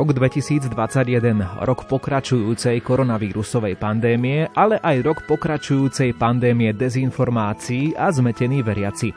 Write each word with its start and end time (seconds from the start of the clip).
Rok 0.00 0.16
2021, 0.16 1.60
rok 1.60 1.84
pokračujúcej 1.84 2.80
koronavírusovej 2.80 3.76
pandémie, 3.76 4.48
ale 4.56 4.80
aj 4.80 4.96
rok 5.04 5.18
pokračujúcej 5.28 6.16
pandémie 6.16 6.72
dezinformácií 6.72 7.92
a 7.92 8.08
zmetení 8.08 8.64
veriaci. 8.64 9.12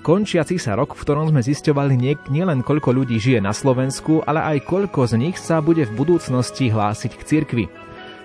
Končiaci 0.00 0.56
sa 0.56 0.80
rok, 0.80 0.96
v 0.96 1.04
ktorom 1.04 1.28
sme 1.28 1.44
zisťovali 1.44 1.94
nie, 2.00 2.16
nielen 2.32 2.64
koľko 2.64 2.96
ľudí 2.96 3.20
žije 3.20 3.44
na 3.44 3.52
Slovensku, 3.52 4.24
ale 4.24 4.40
aj 4.56 4.64
koľko 4.64 5.12
z 5.12 5.20
nich 5.20 5.36
sa 5.36 5.60
bude 5.60 5.84
v 5.84 5.92
budúcnosti 5.92 6.72
hlásiť 6.72 7.12
k 7.20 7.22
cirkvi. 7.28 7.64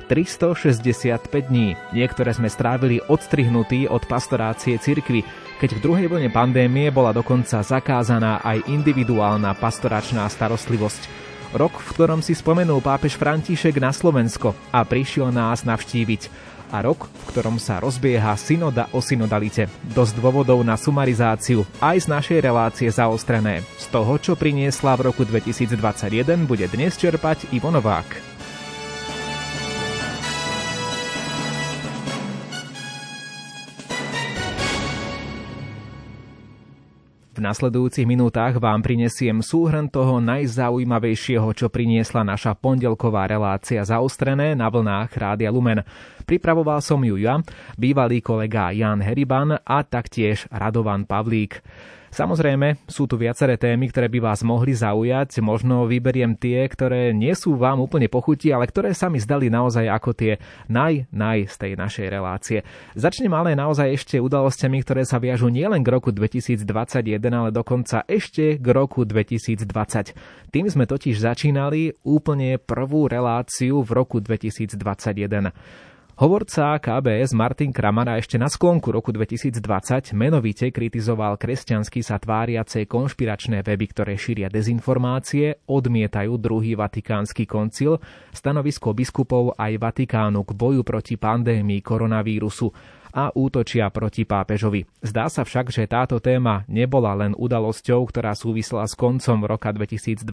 365 0.08 1.52
dní. 1.52 1.76
Niektoré 1.92 2.32
sme 2.32 2.48
strávili 2.48 3.04
odstrihnutí 3.12 3.92
od 3.92 4.08
pastorácie 4.08 4.80
cirkvy, 4.80 5.28
keď 5.60 5.76
v 5.76 5.84
druhej 5.84 6.08
vlne 6.08 6.32
pandémie 6.32 6.96
bola 6.96 7.12
dokonca 7.12 7.60
zakázaná 7.60 8.40
aj 8.40 8.72
individuálna 8.72 9.52
pastoračná 9.60 10.32
starostlivosť 10.32 11.28
rok, 11.54 11.80
v 11.80 11.90
ktorom 11.96 12.20
si 12.22 12.38
spomenul 12.38 12.82
pápež 12.84 13.18
František 13.18 13.78
na 13.82 13.90
Slovensko 13.94 14.54
a 14.70 14.84
prišiel 14.86 15.34
nás 15.34 15.66
navštíviť 15.66 16.50
a 16.70 16.86
rok, 16.86 17.10
v 17.10 17.24
ktorom 17.34 17.58
sa 17.58 17.82
rozbieha 17.82 18.38
synoda 18.38 18.88
o 18.94 19.02
synodalite. 19.02 19.68
Dosť 19.90 20.22
dôvodov 20.22 20.62
na 20.62 20.78
sumarizáciu 20.78 21.66
aj 21.82 22.06
z 22.06 22.08
našej 22.08 22.40
relácie 22.46 22.90
zaostrené. 22.90 23.66
Z 23.82 23.90
toho, 23.90 24.22
čo 24.22 24.38
priniesla 24.38 24.94
v 24.98 25.10
roku 25.10 25.26
2021, 25.26 26.46
bude 26.46 26.66
dnes 26.70 26.94
čerpať 26.96 27.50
Ivo 27.50 27.74
Novák. 27.74 28.39
V 37.40 37.48
nasledujúcich 37.48 38.04
minútach 38.04 38.60
vám 38.60 38.84
prinesiem 38.84 39.40
súhrn 39.40 39.88
toho 39.88 40.20
najzaujímavejšieho, 40.20 41.48
čo 41.56 41.72
priniesla 41.72 42.28
naša 42.28 42.52
pondelková 42.52 43.32
relácia 43.32 43.80
zaostrené 43.80 44.60
na 44.60 44.68
vlnách 44.68 45.08
Rádia 45.16 45.48
Lumen. 45.48 45.88
Pripravoval 46.28 46.84
som 46.84 47.00
ju 47.00 47.16
ja, 47.16 47.40
bývalý 47.80 48.20
kolega 48.20 48.76
Jan 48.76 49.00
Heriban 49.00 49.56
a 49.56 49.88
taktiež 49.88 50.52
Radovan 50.52 51.08
Pavlík. 51.08 51.64
Samozrejme, 52.10 52.90
sú 52.90 53.06
tu 53.06 53.22
viaceré 53.22 53.56
témy, 53.56 53.94
ktoré 53.94 54.10
by 54.10 54.20
vás 54.34 54.42
mohli 54.42 54.74
zaujať. 54.74 55.42
Možno 55.46 55.86
vyberiem 55.86 56.34
tie, 56.34 56.66
ktoré 56.66 57.14
nie 57.14 57.34
sú 57.38 57.54
vám 57.54 57.78
úplne 57.78 58.10
pochutí, 58.10 58.50
ale 58.50 58.66
ktoré 58.66 58.98
sa 58.98 59.14
mi 59.14 59.22
zdali 59.22 59.54
naozaj 59.54 59.86
ako 59.86 60.18
tie 60.18 60.42
naj, 60.66 61.06
naj 61.14 61.54
z 61.54 61.56
tej 61.56 61.72
našej 61.78 62.08
relácie. 62.10 62.58
Začnem 62.98 63.30
ale 63.30 63.54
naozaj 63.54 63.94
ešte 63.94 64.18
udalosťami, 64.18 64.82
ktoré 64.82 65.06
sa 65.06 65.22
viažu 65.22 65.54
nielen 65.54 65.86
k 65.86 65.90
roku 65.94 66.10
2021, 66.10 66.66
ale 67.30 67.50
dokonca 67.54 68.02
ešte 68.10 68.58
k 68.58 68.68
roku 68.74 69.06
2020. 69.06 70.50
Tým 70.50 70.66
sme 70.66 70.90
totiž 70.90 71.22
začínali 71.22 71.94
úplne 72.02 72.58
prvú 72.58 73.06
reláciu 73.06 73.86
v 73.86 73.90
roku 73.94 74.18
2021. 74.18 75.54
Hovorca 76.20 76.76
KBS 76.84 77.32
Martin 77.32 77.72
Kramara 77.72 78.20
ešte 78.20 78.36
na 78.36 78.52
sklonku 78.52 78.92
roku 78.92 79.16
2020 79.16 80.12
menovite 80.12 80.68
kritizoval 80.68 81.40
kresťansky 81.40 82.04
sa 82.04 82.20
tváriace 82.20 82.84
konšpiračné 82.92 83.64
weby, 83.64 83.88
ktoré 83.88 84.20
šíria 84.20 84.52
dezinformácie, 84.52 85.64
odmietajú 85.64 86.36
druhý 86.36 86.76
vatikánsky 86.76 87.48
koncil, 87.48 88.04
stanovisko 88.36 88.92
biskupov 88.92 89.56
aj 89.56 89.80
Vatikánu 89.80 90.44
k 90.44 90.52
boju 90.60 90.84
proti 90.84 91.16
pandémii 91.16 91.80
koronavírusu 91.80 92.99
a 93.14 93.34
útočia 93.34 93.90
proti 93.90 94.26
pápežovi. 94.26 94.86
Zdá 95.02 95.30
sa 95.30 95.46
však, 95.46 95.74
že 95.74 95.90
táto 95.90 96.22
téma 96.22 96.66
nebola 96.70 97.14
len 97.18 97.34
udalosťou, 97.38 98.06
ktorá 98.10 98.34
súvisela 98.38 98.86
s 98.86 98.94
koncom 98.94 99.46
roka 99.46 99.74
2020, 99.74 100.26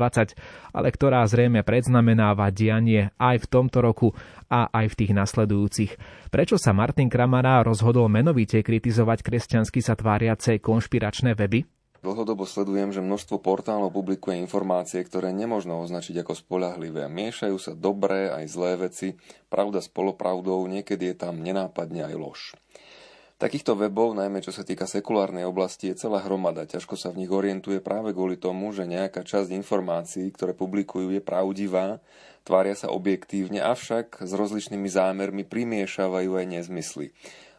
ale 0.73 0.89
ktorá 0.93 1.25
zrejme 1.25 1.65
predznamenáva 1.65 2.53
dianie 2.53 3.13
aj 3.17 3.45
v 3.45 3.51
tomto 3.51 3.79
roku 3.81 4.09
a 4.53 4.71
aj 4.71 4.93
v 4.93 4.99
tých 5.05 5.13
nasledujúcich. 5.13 5.93
Prečo 6.31 6.57
sa 6.61 6.77
Martin 6.77 7.09
Kramara 7.11 7.65
rozhodol 7.65 8.07
menovite 8.13 8.61
kritizovať 8.61 9.25
kresťansky 9.25 9.81
sa 9.81 9.99
tváriace 9.99 10.59
konšpiračné 10.61 11.35
weby? 11.35 11.67
Dlhodobo 12.07 12.47
sledujem, 12.47 12.95
že 12.95 13.03
množstvo 13.03 13.43
portálov 13.43 13.91
publikuje 13.91 14.39
informácie, 14.39 15.03
ktoré 15.03 15.35
nemožno 15.35 15.83
označiť 15.83 16.23
ako 16.23 16.39
spolahlivé. 16.39 17.11
Miešajú 17.11 17.59
sa 17.59 17.75
dobré 17.75 18.31
aj 18.31 18.45
zlé 18.47 18.73
veci, 18.79 19.19
pravda 19.51 19.83
s 19.83 19.91
polopravdou, 19.91 20.63
niekedy 20.71 21.11
je 21.11 21.17
tam 21.19 21.43
nenápadne 21.43 22.07
aj 22.07 22.15
lož. 22.15 22.41
Takýchto 23.37 23.77
webov, 23.77 24.17
najmä 24.17 24.41
čo 24.41 24.49
sa 24.49 24.65
týka 24.65 24.89
sekulárnej 24.89 25.45
oblasti, 25.45 25.93
je 25.93 26.01
celá 26.01 26.25
hromada. 26.25 26.65
Ťažko 26.65 26.97
sa 26.97 27.13
v 27.13 27.21
nich 27.21 27.29
orientuje 27.29 27.85
práve 27.85 28.17
kvôli 28.17 28.41
tomu, 28.41 28.73
že 28.73 28.89
nejaká 28.89 29.29
časť 29.29 29.53
informácií, 29.53 30.33
ktoré 30.33 30.57
publikujú, 30.57 31.13
je 31.13 31.21
pravdivá, 31.21 32.01
tvária 32.49 32.73
sa 32.73 32.89
objektívne, 32.89 33.61
avšak 33.61 34.25
s 34.25 34.33
rozličnými 34.33 34.89
zámermi 34.89 35.45
primiešavajú 35.45 36.33
aj 36.33 36.47
nezmysly. 36.49 37.13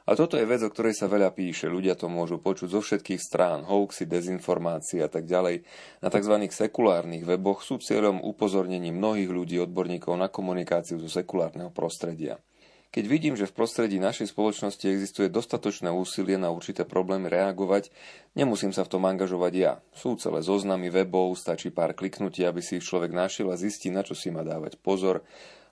A 0.10 0.18
toto 0.18 0.34
je 0.34 0.50
vec, 0.50 0.66
o 0.66 0.72
ktorej 0.74 0.98
sa 0.98 1.06
veľa 1.06 1.30
píše. 1.38 1.70
Ľudia 1.70 1.94
to 1.94 2.10
môžu 2.10 2.42
počuť 2.42 2.74
zo 2.74 2.82
všetkých 2.82 3.22
strán, 3.22 3.62
hoaxy, 3.68 4.10
dezinformácie 4.10 5.06
a 5.06 5.12
tak 5.14 5.30
ďalej. 5.30 5.62
Na 6.02 6.10
tzv. 6.10 6.42
sekulárnych 6.48 7.22
weboch 7.22 7.62
sú 7.62 7.78
cieľom 7.78 8.26
upozornení 8.26 8.90
mnohých 8.90 9.30
ľudí, 9.30 9.62
odborníkov 9.62 10.18
na 10.18 10.26
komunikáciu 10.26 10.98
zo 10.98 11.12
sekulárneho 11.12 11.70
prostredia. 11.70 12.42
Keď 12.88 13.04
vidím, 13.06 13.36
že 13.36 13.46
v 13.46 13.54
prostredí 13.54 14.00
našej 14.00 14.32
spoločnosti 14.32 14.88
existuje 14.88 15.28
dostatočné 15.28 15.92
úsilie 15.92 16.40
na 16.40 16.50
určité 16.50 16.88
problémy 16.88 17.28
reagovať, 17.28 17.92
nemusím 18.34 18.72
sa 18.72 18.88
v 18.88 18.92
tom 18.96 19.04
angažovať 19.04 19.54
ja. 19.54 19.74
Sú 19.92 20.16
celé 20.16 20.40
zoznamy 20.40 20.88
webov, 20.88 21.36
stačí 21.36 21.68
pár 21.68 21.92
kliknutí, 21.94 22.48
aby 22.48 22.64
si 22.64 22.80
ich 22.80 22.88
človek 22.88 23.12
našiel 23.12 23.52
a 23.52 23.60
zistí, 23.60 23.92
na 23.92 24.08
čo 24.08 24.16
si 24.16 24.32
má 24.32 24.42
dávať 24.42 24.80
pozor, 24.80 25.28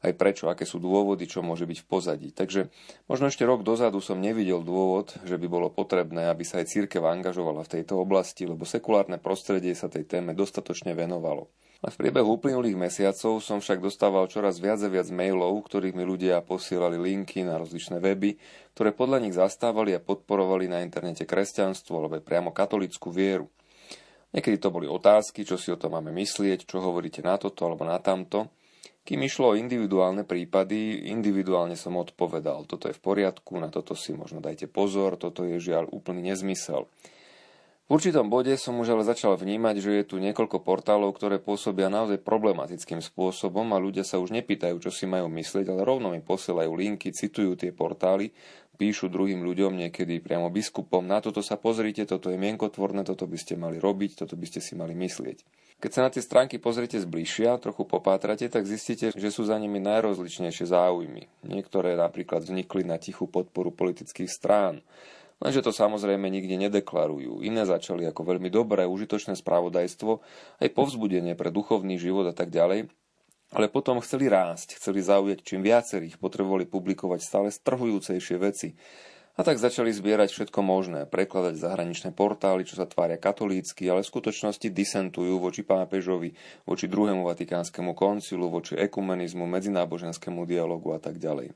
aj 0.05 0.13
prečo, 0.13 0.45
aké 0.51 0.69
sú 0.69 0.77
dôvody, 0.77 1.25
čo 1.25 1.41
môže 1.41 1.65
byť 1.65 1.79
v 1.81 1.87
pozadí. 1.89 2.29
Takže 2.29 2.69
možno 3.09 3.31
ešte 3.31 3.41
rok 3.41 3.65
dozadu 3.65 3.97
som 4.05 4.21
nevidel 4.21 4.61
dôvod, 4.61 5.17
že 5.25 5.41
by 5.41 5.47
bolo 5.49 5.73
potrebné, 5.73 6.29
aby 6.29 6.45
sa 6.45 6.61
aj 6.61 6.69
církev 6.69 7.01
angažovala 7.01 7.65
v 7.65 7.81
tejto 7.81 7.97
oblasti, 7.97 8.45
lebo 8.45 8.69
sekulárne 8.69 9.17
prostredie 9.17 9.73
sa 9.73 9.89
tej 9.89 10.05
téme 10.05 10.37
dostatočne 10.37 10.93
venovalo. 10.93 11.49
A 11.83 11.91
v 11.91 11.99
priebehu 11.99 12.39
uplynulých 12.39 12.79
mesiacov 12.79 13.43
som 13.43 13.59
však 13.59 13.83
dostával 13.83 14.31
čoraz 14.31 14.63
viac 14.63 14.79
a 14.79 14.89
viac 14.89 15.11
mailov, 15.11 15.67
ktorých 15.67 15.97
mi 15.97 16.07
ľudia 16.07 16.39
posielali 16.45 16.95
linky 16.95 17.43
na 17.43 17.59
rozličné 17.59 17.99
weby, 17.99 18.39
ktoré 18.71 18.95
podľa 18.95 19.19
nich 19.23 19.35
zastávali 19.35 19.91
a 19.91 20.03
podporovali 20.03 20.71
na 20.71 20.79
internete 20.81 21.27
kresťanstvo 21.27 21.99
alebo 21.99 22.23
priamo 22.23 22.55
katolickú 22.55 23.11
vieru. 23.11 23.51
Niekedy 24.35 24.59
to 24.59 24.67
boli 24.67 24.87
otázky, 24.87 25.47
čo 25.47 25.55
si 25.55 25.71
o 25.71 25.79
tom 25.79 25.95
máme 25.95 26.11
myslieť, 26.11 26.67
čo 26.67 26.83
hovoríte 26.83 27.23
na 27.23 27.39
toto 27.39 27.63
alebo 27.63 27.87
na 27.87 27.99
tamto. 28.03 28.51
Kým 29.05 29.21
išlo 29.21 29.53
o 29.53 29.57
individuálne 29.59 30.25
prípady, 30.25 31.07
individuálne 31.13 31.77
som 31.77 31.93
odpovedal, 31.93 32.65
toto 32.65 32.89
je 32.89 32.97
v 32.97 33.03
poriadku, 33.05 33.53
na 33.61 33.69
toto 33.69 33.93
si 33.93 34.17
možno 34.17 34.41
dajte 34.41 34.65
pozor, 34.65 35.15
toto 35.15 35.45
je 35.45 35.61
žiaľ 35.61 35.87
úplný 35.93 36.33
nezmysel. 36.33 36.89
V 37.85 38.01
určitom 38.01 38.33
bode 38.33 38.49
som 38.57 38.81
už 38.81 38.97
ale 38.97 39.05
začal 39.05 39.37
vnímať, 39.37 39.77
že 39.77 39.91
je 40.01 40.03
tu 40.09 40.15
niekoľko 40.17 40.65
portálov, 40.65 41.13
ktoré 41.13 41.37
pôsobia 41.37 41.85
naozaj 41.85 42.17
problematickým 42.25 42.97
spôsobom 42.97 43.61
a 43.69 43.77
ľudia 43.77 44.01
sa 44.01 44.17
už 44.17 44.33
nepýtajú, 44.33 44.81
čo 44.81 44.89
si 44.89 45.05
majú 45.05 45.29
myslieť, 45.29 45.69
ale 45.69 45.85
rovno 45.85 46.09
mi 46.09 46.17
posielajú 46.17 46.73
linky, 46.73 47.13
citujú 47.13 47.53
tie 47.53 47.69
portály, 47.69 48.33
píšu 48.81 49.05
druhým 49.13 49.45
ľuďom, 49.45 49.77
niekedy 49.77 50.17
priamo 50.17 50.49
biskupom, 50.49 51.05
na 51.05 51.21
toto 51.21 51.45
sa 51.45 51.61
pozrite, 51.61 52.09
toto 52.09 52.33
je 52.33 52.41
mienkotvorné, 52.41 53.05
toto 53.05 53.29
by 53.29 53.37
ste 53.37 53.53
mali 53.53 53.77
robiť, 53.77 54.17
toto 54.17 54.33
by 54.33 54.49
ste 54.49 54.65
si 54.65 54.73
mali 54.73 54.97
myslieť. 54.97 55.45
Keď 55.77 55.91
sa 55.93 56.01
na 56.01 56.09
tie 56.09 56.25
stránky 56.25 56.57
pozriete 56.57 56.97
zbližšia, 56.97 57.61
trochu 57.61 57.85
popátrate, 57.85 58.49
tak 58.49 58.65
zistíte, 58.65 59.13
že 59.13 59.29
sú 59.29 59.45
za 59.45 59.61
nimi 59.61 59.77
najrozličnejšie 59.77 60.73
záujmy. 60.73 61.29
Niektoré 61.45 61.93
napríklad 61.93 62.49
vznikli 62.49 62.81
na 62.81 62.97
tichú 62.97 63.29
podporu 63.29 63.69
politických 63.69 64.31
strán, 64.31 64.81
Lenže 65.43 65.67
to 65.67 65.75
samozrejme 65.75 66.31
nikde 66.31 66.55
nedeklarujú. 66.55 67.43
Iné 67.43 67.67
začali 67.67 68.07
ako 68.07 68.35
veľmi 68.35 68.47
dobré, 68.47 68.87
užitočné 68.87 69.35
spravodajstvo, 69.35 70.23
aj 70.63 70.69
povzbudenie 70.71 71.35
pre 71.35 71.51
duchovný 71.51 71.99
život 71.99 72.31
a 72.31 72.35
tak 72.35 72.55
ďalej, 72.55 72.87
ale 73.51 73.67
potom 73.67 73.99
chceli 73.99 74.31
rásť, 74.31 74.79
chceli 74.79 75.03
zaujať 75.03 75.43
čím 75.43 75.61
viacerých, 75.61 76.17
potrebovali 76.17 76.65
publikovať 76.65 77.19
stále 77.21 77.47
strhujúcejšie 77.51 78.35
veci. 78.39 78.73
A 79.35 79.43
tak 79.43 79.59
začali 79.59 79.91
zbierať 79.91 80.31
všetko 80.31 80.63
možné, 80.63 81.11
prekladať 81.11 81.59
zahraničné 81.59 82.15
portály, 82.15 82.63
čo 82.63 82.79
sa 82.79 82.87
tvária 82.87 83.19
katolícky, 83.19 83.83
ale 83.91 83.99
v 83.99 84.07
skutočnosti 84.07 84.71
disentujú 84.71 85.43
voči 85.43 85.67
pápežovi, 85.67 86.31
voči 86.63 86.87
druhému 86.87 87.27
vatikánskemu 87.27 87.91
koncilu, 87.91 88.47
voči 88.47 88.79
ekumenizmu, 88.79 89.43
medzináboženskému 89.43 90.47
dialogu 90.47 90.95
a 90.95 91.03
tak 91.03 91.19
ďalej. 91.19 91.51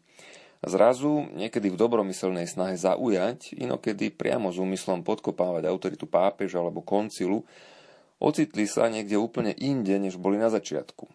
Zrazu, 0.60 1.32
niekedy 1.40 1.72
v 1.72 1.80
dobromyselnej 1.80 2.44
snahe 2.44 2.76
zaujať, 2.76 3.56
inokedy 3.56 4.12
priamo 4.12 4.52
s 4.52 4.60
úmyslom 4.60 5.08
podkopávať 5.08 5.64
autoritu 5.64 6.04
pápeža 6.04 6.60
alebo 6.60 6.84
koncilu, 6.84 7.48
ocitli 8.20 8.68
sa 8.68 8.92
niekde 8.92 9.16
úplne 9.16 9.56
inde, 9.56 9.96
než 9.96 10.20
boli 10.20 10.36
na 10.36 10.52
začiatku. 10.52 11.08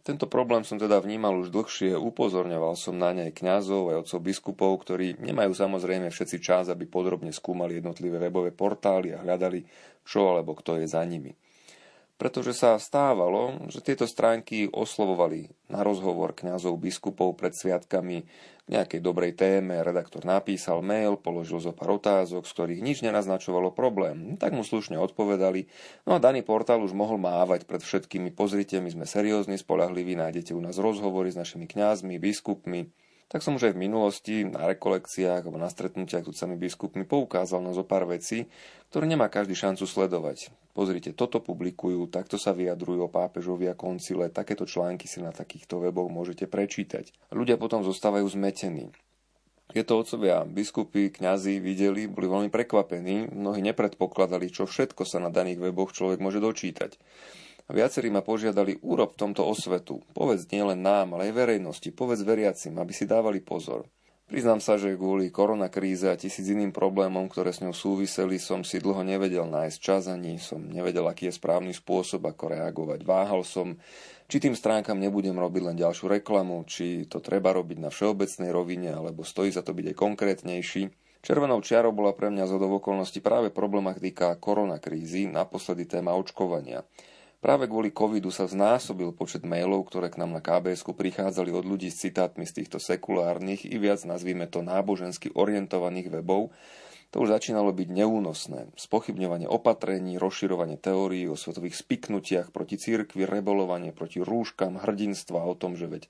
Tento 0.00 0.28
problém 0.28 0.64
som 0.64 0.80
teda 0.80 1.00
vnímal 1.00 1.36
už 1.40 1.52
dlhšie, 1.52 1.96
upozorňoval 1.96 2.76
som 2.76 2.96
na 2.96 3.12
ne 3.16 3.28
aj 3.28 3.40
kňazov, 3.40 3.92
aj 3.92 3.96
otcov 4.04 4.20
biskupov, 4.20 4.72
ktorí 4.84 5.16
nemajú 5.16 5.52
samozrejme 5.52 6.08
všetci 6.12 6.36
čas, 6.40 6.64
aby 6.68 6.84
podrobne 6.84 7.32
skúmali 7.32 7.80
jednotlivé 7.80 8.20
webové 8.20 8.52
portály 8.52 9.16
a 9.16 9.20
hľadali, 9.24 9.64
čo 10.04 10.28
alebo 10.28 10.56
kto 10.56 10.80
je 10.80 10.88
za 10.88 11.00
nimi. 11.04 11.32
Pretože 12.20 12.52
sa 12.52 12.76
stávalo, 12.76 13.56
že 13.72 13.80
tieto 13.80 14.04
stránky 14.04 14.68
oslovovali 14.68 15.48
na 15.72 15.80
rozhovor 15.80 16.36
kňazov, 16.36 16.76
biskupov 16.76 17.32
pred 17.32 17.56
sviatkami. 17.56 18.28
K 18.60 18.68
nejakej 18.68 19.00
dobrej 19.00 19.40
téme, 19.40 19.80
redaktor 19.80 20.28
napísal 20.28 20.84
mail, 20.84 21.16
položil 21.16 21.64
zo 21.64 21.72
pár 21.72 21.96
otázok, 21.96 22.44
z 22.44 22.52
ktorých 22.52 22.84
nič 22.84 23.00
nenaznačovalo 23.00 23.72
problém. 23.72 24.36
Tak 24.36 24.52
mu 24.52 24.60
slušne 24.60 25.00
odpovedali, 25.00 25.64
no 26.04 26.20
a 26.20 26.22
daný 26.22 26.44
portál 26.44 26.84
už 26.84 26.92
mohol 26.92 27.16
mávať 27.16 27.64
pred 27.64 27.80
všetkými, 27.80 28.36
pozrite, 28.36 28.84
my 28.84 28.92
sme 28.92 29.08
seriózni, 29.08 29.56
spolahliví, 29.56 30.12
nájdete 30.12 30.52
u 30.52 30.60
nás 30.60 30.76
rozhovory 30.76 31.32
s 31.32 31.40
našimi 31.40 31.64
kňazmi, 31.64 32.20
biskupmi, 32.20 32.92
tak 33.30 33.46
som 33.46 33.54
už 33.54 33.70
aj 33.70 33.74
v 33.78 33.82
minulosti 33.86 34.42
na 34.42 34.66
rekolekciách 34.66 35.46
alebo 35.46 35.54
na 35.54 35.70
stretnutiach 35.70 36.26
tu 36.26 36.34
sami 36.34 36.58
biskupmi 36.58 37.06
poukázal 37.06 37.62
na 37.62 37.70
zo 37.70 37.86
pár 37.86 38.10
vecí, 38.10 38.50
ktoré 38.90 39.06
nemá 39.06 39.30
každý 39.30 39.54
šancu 39.54 39.86
sledovať. 39.86 40.50
Pozrite, 40.74 41.14
toto 41.14 41.38
publikujú, 41.38 42.10
takto 42.10 42.42
sa 42.42 42.50
vyjadrujú 42.50 43.06
o 43.06 43.10
pápežovi 43.10 43.70
a 43.70 43.78
koncile, 43.78 44.34
takéto 44.34 44.66
články 44.66 45.06
si 45.06 45.22
na 45.22 45.30
takýchto 45.30 45.78
weboch 45.78 46.10
môžete 46.10 46.50
prečítať. 46.50 47.14
Ľudia 47.30 47.54
potom 47.54 47.86
zostávajú 47.86 48.26
zmetení. 48.26 48.90
Tieto 49.70 50.02
otcovia, 50.02 50.42
biskupy, 50.42 51.14
kňazi 51.14 51.62
videli, 51.62 52.10
boli 52.10 52.26
veľmi 52.26 52.50
prekvapení, 52.50 53.30
mnohí 53.30 53.62
nepredpokladali, 53.62 54.50
čo 54.50 54.66
všetko 54.66 55.06
sa 55.06 55.22
na 55.22 55.30
daných 55.30 55.62
weboch 55.62 55.94
človek 55.94 56.18
môže 56.18 56.42
dočítať. 56.42 56.98
Viacerí 57.70 58.10
ma 58.10 58.20
požiadali, 58.20 58.82
urob 58.82 59.14
v 59.14 59.20
tomto 59.26 59.46
osvetu. 59.46 60.02
Povedz 60.12 60.50
nielen 60.50 60.82
nám, 60.82 61.14
ale 61.14 61.30
aj 61.30 61.38
verejnosti, 61.38 61.88
povedz 61.94 62.26
veriacim, 62.26 62.74
aby 62.78 62.90
si 62.90 63.06
dávali 63.06 63.38
pozor. 63.38 63.86
Priznám 64.30 64.62
sa, 64.62 64.78
že 64.78 64.94
kvôli 64.94 65.34
koronakríze 65.34 66.06
a 66.06 66.14
tisíc 66.14 66.46
iným 66.46 66.70
problémom, 66.70 67.26
ktoré 67.26 67.50
s 67.50 67.66
ňou 67.66 67.74
súviseli, 67.74 68.38
som 68.38 68.62
si 68.62 68.78
dlho 68.78 69.02
nevedel 69.02 69.42
nájsť 69.50 69.78
čas 69.82 70.06
ani 70.06 70.38
som 70.38 70.62
nevedel, 70.62 71.02
aký 71.10 71.26
je 71.26 71.34
správny 71.34 71.74
spôsob, 71.74 72.22
ako 72.30 72.54
reagovať. 72.54 73.02
Váhal 73.02 73.42
som, 73.42 73.74
či 74.30 74.38
tým 74.38 74.54
stránkam 74.54 75.02
nebudem 75.02 75.34
robiť 75.34 75.62
len 75.66 75.74
ďalšiu 75.74 76.14
reklamu, 76.14 76.62
či 76.62 77.10
to 77.10 77.18
treba 77.18 77.50
robiť 77.50 77.82
na 77.82 77.90
všeobecnej 77.90 78.54
rovine, 78.54 78.94
alebo 78.94 79.26
stojí 79.26 79.50
za 79.50 79.66
to 79.66 79.74
byť 79.74 79.90
aj 79.90 79.96
konkrétnejší. 79.98 80.82
Červenou 81.26 81.58
čiarou 81.58 81.90
bola 81.90 82.14
pre 82.14 82.30
mňa 82.30 82.46
zhodov 82.46 82.78
okolností 82.78 83.18
práve 83.18 83.50
problematika 83.50 84.38
koronakrízy, 84.38 85.26
naposledy 85.26 85.90
téma 85.90 86.14
očkovania. 86.14 86.86
Práve 87.40 87.72
kvôli 87.72 87.88
covidu 87.88 88.28
sa 88.28 88.44
znásobil 88.44 89.16
počet 89.16 89.48
mailov, 89.48 89.88
ktoré 89.88 90.12
k 90.12 90.20
nám 90.20 90.36
na 90.36 90.44
kbs 90.44 90.84
prichádzali 90.84 91.48
od 91.56 91.64
ľudí 91.64 91.88
s 91.88 92.04
citátmi 92.04 92.44
z 92.44 92.60
týchto 92.60 92.76
sekulárnych 92.76 93.64
i 93.64 93.80
viac 93.80 94.04
nazvíme 94.04 94.44
to 94.44 94.60
nábožensky 94.60 95.32
orientovaných 95.32 96.12
webov, 96.20 96.52
to 97.10 97.26
už 97.26 97.34
začínalo 97.34 97.74
byť 97.74 97.88
neúnosné. 97.90 98.70
Spochybňovanie 98.78 99.50
opatrení, 99.50 100.14
rozširovanie 100.20 100.78
teórií 100.78 101.26
o 101.26 101.34
svetových 101.34 101.74
spiknutiach 101.74 102.54
proti 102.54 102.78
cirkvi, 102.78 103.26
rebolovanie 103.26 103.90
proti 103.90 104.22
rúškam, 104.22 104.78
hrdinstva 104.78 105.42
o 105.42 105.56
tom, 105.58 105.74
že 105.74 105.90
veď 105.90 106.06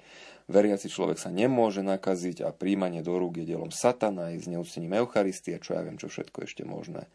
veriaci 0.50 0.92
človek 0.92 1.16
sa 1.16 1.32
nemôže 1.32 1.80
nakaziť 1.80 2.44
a 2.44 2.52
príjmanie 2.52 3.00
do 3.00 3.16
rúk 3.16 3.40
je 3.40 3.54
dielom 3.54 3.72
satana 3.72 4.34
aj 4.34 4.44
s 4.44 4.46
neúctením 4.52 4.98
Eucharistie, 5.00 5.56
čo 5.62 5.72
ja 5.72 5.86
viem, 5.86 5.96
čo 5.96 6.12
všetko 6.12 6.44
ešte 6.44 6.68
možné. 6.68 7.08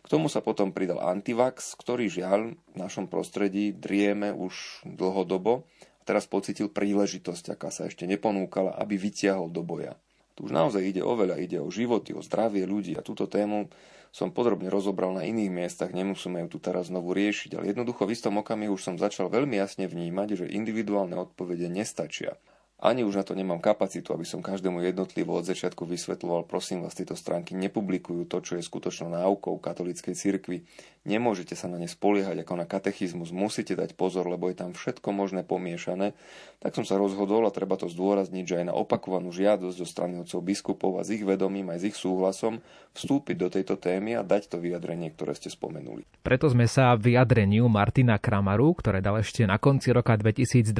K 0.00 0.06
tomu 0.08 0.32
sa 0.32 0.40
potom 0.40 0.72
pridal 0.72 1.00
antivax, 1.00 1.76
ktorý 1.76 2.08
žiaľ 2.08 2.56
v 2.56 2.76
našom 2.76 3.06
prostredí 3.06 3.72
drieme 3.76 4.32
už 4.32 4.84
dlhodobo 4.88 5.68
a 6.00 6.02
teraz 6.08 6.24
pocitil 6.24 6.72
príležitosť, 6.72 7.54
aká 7.54 7.68
sa 7.68 7.86
ešte 7.86 8.08
neponúkala, 8.08 8.72
aby 8.80 8.96
vytiahol 8.96 9.52
do 9.52 9.60
boja. 9.60 9.94
Tu 10.40 10.48
už 10.48 10.56
naozaj 10.56 10.80
ide 10.80 11.04
o 11.04 11.12
veľa, 11.12 11.36
ide 11.36 11.60
o 11.60 11.68
životy, 11.68 12.16
o 12.16 12.24
zdravie 12.24 12.64
ľudí 12.64 12.96
a 12.96 13.04
túto 13.04 13.28
tému 13.28 13.68
som 14.10 14.34
podrobne 14.34 14.66
rozobral 14.72 15.14
na 15.14 15.22
iných 15.22 15.52
miestach, 15.52 15.94
nemusíme 15.94 16.42
ju 16.46 16.48
tu 16.50 16.58
teraz 16.58 16.90
znovu 16.90 17.14
riešiť, 17.14 17.54
ale 17.54 17.70
jednoducho 17.70 18.08
v 18.08 18.14
istom 18.16 18.42
okamihu 18.42 18.74
už 18.74 18.82
som 18.82 18.96
začal 18.98 19.30
veľmi 19.30 19.54
jasne 19.54 19.86
vnímať, 19.86 20.28
že 20.34 20.46
individuálne 20.50 21.14
odpovede 21.14 21.70
nestačia. 21.70 22.34
Ani 22.80 23.04
už 23.04 23.20
na 23.20 23.24
to 23.28 23.36
nemám 23.36 23.60
kapacitu, 23.60 24.16
aby 24.16 24.24
som 24.24 24.40
každému 24.40 24.80
jednotlivo 24.80 25.36
od 25.36 25.44
začiatku 25.44 25.84
vysvetľoval, 25.84 26.48
prosím 26.48 26.80
vás, 26.80 26.96
tieto 26.96 27.12
stránky 27.12 27.52
nepublikujú 27.52 28.24
to, 28.24 28.40
čo 28.40 28.56
je 28.56 28.64
skutočnou 28.64 29.12
náukou 29.12 29.60
katolíckej 29.60 30.16
cirkvi. 30.16 30.64
Nemôžete 31.04 31.52
sa 31.52 31.68
na 31.68 31.76
ne 31.76 31.84
spoliehať 31.84 32.40
ako 32.40 32.54
na 32.56 32.64
katechizmus, 32.64 33.28
musíte 33.28 33.76
dať 33.76 33.92
pozor, 33.92 34.24
lebo 34.24 34.48
je 34.48 34.56
tam 34.56 34.72
všetko 34.72 35.12
možné 35.12 35.44
pomiešané. 35.44 36.16
Tak 36.64 36.72
som 36.72 36.88
sa 36.88 36.96
rozhodol 36.96 37.44
a 37.44 37.52
treba 37.52 37.76
to 37.76 37.92
zdôrazniť, 37.92 38.44
že 38.48 38.58
aj 38.64 38.66
na 38.72 38.74
opakovanú 38.74 39.28
žiadosť 39.28 39.76
zo 39.76 39.86
strany 39.88 40.16
otcov 40.24 40.40
biskupov 40.40 40.96
a 40.96 41.04
s 41.04 41.12
ich 41.12 41.24
vedomím 41.24 41.68
aj 41.68 41.78
s 41.84 41.84
ich 41.92 41.96
súhlasom 42.00 42.64
vstúpiť 42.96 43.36
do 43.36 43.48
tejto 43.52 43.76
témy 43.76 44.16
a 44.16 44.24
dať 44.24 44.56
to 44.56 44.56
vyjadrenie, 44.56 45.12
ktoré 45.12 45.36
ste 45.36 45.52
spomenuli. 45.52 46.08
Preto 46.24 46.48
sme 46.48 46.64
sa 46.64 46.96
vyjadreniu 46.96 47.68
Martina 47.68 48.16
Kramaru, 48.16 48.72
ktoré 48.76 49.04
dal 49.04 49.20
ešte 49.20 49.44
na 49.44 49.60
konci 49.60 49.92
roka 49.92 50.16
2020 50.16 50.72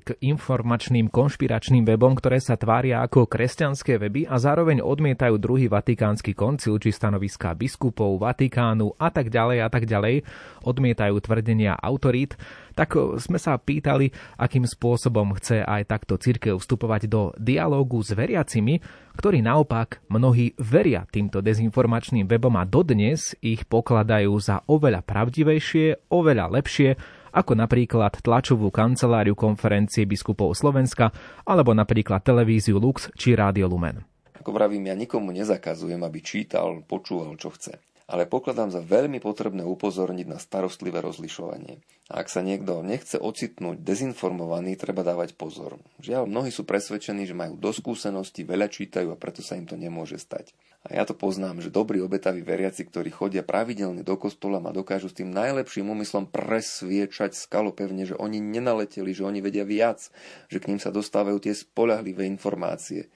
k 0.00 0.08
informačným 0.24 1.12
konš 1.12 1.34
konšpiračným 1.34 1.82
webom, 1.82 2.14
ktoré 2.14 2.38
sa 2.38 2.54
tvária 2.54 3.02
ako 3.02 3.26
kresťanské 3.26 3.98
weby 3.98 4.30
a 4.30 4.38
zároveň 4.38 4.78
odmietajú 4.86 5.34
druhý 5.34 5.66
vatikánsky 5.66 6.30
koncil 6.30 6.78
či 6.78 6.94
stanoviská 6.94 7.58
biskupov, 7.58 8.22
Vatikánu 8.22 8.94
a 8.94 9.10
tak 9.10 9.34
ďalej 9.34 9.53
a 9.60 9.68
tak 9.70 9.86
ďalej, 9.86 10.24
odmietajú 10.64 11.14
tvrdenia 11.20 11.76
autorít, 11.78 12.34
tak 12.74 12.98
sme 13.22 13.38
sa 13.38 13.54
pýtali, 13.54 14.10
akým 14.34 14.66
spôsobom 14.66 15.38
chce 15.38 15.62
aj 15.62 15.86
takto 15.86 16.18
církev 16.18 16.58
vstupovať 16.58 17.06
do 17.06 17.30
dialógu 17.38 18.02
s 18.02 18.10
veriacimi, 18.10 18.82
ktorí 19.14 19.46
naopak 19.46 20.02
mnohí 20.10 20.58
veria 20.58 21.06
týmto 21.06 21.38
dezinformačným 21.38 22.26
webom 22.26 22.58
a 22.58 22.66
dodnes 22.66 23.38
ich 23.38 23.62
pokladajú 23.62 24.34
za 24.42 24.66
oveľa 24.66 25.06
pravdivejšie, 25.06 26.10
oveľa 26.10 26.50
lepšie 26.50 26.98
ako 27.34 27.58
napríklad 27.58 28.22
tlačovú 28.22 28.70
kanceláriu 28.70 29.34
konferencie 29.34 30.06
biskupov 30.06 30.54
Slovenska 30.54 31.10
alebo 31.42 31.74
napríklad 31.74 32.22
televíziu 32.22 32.78
Lux 32.78 33.10
či 33.18 33.34
Rádio 33.34 33.66
Lumen. 33.66 34.06
Ako 34.38 34.54
vravím, 34.54 34.86
ja 34.86 34.94
nikomu 34.94 35.34
nezakazujem, 35.34 35.98
aby 36.04 36.20
čítal, 36.22 36.86
počúval, 36.86 37.34
čo 37.34 37.50
chce 37.50 37.93
ale 38.04 38.28
pokladám 38.28 38.68
za 38.68 38.84
veľmi 38.84 39.16
potrebné 39.20 39.64
upozorniť 39.64 40.26
na 40.28 40.36
starostlivé 40.36 41.00
rozlišovanie. 41.00 41.80
A 42.12 42.20
ak 42.20 42.28
sa 42.28 42.44
niekto 42.44 42.84
nechce 42.84 43.16
ocitnúť 43.16 43.80
dezinformovaný, 43.80 44.76
treba 44.76 45.00
dávať 45.00 45.32
pozor. 45.40 45.80
Žiaľ, 46.04 46.28
mnohí 46.28 46.52
sú 46.52 46.68
presvedčení, 46.68 47.24
že 47.24 47.32
majú 47.32 47.56
do 47.56 47.72
skúsenosti, 47.72 48.44
veľa 48.44 48.68
čítajú 48.68 49.08
a 49.08 49.16
preto 49.16 49.40
sa 49.40 49.56
im 49.56 49.64
to 49.64 49.80
nemôže 49.80 50.20
stať. 50.20 50.52
A 50.84 51.00
ja 51.00 51.08
to 51.08 51.16
poznám, 51.16 51.64
že 51.64 51.72
dobrí 51.72 52.04
obetaví 52.04 52.44
veriaci, 52.44 52.84
ktorí 52.84 53.08
chodia 53.08 53.40
pravidelne 53.40 54.04
do 54.04 54.20
kostola 54.20 54.60
a 54.60 54.76
dokážu 54.76 55.08
s 55.08 55.16
tým 55.16 55.32
najlepším 55.32 55.88
úmyslom 55.88 56.28
presviečať 56.28 57.32
skalopevne, 57.32 58.04
že 58.04 58.20
oni 58.20 58.36
nenaleteli, 58.36 59.16
že 59.16 59.24
oni 59.24 59.40
vedia 59.40 59.64
viac, 59.64 60.12
že 60.52 60.60
k 60.60 60.68
ním 60.68 60.76
sa 60.76 60.92
dostávajú 60.92 61.40
tie 61.40 61.56
spolahlivé 61.56 62.28
informácie. 62.28 63.08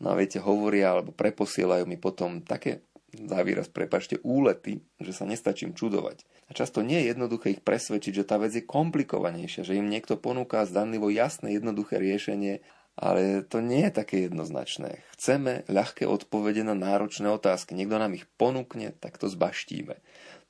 No 0.00 0.08
a 0.08 0.16
viete, 0.16 0.40
hovoria 0.40 0.96
alebo 0.96 1.12
preposielajú 1.12 1.84
mi 1.84 2.00
potom 2.00 2.40
také 2.40 2.80
za 3.12 3.44
výraz, 3.44 3.68
prepačte, 3.68 4.16
úlety, 4.24 4.80
že 4.96 5.12
sa 5.12 5.28
nestačím 5.28 5.76
čudovať. 5.76 6.24
A 6.48 6.56
často 6.56 6.80
nie 6.80 7.04
je 7.04 7.12
jednoduché 7.12 7.52
ich 7.52 7.62
presvedčiť, 7.64 8.24
že 8.24 8.28
tá 8.28 8.40
vec 8.40 8.56
je 8.56 8.64
komplikovanejšia, 8.64 9.68
že 9.68 9.76
im 9.76 9.92
niekto 9.92 10.16
ponúka 10.16 10.64
zdanlivo 10.64 11.12
jasné, 11.12 11.52
jednoduché 11.52 12.00
riešenie, 12.00 12.64
ale 12.96 13.44
to 13.44 13.60
nie 13.60 13.88
je 13.88 13.92
také 13.92 14.28
jednoznačné. 14.28 15.04
Chceme 15.16 15.64
ľahké 15.68 16.04
odpovede 16.08 16.64
na 16.64 16.76
náročné 16.76 17.28
otázky. 17.28 17.72
Niekto 17.76 17.96
nám 18.00 18.16
ich 18.16 18.28
ponúkne, 18.36 18.92
tak 18.96 19.16
to 19.16 19.28
zbaštíme. 19.28 19.96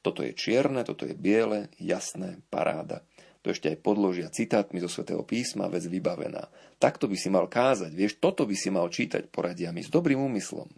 Toto 0.02 0.26
je 0.26 0.34
čierne, 0.34 0.82
toto 0.82 1.06
je 1.06 1.14
biele, 1.14 1.70
jasné, 1.78 2.42
paráda. 2.50 3.06
To 3.42 3.50
ešte 3.50 3.74
aj 3.74 3.82
podložia 3.82 4.30
citátmi 4.30 4.78
zo 4.78 4.90
svätého 4.90 5.22
písma, 5.26 5.70
vec 5.70 5.86
vybavená. 5.86 6.46
Takto 6.78 7.10
by 7.10 7.18
si 7.18 7.26
mal 7.30 7.50
kázať, 7.50 7.90
vieš, 7.90 8.18
toto 8.22 8.46
by 8.46 8.54
si 8.54 8.70
mal 8.70 8.86
čítať, 8.86 9.30
poradia 9.30 9.74
mi 9.74 9.82
s 9.82 9.90
dobrým 9.90 10.18
úmyslom. 10.18 10.70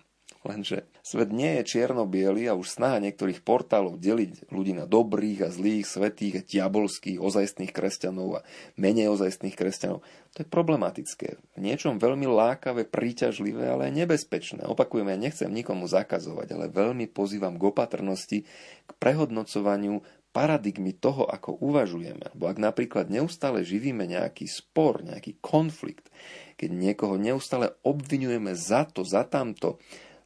Lenže 0.45 0.85
svet 1.01 1.33
nie 1.33 1.57
je 1.61 1.73
čierno-biely 1.73 2.45
a 2.45 2.53
už 2.53 2.77
snaha 2.77 3.01
niektorých 3.01 3.41
portálov 3.41 3.97
deliť 3.97 4.53
ľudí 4.53 4.77
na 4.77 4.85
dobrých 4.85 5.41
a 5.41 5.49
zlých, 5.49 5.89
svetých 5.89 6.45
diabolských, 6.45 7.17
ozajstných 7.17 7.73
kresťanov 7.73 8.45
a 8.45 8.45
menej 8.77 9.09
ozajstných 9.09 9.57
kresťanov, 9.57 10.05
to 10.37 10.45
je 10.45 10.49
problematické. 10.51 11.29
V 11.57 11.61
niečom 11.65 11.97
veľmi 11.97 12.29
lákavé, 12.29 12.85
príťažlivé, 12.85 13.73
ale 13.73 13.89
aj 13.89 14.05
nebezpečné. 14.05 14.69
Opakujem, 14.69 15.09
ja 15.09 15.17
nechcem 15.17 15.49
nikomu 15.49 15.89
zakazovať, 15.89 16.53
ale 16.53 16.67
veľmi 16.69 17.09
pozývam 17.09 17.57
k 17.57 17.71
opatrnosti, 17.71 18.39
k 18.85 18.91
prehodnocovaniu 19.01 20.05
paradigmy 20.35 20.91
toho, 20.91 21.25
ako 21.31 21.57
uvažujeme. 21.63 22.35
Lebo 22.35 22.51
ak 22.51 22.59
napríklad 22.59 23.07
neustále 23.07 23.63
živíme 23.63 24.05
nejaký 24.11 24.51
spor, 24.51 25.07
nejaký 25.07 25.39
konflikt, 25.39 26.11
keď 26.59 26.71
niekoho 26.75 27.15
neustále 27.15 27.79
obvinujeme 27.87 28.59
za 28.59 28.83
to, 28.91 29.07
za 29.07 29.23
tamto, 29.23 29.79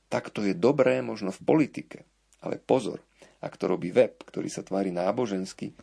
tak 0.09 0.33
to 0.33 0.45
je 0.45 0.57
dobré 0.57 1.05
možno 1.05 1.33
v 1.33 1.41
politike. 1.45 1.99
Ale 2.41 2.57
pozor, 2.57 3.05
ak 3.39 3.55
to 3.61 3.71
robí 3.71 3.95
web, 3.95 4.19
ktorý 4.25 4.49
sa 4.51 4.67
tvári 4.67 4.91
nábožensky, 4.91 5.77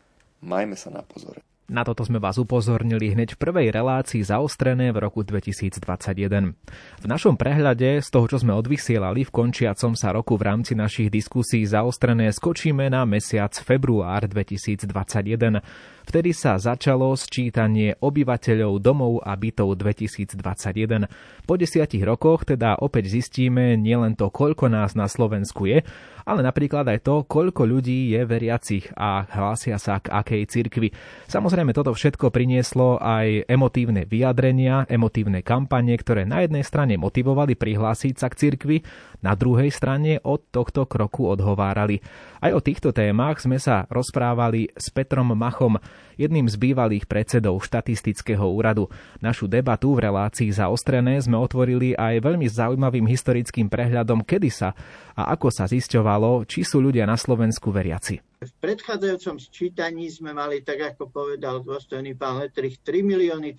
majme 0.44 0.76
sa 0.76 0.92
na 0.92 1.00
pozore. 1.00 1.40
Na 1.66 1.82
toto 1.82 2.06
sme 2.06 2.22
vás 2.22 2.38
upozornili 2.38 3.10
hneď 3.10 3.34
v 3.34 3.42
prvej 3.42 3.74
relácii 3.74 4.22
zaostrené 4.22 4.94
v 4.94 5.02
roku 5.02 5.26
2021. 5.26 6.54
V 7.02 7.06
našom 7.10 7.34
prehľade 7.34 7.98
z 7.98 8.06
toho, 8.06 8.30
čo 8.30 8.38
sme 8.38 8.54
odvysielali 8.54 9.26
v 9.26 9.34
končiacom 9.34 9.98
sa 9.98 10.14
roku 10.14 10.38
v 10.38 10.46
rámci 10.46 10.78
našich 10.78 11.10
diskusí 11.10 11.66
zaostrené, 11.66 12.30
skočíme 12.30 12.86
na 12.86 13.02
mesiac 13.02 13.50
február 13.50 14.30
2021. 14.30 15.58
Vtedy 16.06 16.30
sa 16.30 16.54
začalo 16.54 17.18
sčítanie 17.18 17.98
obyvateľov 17.98 18.78
domov 18.78 19.26
a 19.26 19.34
bytov 19.34 19.74
2021. 19.74 21.10
Po 21.42 21.58
desiatich 21.58 22.06
rokoch 22.06 22.46
teda 22.46 22.78
opäť 22.78 23.10
zistíme 23.10 23.74
nielen 23.74 24.14
to, 24.14 24.30
koľko 24.30 24.70
nás 24.70 24.94
na 24.94 25.10
Slovensku 25.10 25.66
je, 25.66 25.82
ale 26.22 26.46
napríklad 26.46 26.86
aj 26.86 27.02
to, 27.02 27.26
koľko 27.26 27.66
ľudí 27.66 28.14
je 28.14 28.22
veriacich 28.22 28.86
a 28.94 29.26
hlásia 29.26 29.82
sa 29.82 29.98
k 29.98 30.14
akej 30.14 30.42
cirkvi. 30.46 30.94
Samozrejme, 31.26 31.74
toto 31.74 31.90
všetko 31.90 32.30
prinieslo 32.30 33.02
aj 33.02 33.50
emotívne 33.50 34.06
vyjadrenia, 34.06 34.86
emotívne 34.86 35.42
kampanie, 35.42 35.98
ktoré 35.98 36.22
na 36.22 36.46
jednej 36.46 36.62
strane 36.62 36.94
motivovali 37.02 37.58
prihlásiť 37.58 38.14
sa 38.14 38.30
k 38.30 38.46
cirkvi, 38.46 38.76
na 39.26 39.34
druhej 39.34 39.74
strane 39.74 40.22
od 40.22 40.46
tohto 40.54 40.86
kroku 40.86 41.26
odhovárali. 41.26 41.98
Aj 42.38 42.54
o 42.54 42.62
týchto 42.62 42.94
témach 42.94 43.42
sme 43.42 43.58
sa 43.58 43.90
rozprávali 43.90 44.70
s 44.78 44.94
Petrom 44.94 45.34
Machom, 45.34 45.82
jedným 46.14 46.46
z 46.46 46.54
bývalých 46.54 47.10
predsedov 47.10 47.58
štatistického 47.66 48.46
úradu. 48.46 48.86
Našu 49.18 49.50
debatu 49.50 49.98
v 49.98 50.06
relácii 50.06 50.54
zaostrené 50.54 51.18
sme 51.18 51.34
otvorili 51.42 51.98
aj 51.98 52.22
veľmi 52.22 52.46
zaujímavým 52.46 53.10
historickým 53.10 53.66
prehľadom, 53.66 54.22
kedy 54.22 54.48
sa 54.54 54.78
a 55.18 55.34
ako 55.34 55.50
sa 55.50 55.66
zisťovalo, 55.66 56.46
či 56.46 56.62
sú 56.62 56.78
ľudia 56.78 57.02
na 57.02 57.18
Slovensku 57.18 57.74
veriaci. 57.74 58.22
V 58.36 58.52
predchádzajúcom 58.62 59.40
sčítaní 59.40 60.12
sme 60.12 60.36
mali, 60.36 60.60
tak 60.60 60.94
ako 60.94 61.08
povedal 61.08 61.64
dôstojný 61.64 62.14
pán 62.14 62.44
Letrich, 62.44 62.78
3 62.84 63.00
milióny 63.00 63.56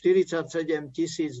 347 0.00 0.92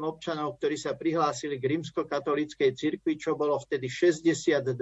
občanov, 0.00 0.60
ktorí 0.60 0.76
sa 0.76 0.92
prihlásili 0.92 1.56
k 1.56 1.76
rímskokatolíckej 1.76 2.70
cirkvi, 2.76 3.16
čo 3.16 3.38
bolo 3.38 3.56
vtedy 3.56 3.88
62% 3.88 4.76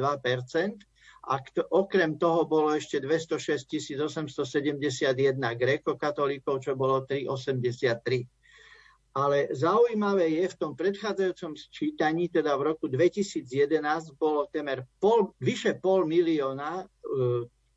a 1.24 1.40
okrem 1.72 2.20
toho 2.20 2.44
bolo 2.44 2.76
ešte 2.76 3.00
206 3.00 3.96
871 3.96 5.40
gréko-katolíkov, 5.40 6.60
čo 6.60 6.76
bolo 6.76 7.08
383. 7.08 8.28
Ale 9.14 9.54
zaujímavé 9.54 10.26
je, 10.42 10.44
v 10.50 10.58
tom 10.58 10.74
predchádzajúcom 10.74 11.54
sčítaní, 11.54 12.28
teda 12.28 12.58
v 12.58 12.74
roku 12.74 12.90
2011, 12.90 13.46
bolo 14.18 14.50
temer 14.50 14.82
pol, 14.98 15.30
vyše 15.38 15.78
pol 15.78 16.02
milióna 16.02 16.82
e, 16.82 16.84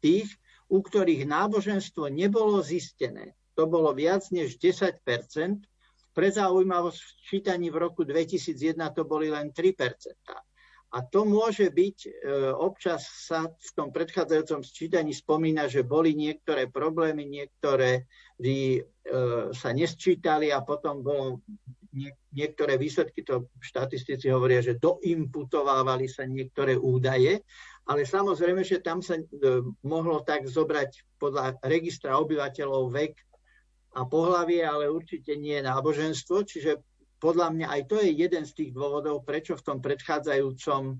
tých, 0.01 0.33
u 0.67 0.81
ktorých 0.81 1.29
náboženstvo 1.29 2.09
nebolo 2.09 2.59
zistené. 2.65 3.37
To 3.57 3.65
bolo 3.65 3.91
viac 3.97 4.29
než 4.29 4.61
10% 4.61 5.01
Pre 6.17 6.33
zaujímavosť 6.33 6.97
v 6.97 7.09
sčítaní 7.21 7.67
v 7.69 7.77
roku 7.77 8.01
2001 8.01 8.73
to 8.97 9.05
boli 9.05 9.29
len 9.29 9.53
3% 9.53 9.77
a 10.87 11.03
to 11.03 11.27
môže 11.27 11.67
byť, 11.67 11.97
e, 12.07 12.09
občas 12.55 13.27
sa 13.27 13.43
v 13.51 13.69
tom 13.75 13.91
predchádzajúcom 13.91 14.63
sčítaní 14.63 15.11
spomína, 15.11 15.67
že 15.67 15.83
boli 15.83 16.15
niektoré 16.15 16.71
problémy, 16.71 17.27
niektoré 17.27 18.07
e, 18.39 18.79
sa 19.51 19.69
nesčítali 19.75 20.47
a 20.47 20.63
potom 20.63 21.03
bolo 21.03 21.43
niektoré 22.31 22.79
výsledky, 22.79 23.25
to 23.27 23.51
štatistici 23.59 24.31
hovoria, 24.31 24.63
že 24.63 24.79
doimputovávali 24.79 26.07
sa 26.07 26.23
niektoré 26.23 26.79
údaje, 26.79 27.43
ale 27.87 28.07
samozrejme, 28.07 28.63
že 28.63 28.79
tam 28.79 29.03
sa 29.03 29.19
e, 29.19 29.23
mohlo 29.83 30.23
tak 30.23 30.47
zobrať 30.47 31.19
podľa 31.19 31.59
registra 31.67 32.15
obyvateľov 32.15 32.95
vek 32.95 33.26
a 33.97 34.05
pohlavie, 34.05 34.61
ale 34.61 34.93
určite 34.93 35.33
nie 35.33 35.57
náboženstvo, 35.57 36.45
čiže 36.45 36.77
podľa 37.17 37.49
mňa 37.49 37.67
aj 37.73 37.81
to 37.89 37.97
je 37.97 38.13
jeden 38.13 38.45
z 38.45 38.53
tých 38.53 38.71
dôvodov, 38.77 39.25
prečo 39.25 39.57
v 39.57 39.65
tom 39.65 39.77
predchádzajúcom 39.81 40.81
e, 40.85 40.95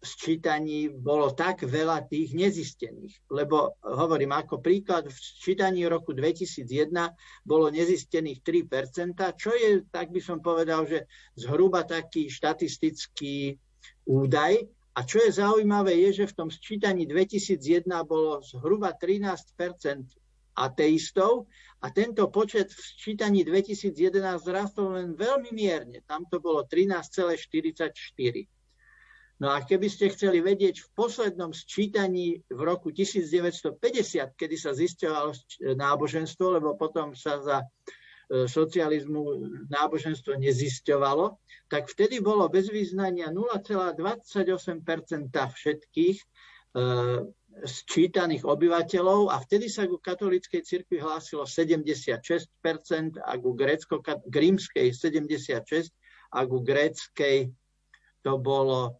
sčítaní 0.00 0.88
bolo 0.88 1.36
tak 1.36 1.68
veľa 1.68 2.08
tých 2.08 2.32
nezistených. 2.32 3.28
Lebo 3.28 3.76
hovorím, 3.84 4.32
ako 4.32 4.64
príklad, 4.64 5.12
v 5.12 5.12
sčítaní 5.12 5.84
roku 5.84 6.16
2001 6.16 6.64
bolo 7.44 7.68
nezistených 7.68 8.40
3%, 8.40 9.20
čo 9.36 9.52
je, 9.52 9.84
tak 9.92 10.08
by 10.08 10.20
som 10.24 10.40
povedal, 10.40 10.88
že 10.88 11.04
zhruba 11.36 11.84
taký 11.84 12.32
štatistický 12.32 13.60
údaj. 14.08 14.64
A 14.92 15.08
čo 15.08 15.24
je 15.24 15.32
zaujímavé, 15.32 15.96
je, 16.08 16.24
že 16.24 16.32
v 16.32 16.36
tom 16.36 16.48
sčítaní 16.48 17.04
2001 17.04 17.84
bolo 18.04 18.40
zhruba 18.44 18.96
13 18.96 19.56
ateistov 20.56 21.48
a 21.82 21.90
tento 21.90 22.28
počet 22.30 22.70
v 22.70 22.80
sčítaní 22.80 23.42
2011 23.42 23.94
zrastol 24.38 24.94
len 24.94 25.18
veľmi 25.18 25.50
mierne. 25.50 25.98
Tam 26.06 26.22
to 26.30 26.38
bolo 26.38 26.62
13,44. 26.68 27.90
No 29.42 29.50
a 29.50 29.58
keby 29.66 29.90
ste 29.90 30.06
chceli 30.14 30.38
vedieť, 30.38 30.78
v 30.78 30.88
poslednom 30.94 31.50
sčítaní 31.50 32.46
v 32.46 32.60
roku 32.62 32.94
1950, 32.94 34.38
kedy 34.38 34.54
sa 34.54 34.70
zisťovalo 34.70 35.34
náboženstvo, 35.74 36.62
lebo 36.62 36.78
potom 36.78 37.18
sa 37.18 37.42
za 37.42 37.58
e, 37.58 37.66
socializmu 38.46 39.42
náboženstvo 39.66 40.38
nezisťovalo, 40.38 41.42
tak 41.66 41.90
vtedy 41.90 42.22
bolo 42.22 42.46
bez 42.46 42.70
význania 42.70 43.34
0,28 43.34 44.46
všetkých 45.34 46.16
e, 46.22 46.26
sčítaných 47.60 48.48
obyvateľov 48.48 49.28
a 49.28 49.36
vtedy 49.44 49.68
sa 49.68 49.84
ku 49.84 50.00
katolíckej 50.00 50.64
cirkvi 50.64 50.98
hlásilo 50.98 51.44
76% 51.44 52.48
a 53.20 53.32
ku 53.36 53.50
grécko-rímskej 53.52 54.88
76% 54.90 55.92
a 56.32 56.40
ku 56.48 56.64
gréckej 56.64 57.52
to 58.22 58.32
bolo 58.38 58.96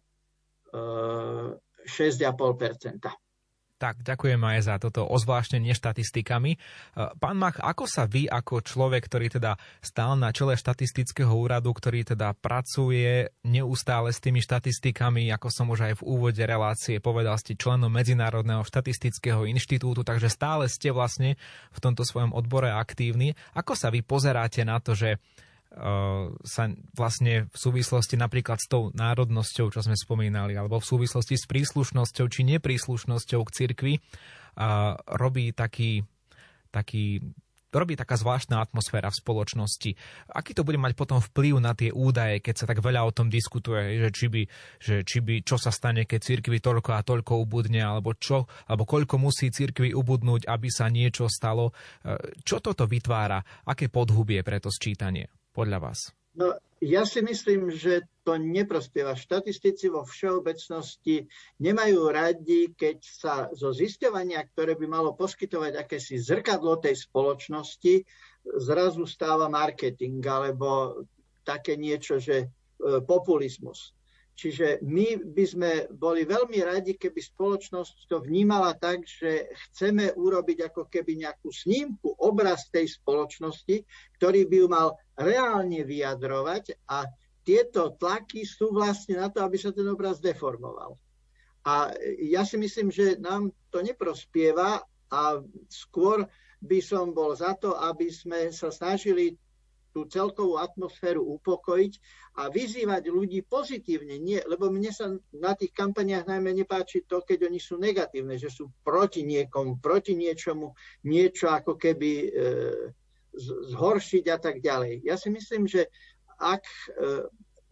uh, 0.75 1.49
e, 1.49 1.89
6,5%. 1.89 3.22
Tak, 3.83 3.99
ďakujem 3.99 4.39
aj 4.39 4.59
za 4.63 4.75
toto 4.79 5.03
ozvláštnenie 5.03 5.75
štatistikami. 5.75 6.55
E, 6.55 6.57
pán 7.19 7.35
Mach, 7.35 7.59
ako 7.59 7.83
sa 7.83 8.07
vy 8.07 8.31
ako 8.31 8.63
človek, 8.63 9.11
ktorý 9.11 9.27
teda 9.27 9.59
stál 9.83 10.15
na 10.15 10.31
čele 10.31 10.55
štatistického 10.55 11.27
úradu, 11.27 11.75
ktorý 11.75 12.07
teda 12.07 12.31
pracuje 12.31 13.27
neustále 13.43 14.15
s 14.15 14.23
tými 14.23 14.39
štatistikami, 14.39 15.27
ako 15.35 15.51
som 15.51 15.67
už 15.67 15.83
aj 15.83 15.93
v 15.99 16.05
úvode 16.07 16.39
relácie 16.39 17.03
povedal, 17.03 17.35
ste 17.35 17.59
členom 17.59 17.91
Medzinárodného 17.91 18.63
štatistického 18.63 19.43
inštitútu, 19.51 20.07
takže 20.07 20.31
stále 20.31 20.71
ste 20.71 20.95
vlastne 20.95 21.35
v 21.75 21.79
tomto 21.83 22.07
svojom 22.07 22.31
odbore 22.31 22.71
aktívni. 22.71 23.35
Ako 23.51 23.75
sa 23.75 23.91
vy 23.91 23.99
pozeráte 23.99 24.63
na 24.63 24.79
to, 24.79 24.95
že 24.95 25.19
sa 26.45 26.63
vlastne 26.93 27.49
v 27.49 27.57
súvislosti 27.57 28.13
napríklad 28.13 28.61
s 28.61 28.69
tou 28.69 28.93
národnosťou, 28.93 29.73
čo 29.73 29.81
sme 29.81 29.97
spomínali, 29.97 30.53
alebo 30.53 30.77
v 30.77 30.85
súvislosti 30.85 31.33
s 31.33 31.49
príslušnosťou 31.49 32.25
či 32.29 32.45
nepríslušnosťou 32.45 33.41
k 33.41 33.53
cirkvi 33.57 33.93
a 34.53 34.93
robí 35.17 35.49
taký, 35.49 36.05
taký 36.69 37.25
robí 37.73 37.97
taká 37.97 38.13
zvláštna 38.13 38.61
atmosféra 38.61 39.09
v 39.09 39.17
spoločnosti. 39.17 39.91
Aký 40.29 40.53
to 40.53 40.61
bude 40.61 40.77
mať 40.77 40.93
potom 40.93 41.17
vplyv 41.17 41.57
na 41.57 41.73
tie 41.73 41.89
údaje, 41.89 42.37
keď 42.39 42.55
sa 42.63 42.69
tak 42.69 42.85
veľa 42.85 43.01
o 43.01 43.11
tom 43.11 43.33
diskutuje, 43.33 43.97
že 43.97 44.09
či 44.13 44.25
by, 44.29 44.41
že 44.77 44.95
či 45.01 45.19
by 45.25 45.41
čo 45.41 45.57
sa 45.57 45.73
stane, 45.73 46.05
keď 46.05 46.21
cirkvi 46.21 46.61
toľko 46.61 46.91
a 46.93 47.01
toľko 47.01 47.41
ubudne, 47.41 47.81
alebo 47.81 48.13
čo, 48.13 48.45
alebo 48.69 48.85
koľko 48.85 49.17
musí 49.17 49.49
cirkvi 49.49 49.91
ubudnúť, 49.97 50.45
aby 50.45 50.69
sa 50.69 50.85
niečo 50.87 51.25
stalo. 51.25 51.73
Eh, 52.05 52.37
čo 52.45 52.61
toto 52.61 52.85
vytvára? 52.85 53.41
Aké 53.65 53.89
podhubie 53.89 54.45
pre 54.45 54.61
to 54.61 54.69
sčítanie? 54.69 55.42
Podľa 55.53 55.79
vás? 55.79 56.11
No, 56.33 56.57
ja 56.81 57.05
si 57.05 57.21
myslím, 57.21 57.69
že 57.69 58.03
to 58.25 58.35
neprospieva. 58.41 59.13
Štatistici 59.13 59.87
vo 59.87 60.03
všeobecnosti 60.03 61.29
nemajú 61.61 62.09
radi, 62.09 62.73
keď 62.73 62.97
sa 62.99 63.33
zo 63.53 63.69
zisťovania, 63.69 64.41
ktoré 64.51 64.73
by 64.75 64.87
malo 64.89 65.13
poskytovať 65.13 65.79
akési 65.79 66.17
zrkadlo 66.17 66.81
tej 66.81 66.97
spoločnosti, 67.05 68.03
zrazu 68.59 69.05
stáva 69.05 69.47
marketing 69.47 70.19
alebo 70.25 71.05
také 71.45 71.77
niečo, 71.79 72.17
že 72.17 72.43
e, 72.43 72.47
populizmus. 73.05 73.95
Čiže 74.33 74.81
my 74.81 75.29
by 75.29 75.45
sme 75.45 75.71
boli 75.93 76.25
veľmi 76.25 76.57
radi, 76.65 76.97
keby 76.97 77.21
spoločnosť 77.21 78.09
to 78.09 78.17
vnímala 78.25 78.73
tak, 78.73 79.05
že 79.05 79.53
chceme 79.69 80.09
urobiť 80.17 80.73
ako 80.73 80.89
keby 80.89 81.21
nejakú 81.21 81.53
snímku, 81.53 82.17
obraz 82.17 82.65
tej 82.73 82.89
spoločnosti, 82.89 83.85
ktorý 84.17 84.49
by 84.49 84.55
ju 84.57 84.67
mal 84.67 84.97
reálne 85.13 85.85
vyjadrovať 85.85 86.89
a 86.89 87.05
tieto 87.45 87.93
tlaky 87.93 88.41
sú 88.47 88.73
vlastne 88.73 89.21
na 89.21 89.29
to, 89.29 89.45
aby 89.45 89.59
sa 89.59 89.69
ten 89.69 89.85
obraz 89.85 90.17
deformoval. 90.17 90.97
A 91.63 91.93
ja 92.19 92.43
si 92.43 92.57
myslím, 92.57 92.89
že 92.89 93.19
nám 93.21 93.53
to 93.69 93.85
neprospieva 93.85 94.83
a 95.13 95.21
skôr 95.69 96.25
by 96.63 96.79
som 96.79 97.11
bol 97.11 97.35
za 97.35 97.53
to, 97.59 97.75
aby 97.75 98.07
sme 98.09 98.49
sa 98.49 98.71
snažili 98.71 99.35
tú 99.93 100.09
celkovú 100.09 100.57
atmosféru 100.57 101.21
upokojiť 101.37 101.93
a 102.41 102.49
vyzývať 102.49 103.13
ľudí 103.13 103.45
pozitívne. 103.45 104.17
Nie, 104.17 104.41
lebo 104.49 104.73
mne 104.73 104.89
sa 104.89 105.13
na 105.31 105.53
tých 105.53 105.71
kampaniách 105.71 106.25
najmä 106.25 106.49
nepáči 106.57 107.05
to, 107.05 107.21
keď 107.21 107.45
oni 107.45 107.61
sú 107.61 107.77
negatívne, 107.77 108.35
že 108.41 108.49
sú 108.49 108.73
proti 108.81 109.21
niekomu, 109.21 109.77
proti 109.77 110.17
niečomu, 110.17 110.73
niečo 111.05 111.53
ako 111.53 111.77
keby 111.77 112.11
e, 112.25 112.29
zhoršiť 113.77 114.25
a 114.33 114.37
tak 114.41 114.65
ďalej. 114.65 115.05
Ja 115.05 115.13
si 115.13 115.29
myslím, 115.29 115.69
že 115.69 115.93
ak 116.41 116.65
e, 116.65 117.29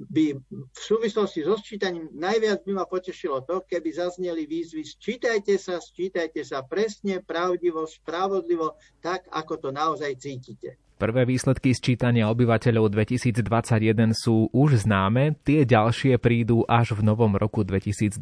by 0.10 0.34
v 0.50 0.80
súvislosti 0.82 1.46
so 1.46 1.54
sčítaním 1.58 2.10
najviac 2.13 2.66
by 2.66 2.72
ma 2.74 2.86
potešilo 2.90 3.46
to, 3.46 3.62
keby 3.70 3.94
zazneli 3.94 4.50
výzvy 4.50 4.82
sčítajte 4.82 5.58
sa, 5.62 5.78
sčítajte 5.78 6.42
sa 6.42 6.66
presne, 6.66 7.22
pravdivo, 7.22 7.86
spravodlivo, 7.86 8.78
tak 9.06 9.30
ako 9.30 9.54
to 9.62 9.70
naozaj 9.70 10.18
cítite. 10.18 10.78
Prvé 11.01 11.25
výsledky 11.25 11.74
sčítania 11.74 12.29
obyvateľov 12.29 12.93
2021 12.93 14.13
sú 14.13 14.53
už 14.53 14.86
známe, 14.86 15.34
tie 15.41 15.65
ďalšie 15.65 16.22
prídu 16.22 16.62
až 16.70 16.93
v 16.93 17.01
novom 17.01 17.34
roku 17.41 17.65
2022. 17.65 18.22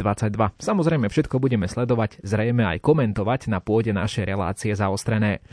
Samozrejme 0.55 1.11
všetko 1.11 1.43
budeme 1.43 1.67
sledovať, 1.67 2.23
zrejme 2.23 2.63
aj 2.63 2.79
komentovať 2.79 3.51
na 3.51 3.59
pôde 3.59 3.91
našej 3.91 4.23
relácie 4.23 4.71
zaostrené. 4.71 5.43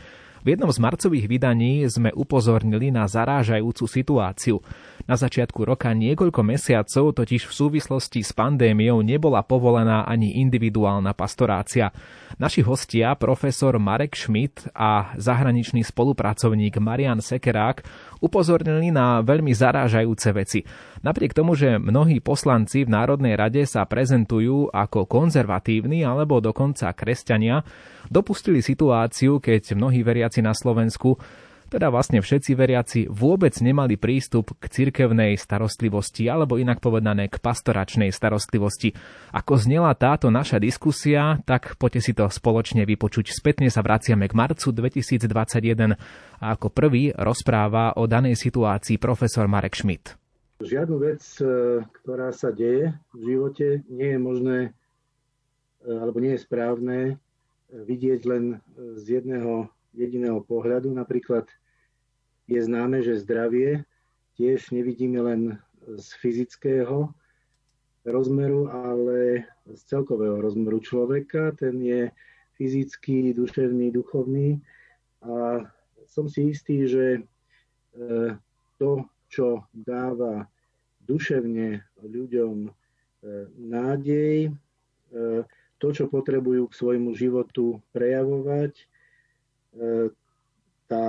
V 0.45 0.53
jednom 0.53 0.69
z 0.69 0.79
marcových 0.81 1.25
vydaní 1.25 1.85
sme 1.89 2.13
upozornili 2.13 2.93
na 2.93 3.09
zarážajúcu 3.09 3.85
situáciu. 3.89 4.61
Na 5.07 5.15
začiatku 5.15 5.63
roka 5.63 5.93
niekoľko 5.95 6.41
mesiacov 6.43 7.15
totiž 7.15 7.47
v 7.47 7.53
súvislosti 7.53 8.21
s 8.21 8.35
pandémiou 8.35 8.99
nebola 8.99 9.39
povolená 9.41 10.03
ani 10.03 10.43
individuálna 10.43 11.15
pastorácia. 11.15 11.95
Naši 12.37 12.59
hostia, 12.61 13.15
profesor 13.15 13.79
Marek 13.79 14.19
Schmidt 14.19 14.67
a 14.75 15.15
zahraničný 15.15 15.81
spolupracovník 15.87 16.75
Marian 16.83 17.23
Sekerák, 17.23 17.87
upozornili 18.19 18.91
na 18.91 19.23
veľmi 19.23 19.55
zarážajúce 19.55 20.29
veci. 20.35 20.59
Napriek 21.05 21.31
tomu, 21.31 21.55
že 21.55 21.79
mnohí 21.79 22.19
poslanci 22.19 22.83
v 22.83 22.91
Národnej 22.91 23.39
rade 23.39 23.63
sa 23.63 23.87
prezentujú 23.87 24.73
ako 24.73 25.07
konzervatívni 25.07 26.03
alebo 26.03 26.43
dokonca 26.43 26.91
kresťania, 26.91 27.63
dopustili 28.07 28.63
situáciu, 28.63 29.39
keď 29.39 29.77
mnohí 29.77 30.03
veriaci 30.03 30.43
na 30.43 30.51
Slovensku 30.51 31.19
teda 31.67 31.91
vlastne 31.91 32.23
všetci 32.23 32.51
veriaci 32.55 32.99
vôbec 33.11 33.51
nemali 33.59 33.99
prístup 33.99 34.55
k 34.55 34.71
cirkevnej 34.71 35.35
starostlivosti 35.35 36.31
alebo 36.31 36.55
inak 36.55 36.79
povedané 36.79 37.27
k 37.27 37.43
pastoračnej 37.43 38.15
starostlivosti. 38.15 38.95
Ako 39.35 39.59
znela 39.59 39.91
táto 39.99 40.31
naša 40.31 40.63
diskusia, 40.63 41.43
tak 41.43 41.75
poďte 41.75 42.01
si 42.01 42.11
to 42.15 42.31
spoločne 42.31 42.87
vypočuť. 42.87 43.35
Spätne 43.35 43.67
sa 43.67 43.83
vraciame 43.83 44.31
k 44.31 44.37
marcu 44.39 44.71
2021 44.71 45.99
a 46.39 46.45
ako 46.55 46.71
prvý 46.71 47.11
rozpráva 47.11 47.99
o 47.99 48.07
danej 48.07 48.39
situácii 48.39 48.95
profesor 48.95 49.51
Marek 49.51 49.75
Schmidt. 49.75 50.15
Žiadnu 50.57 50.95
vec, 50.97 51.21
e, 51.37 51.85
ktorá 52.01 52.33
sa 52.33 52.49
deje 52.49 52.95
v 53.13 53.21
živote, 53.21 53.85
nie 53.93 54.17
je 54.17 54.19
možné 54.23 54.57
e, 54.65 54.69
alebo 55.85 56.17
nie 56.17 56.33
je 56.33 56.41
správne 56.41 57.21
vidieť 57.71 58.21
len 58.27 58.63
z 58.95 59.21
jedného 59.21 59.67
jediného 59.97 60.39
pohľadu. 60.45 60.93
Napríklad 60.93 61.49
je 62.47 62.59
známe, 62.63 63.03
že 63.03 63.19
zdravie 63.19 63.83
tiež 64.37 64.71
nevidíme 64.71 65.19
len 65.19 65.41
z 65.83 66.07
fyzického 66.21 67.11
rozmeru, 68.07 68.71
ale 68.71 69.43
z 69.67 69.81
celkového 69.83 70.39
rozmeru 70.39 70.79
človeka. 70.79 71.51
Ten 71.57 71.81
je 71.83 72.11
fyzický, 72.55 73.33
duševný, 73.33 73.91
duchovný. 73.91 74.61
A 75.25 75.65
som 76.07 76.31
si 76.31 76.55
istý, 76.55 76.87
že 76.87 77.05
e, 77.17 77.21
to, 78.79 79.03
čo 79.27 79.67
dáva 79.75 80.47
duševne 81.03 81.83
ľuďom 81.99 82.55
e, 82.67 82.71
nádej, 83.59 84.47
e, 84.47 84.51
to, 85.77 85.93
čo 85.93 86.09
potrebujú 86.09 86.69
k 86.69 86.77
svojmu 86.77 87.13
životu 87.13 87.81
prejavovať, 87.93 88.73
e, 88.77 88.85
tá 90.89 91.07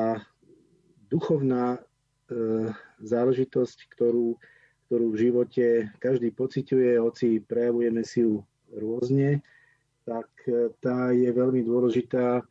duchovná 1.08 1.76
e, 1.76 1.80
záležitosť, 3.00 3.78
ktorú, 3.96 4.36
ktorú 4.88 5.06
v 5.12 5.20
živote 5.20 5.66
každý 6.00 6.32
pociťuje, 6.36 7.00
hoci 7.00 7.40
prejavujeme 7.40 8.04
si 8.04 8.28
ju 8.28 8.44
rôzne, 8.76 9.40
tak 10.04 10.28
e, 10.44 10.72
tá 10.84 11.16
je 11.16 11.32
veľmi 11.32 11.64
dôležitá 11.64 12.44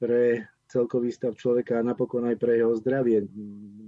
pre 0.00 0.48
celkový 0.70 1.12
stav 1.12 1.36
človeka 1.36 1.82
a 1.82 1.86
napokon 1.86 2.24
aj 2.24 2.40
pre 2.40 2.56
jeho 2.56 2.72
zdravie. 2.78 3.26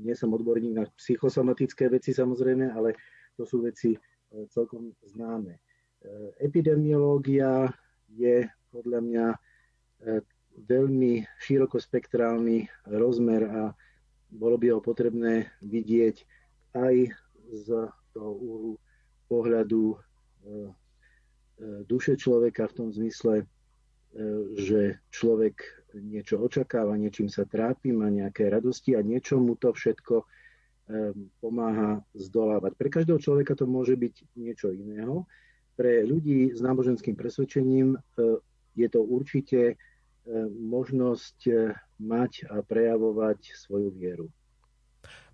Nie 0.02 0.18
som 0.18 0.34
odborník 0.34 0.74
na 0.76 0.84
psychosomatické 0.98 1.88
veci 1.88 2.12
samozrejme, 2.12 2.74
ale 2.74 2.98
to 3.38 3.46
sú 3.46 3.62
veci 3.64 3.94
celkom 4.50 4.90
známe. 5.06 5.62
Epidemiológia 6.42 7.70
je 8.10 8.44
podľa 8.72 9.00
mňa 9.04 9.26
e, 9.30 9.38
veľmi 10.66 11.22
širokospektrálny 11.40 12.88
rozmer 12.88 13.42
a 13.46 13.62
bolo 14.32 14.56
by 14.56 14.66
ho 14.72 14.80
potrebné 14.80 15.52
vidieť 15.60 16.16
aj 16.72 16.96
z 17.52 17.66
toho 18.16 18.32
úhlu 18.40 18.72
pohľadu 19.28 19.92
e, 19.92 19.96
e, 19.96 20.70
duše 21.84 22.16
človeka 22.16 22.66
v 22.72 22.76
tom 22.76 22.88
zmysle, 22.90 23.46
že 24.60 25.00
človek 25.08 25.56
niečo 25.96 26.36
očakáva, 26.36 27.00
niečím 27.00 27.32
sa 27.32 27.48
trápi, 27.48 27.96
má 27.96 28.12
nejaké 28.12 28.44
radosti 28.44 28.92
a 28.92 29.00
niečo 29.00 29.40
mu 29.40 29.56
to 29.56 29.72
všetko 29.72 30.28
pomáha 31.40 32.04
zdolávať. 32.12 32.76
Pre 32.76 32.88
každého 32.92 33.16
človeka 33.16 33.56
to 33.56 33.64
môže 33.64 33.96
byť 33.96 34.36
niečo 34.36 34.68
iného. 34.68 35.24
Pre 35.72 36.04
ľudí 36.04 36.52
s 36.52 36.60
náboženským 36.60 37.16
presvedčením 37.16 37.96
e, 37.96 37.98
je 38.76 38.88
to 38.92 39.00
určite 39.00 39.60
e, 39.72 39.74
možnosť 40.48 41.38
e, 41.48 41.52
mať 42.02 42.32
a 42.50 42.60
prejavovať 42.60 43.40
svoju 43.56 43.88
vieru. 43.94 44.26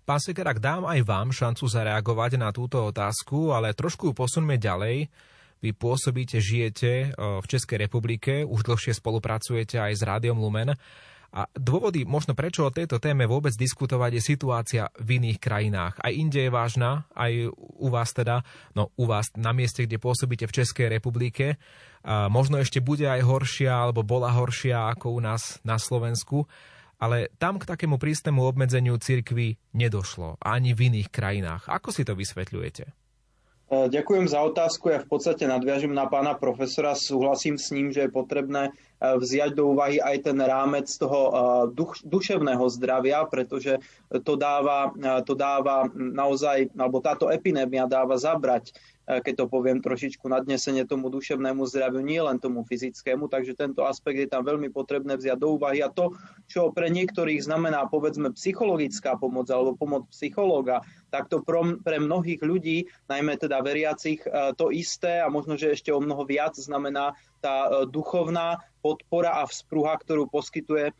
Pán 0.07 0.17
Sekerak, 0.17 0.57
dám 0.57 0.89
aj 0.89 1.05
vám 1.05 1.29
šancu 1.29 1.69
zareagovať 1.69 2.41
na 2.41 2.49
túto 2.49 2.81
otázku, 2.81 3.53
ale 3.53 3.77
trošku 3.77 4.09
ju 4.09 4.13
posunme 4.17 4.57
ďalej. 4.57 5.05
Vy 5.59 5.69
pôsobíte, 5.75 6.39
žijete 6.41 7.13
v 7.19 7.45
Českej 7.45 7.85
republike, 7.85 8.41
už 8.41 8.65
dlhšie 8.65 8.95
spolupracujete 8.95 9.77
aj 9.77 9.93
s 9.93 10.01
Rádiom 10.01 10.39
Lumen. 10.39 10.73
A 11.29 11.45
dôvody 11.53 12.09
možno 12.09 12.33
prečo 12.33 12.65
o 12.65 12.73
tejto 12.73 12.97
téme 12.97 13.29
vôbec 13.29 13.53
diskutovať 13.53 14.17
je 14.17 14.21
situácia 14.21 14.83
v 14.97 15.21
iných 15.21 15.37
krajinách. 15.37 16.01
Aj 16.01 16.09
inde 16.09 16.49
je 16.49 16.51
vážna, 16.51 17.05
aj 17.13 17.53
u 17.55 17.87
vás 17.93 18.09
teda, 18.17 18.41
no 18.73 18.89
u 18.97 19.05
vás 19.05 19.29
na 19.37 19.53
mieste, 19.53 19.85
kde 19.85 20.01
pôsobíte 20.01 20.49
v 20.49 20.55
Českej 20.61 20.89
republike. 20.89 21.61
A 22.01 22.31
možno 22.33 22.57
ešte 22.57 22.81
bude 22.81 23.05
aj 23.05 23.21
horšia, 23.21 23.69
alebo 23.69 24.01
bola 24.01 24.33
horšia 24.33 24.89
ako 24.97 25.13
u 25.13 25.19
nás 25.21 25.61
na 25.61 25.77
Slovensku. 25.77 26.49
Ale 26.99 27.31
tam 27.39 27.61
k 27.61 27.69
takému 27.69 27.95
prísnemu 27.95 28.43
obmedzeniu 28.43 28.99
cirkvy 28.99 29.55
nedošlo, 29.71 30.35
ani 30.43 30.75
v 30.75 30.91
iných 30.91 31.07
krajinách. 31.13 31.71
Ako 31.71 31.95
si 31.95 32.03
to 32.03 32.11
vysvetľujete? 32.11 32.91
E, 33.69 33.85
ďakujem 33.85 34.25
za 34.25 34.41
otázku. 34.41 34.89
Ja 34.89 34.97
v 34.97 35.09
podstate 35.13 35.45
nadviažem 35.45 35.93
na 35.93 36.09
pána 36.09 36.33
profesora. 36.33 36.97
Súhlasím 36.97 37.61
s 37.61 37.69
ním, 37.69 37.93
že 37.93 38.09
je 38.09 38.11
potrebné 38.11 38.63
e, 38.69 38.71
vziať 39.13 39.53
do 39.53 39.69
úvahy 39.77 40.01
aj 40.01 40.25
ten 40.25 40.37
rámec 40.41 40.89
toho 40.89 41.19
e, 41.21 41.31
duš, 41.77 42.01
duševného 42.01 42.65
zdravia, 42.73 43.29
pretože 43.29 43.77
to 44.25 44.33
dáva, 44.33 44.89
to 45.21 45.37
dáva 45.37 45.85
naozaj, 45.93 46.73
alebo 46.73 46.97
táto 46.97 47.29
epidémia 47.29 47.85
dáva 47.85 48.17
zabrať 48.17 48.73
keď 49.09 49.33
to 49.33 49.45
poviem 49.49 49.81
trošičku 49.81 50.29
nadnesenie 50.29 50.85
tomu 50.85 51.09
duševnému 51.09 51.65
zdraviu, 51.65 52.05
nie 52.05 52.21
len 52.21 52.37
tomu 52.37 52.61
fyzickému, 52.61 53.25
takže 53.25 53.57
tento 53.57 53.81
aspekt 53.89 54.21
je 54.21 54.29
tam 54.29 54.45
veľmi 54.45 54.69
potrebné 54.69 55.17
vziať 55.17 55.37
do 55.41 55.57
úvahy 55.57 55.81
a 55.81 55.89
to, 55.89 56.13
čo 56.45 56.69
pre 56.69 56.93
niektorých 56.93 57.41
znamená 57.41 57.89
povedzme 57.89 58.29
psychologická 58.37 59.17
pomoc 59.17 59.49
alebo 59.49 59.73
pomoc 59.73 60.05
psychológa, 60.13 60.85
tak 61.09 61.25
to 61.33 61.41
pre 61.41 61.97
mnohých 61.97 62.45
ľudí, 62.45 62.85
najmä 63.09 63.41
teda 63.41 63.65
veriacich, 63.65 64.21
e, 64.29 64.53
to 64.53 64.69
isté 64.69 65.25
a 65.25 65.27
možno, 65.33 65.57
že 65.57 65.73
ešte 65.73 65.89
o 65.89 65.97
mnoho 65.97 66.21
viac 66.29 66.53
znamená 66.53 67.17
tá 67.41 67.65
e, 67.65 67.89
duchovná 67.89 68.61
podpora 68.85 69.41
a 69.41 69.49
vzpruha, 69.49 69.97
ktorú 69.97 70.29
poskytuje 70.29 70.93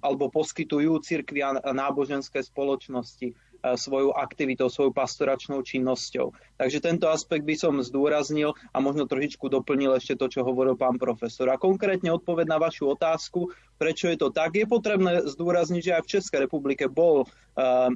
alebo 0.00 0.32
poskytujú 0.32 1.04
cirkvi 1.04 1.44
a 1.44 1.60
náboženské 1.60 2.40
spoločnosti. 2.40 3.36
E, 3.60 3.76
svojou 3.76 4.16
aktivitou, 4.16 4.72
svojou 4.72 4.88
pastoračnou 4.96 5.60
činnosťou. 5.60 6.32
Takže 6.56 6.80
tento 6.80 7.12
aspekt 7.12 7.44
by 7.44 7.52
som 7.60 7.84
zdôraznil 7.84 8.56
a 8.72 8.80
možno 8.80 9.04
trošičku 9.04 9.52
doplnil 9.52 10.00
ešte 10.00 10.16
to, 10.16 10.32
čo 10.32 10.48
hovoril 10.48 10.80
pán 10.80 10.96
profesor. 10.96 11.52
A 11.52 11.60
konkrétne 11.60 12.08
odpoved 12.08 12.48
na 12.48 12.56
vašu 12.56 12.96
otázku, 12.96 13.52
prečo 13.76 14.08
je 14.08 14.16
to 14.16 14.32
tak, 14.32 14.56
je 14.56 14.64
potrebné 14.64 15.28
zdôrazniť, 15.28 15.82
že 15.84 15.92
aj 15.92 16.02
v 16.08 16.12
Českej 16.16 16.38
republike 16.48 16.88
bol 16.88 17.28
e, 17.28 17.92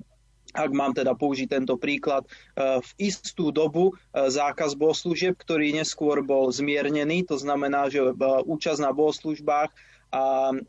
ak 0.55 0.70
mám 0.77 0.92
teda 0.92 1.16
použiť 1.16 1.48
tento 1.48 1.81
príklad, 1.81 2.29
e, 2.29 2.85
v 2.85 2.90
istú 3.00 3.48
dobu 3.48 3.96
zákaz 4.12 4.77
bohoslúžieb, 4.77 5.33
ktorý 5.33 5.72
neskôr 5.72 6.20
bol 6.20 6.53
zmiernený, 6.53 7.24
to 7.24 7.40
znamená, 7.40 7.88
že 7.88 8.05
účasť 8.44 8.85
na 8.85 8.92
bohoslužbách 8.92 9.72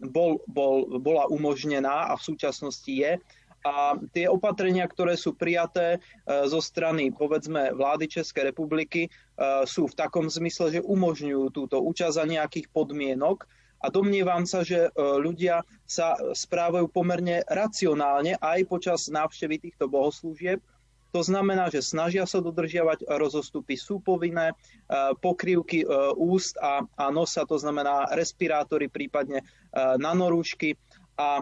bol, 0.01 0.41
bol, 0.49 0.97
bola 0.97 1.29
umožnená 1.29 2.09
a 2.09 2.17
v 2.17 2.25
súčasnosti 2.33 2.89
je 2.89 3.21
a 3.65 3.97
tie 4.13 4.29
opatrenia, 4.29 4.85
ktoré 4.85 5.17
sú 5.17 5.33
prijaté 5.33 5.97
e, 5.97 5.99
zo 6.45 6.61
strany, 6.61 7.09
povedzme, 7.09 7.73
vlády 7.73 8.05
Českej 8.05 8.53
republiky, 8.53 9.09
e, 9.09 9.11
sú 9.65 9.89
v 9.89 9.97
takom 9.97 10.29
zmysle, 10.29 10.77
že 10.79 10.85
umožňujú 10.85 11.49
túto 11.49 11.81
účasť 11.81 12.13
za 12.13 12.25
nejakých 12.29 12.69
podmienok. 12.69 13.49
A 13.81 13.89
domnievam 13.89 14.45
sa, 14.45 14.61
že 14.61 14.85
e, 14.85 14.89
ľudia 15.17 15.65
sa 15.89 16.13
správajú 16.13 16.93
pomerne 16.93 17.41
racionálne 17.49 18.37
aj 18.37 18.69
počas 18.69 19.09
návštevy 19.09 19.57
týchto 19.57 19.89
bohoslúžieb 19.89 20.61
To 21.09 21.25
znamená, 21.25 21.73
že 21.73 21.81
snažia 21.81 22.29
sa 22.29 22.45
dodržiavať 22.45 23.07
rozostupy, 23.17 23.79
sú 23.79 24.03
povinné 24.03 24.51
pokrývky 25.23 25.87
úst 26.19 26.59
a, 26.59 26.83
nosa, 27.07 27.47
to 27.47 27.55
znamená 27.55 28.11
respirátory, 28.11 28.91
prípadne 28.91 29.39
nanorúčky 29.95 30.75
a 31.15 31.39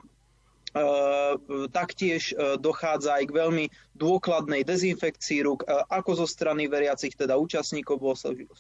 taktiež 1.70 2.34
e, 2.34 2.58
dochádza 2.58 3.22
aj 3.22 3.30
k 3.30 3.38
veľmi 3.38 3.66
dôkladnej 3.94 4.66
dezinfekcii 4.66 5.46
rúk, 5.46 5.62
e, 5.64 5.70
ako 5.94 6.26
zo 6.26 6.28
strany 6.28 6.66
veriacich, 6.66 7.14
teda 7.14 7.38
účastníkov 7.38 8.02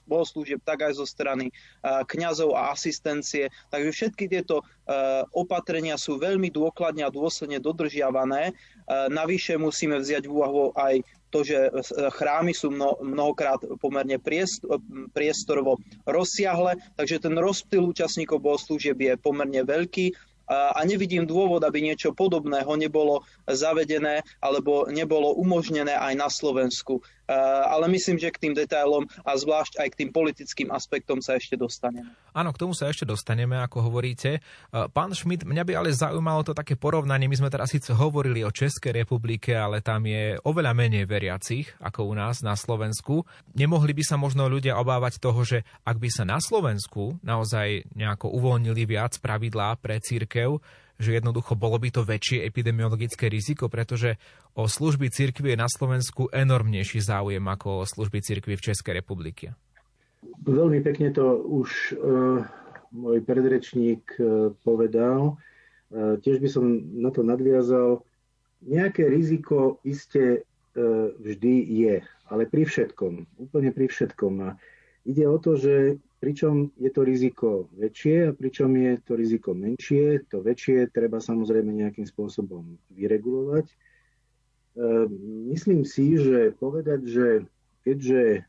bohoslúžieb, 0.05 0.61
tak 0.61 0.85
aj 0.85 1.01
zo 1.01 1.05
strany 1.09 1.49
kňazov 1.83 2.53
a 2.53 2.69
asistencie. 2.71 3.49
Takže 3.73 3.89
všetky 3.89 4.29
tieto 4.29 4.61
opatrenia 5.33 5.95
sú 5.97 6.19
veľmi 6.19 6.53
dôkladne 6.53 7.07
a 7.07 7.13
dôsledne 7.13 7.57
dodržiavané. 7.63 8.51
Navyše 9.09 9.55
musíme 9.55 9.99
vziať 9.99 10.27
v 10.27 10.33
úvahu 10.33 10.75
aj 10.75 11.03
to, 11.33 11.41
že 11.41 11.73
chrámy 12.13 12.53
sú 12.53 12.69
mnohokrát 13.01 13.57
pomerne 13.81 14.21
priestorovo 15.17 15.81
rozsiahle, 16.05 16.77
takže 16.93 17.25
ten 17.25 17.33
rozptyl 17.33 17.89
účastníkov 17.89 18.45
bohoslúžieb 18.45 19.01
je 19.01 19.13
pomerne 19.17 19.65
veľký 19.65 20.13
a 20.49 20.79
nevidím 20.83 21.23
dôvod, 21.23 21.63
aby 21.63 21.79
niečo 21.79 22.11
podobného 22.11 22.67
nebolo 22.75 23.23
zavedené 23.47 24.27
alebo 24.43 24.91
nebolo 24.91 25.31
umožnené 25.39 25.95
aj 25.95 26.13
na 26.19 26.27
Slovensku. 26.27 26.99
Ale 27.27 27.87
myslím, 27.87 28.19
že 28.19 28.33
k 28.33 28.41
tým 28.49 28.53
detailom 28.53 29.07
a 29.23 29.31
zvlášť 29.33 29.79
aj 29.79 29.87
k 29.95 29.99
tým 30.03 30.09
politickým 30.11 30.69
aspektom 30.75 31.23
sa 31.23 31.39
ešte 31.39 31.55
dostaneme. 31.55 32.11
Áno, 32.35 32.51
k 32.51 32.59
tomu 32.59 32.73
sa 32.75 32.89
ešte 32.89 33.07
dostaneme, 33.07 33.55
ako 33.61 33.87
hovoríte. 33.87 34.43
Pán 34.91 35.13
Šmit, 35.15 35.47
mňa 35.47 35.63
by 35.63 35.73
ale 35.77 35.95
zaujímalo 35.95 36.43
to 36.43 36.57
také 36.57 36.75
porovnanie. 36.75 37.29
My 37.31 37.37
sme 37.39 37.53
teraz 37.53 37.71
síce 37.71 37.93
hovorili 37.95 38.43
o 38.43 38.51
Českej 38.51 39.05
republike, 39.05 39.55
ale 39.55 39.79
tam 39.79 40.03
je 40.03 40.35
oveľa 40.43 40.75
menej 40.75 41.05
veriacich 41.07 41.71
ako 41.79 42.11
u 42.11 42.13
nás 42.17 42.41
na 42.43 42.57
Slovensku. 42.59 43.23
Nemohli 43.55 43.95
by 43.95 44.03
sa 44.03 44.15
možno 44.19 44.49
ľudia 44.49 44.75
obávať 44.81 45.21
toho, 45.21 45.41
že 45.47 45.63
ak 45.87 46.01
by 46.01 46.09
sa 46.11 46.27
na 46.27 46.41
Slovensku 46.41 47.21
naozaj 47.23 47.87
nejako 47.95 48.33
uvoľnili 48.33 48.83
viac 48.83 49.15
pravidlá 49.21 49.79
pre 49.79 50.01
církev, 50.01 50.59
že 51.01 51.17
jednoducho 51.17 51.57
bolo 51.57 51.77
by 51.81 51.89
to 51.89 52.01
väčšie 52.05 52.45
epidemiologické 52.45 53.29
riziko, 53.29 53.69
pretože 53.69 54.21
o 54.53 54.69
služby 54.69 55.09
cirkvi 55.09 55.53
je 55.53 55.57
na 55.57 55.69
Slovensku 55.69 56.29
enormnejší 56.29 57.01
záujem 57.01 57.43
ako 57.43 57.83
o 57.83 57.87
služby 57.87 58.21
cirkvi 58.21 58.53
v 58.55 58.65
Českej 58.71 59.01
republike. 59.01 59.57
Veľmi 60.43 60.79
pekne 60.79 61.11
to 61.11 61.43
už 61.43 61.69
uh, 61.99 62.47
môj 62.95 63.19
predrečník 63.25 64.03
uh, 64.19 64.55
povedal. 64.63 65.35
Uh, 65.91 66.15
tiež 66.21 66.39
by 66.39 66.49
som 66.49 66.63
na 66.95 67.11
to 67.11 67.25
nadviazal. 67.25 68.05
Nejaké 68.63 69.11
riziko 69.11 69.83
iste 69.83 70.41
uh, 70.41 71.11
vždy 71.19 71.55
je, 71.67 71.95
ale 72.31 72.43
pri 72.47 72.63
všetkom, 72.63 73.43
úplne 73.43 73.75
pri 73.75 73.91
všetkom. 73.91 74.33
A 74.47 74.49
ide 75.03 75.27
o 75.27 75.35
to, 75.35 75.59
že 75.59 75.99
pričom 76.23 76.71
je 76.79 76.87
to 76.87 77.03
riziko 77.03 77.67
väčšie 77.75 78.31
a 78.31 78.35
pričom 78.35 78.71
je 78.79 78.95
to 79.03 79.19
riziko 79.19 79.51
menšie. 79.51 80.23
To 80.31 80.39
väčšie 80.39 80.87
treba 80.95 81.19
samozrejme 81.19 81.75
nejakým 81.75 82.07
spôsobom 82.07 82.79
vyregulovať. 82.95 83.67
E, 83.67 83.75
myslím 85.51 85.83
si, 85.83 86.15
že 86.15 86.55
povedať, 86.55 87.03
že 87.03 87.27
keďže 87.83 88.39
e, 88.39 88.41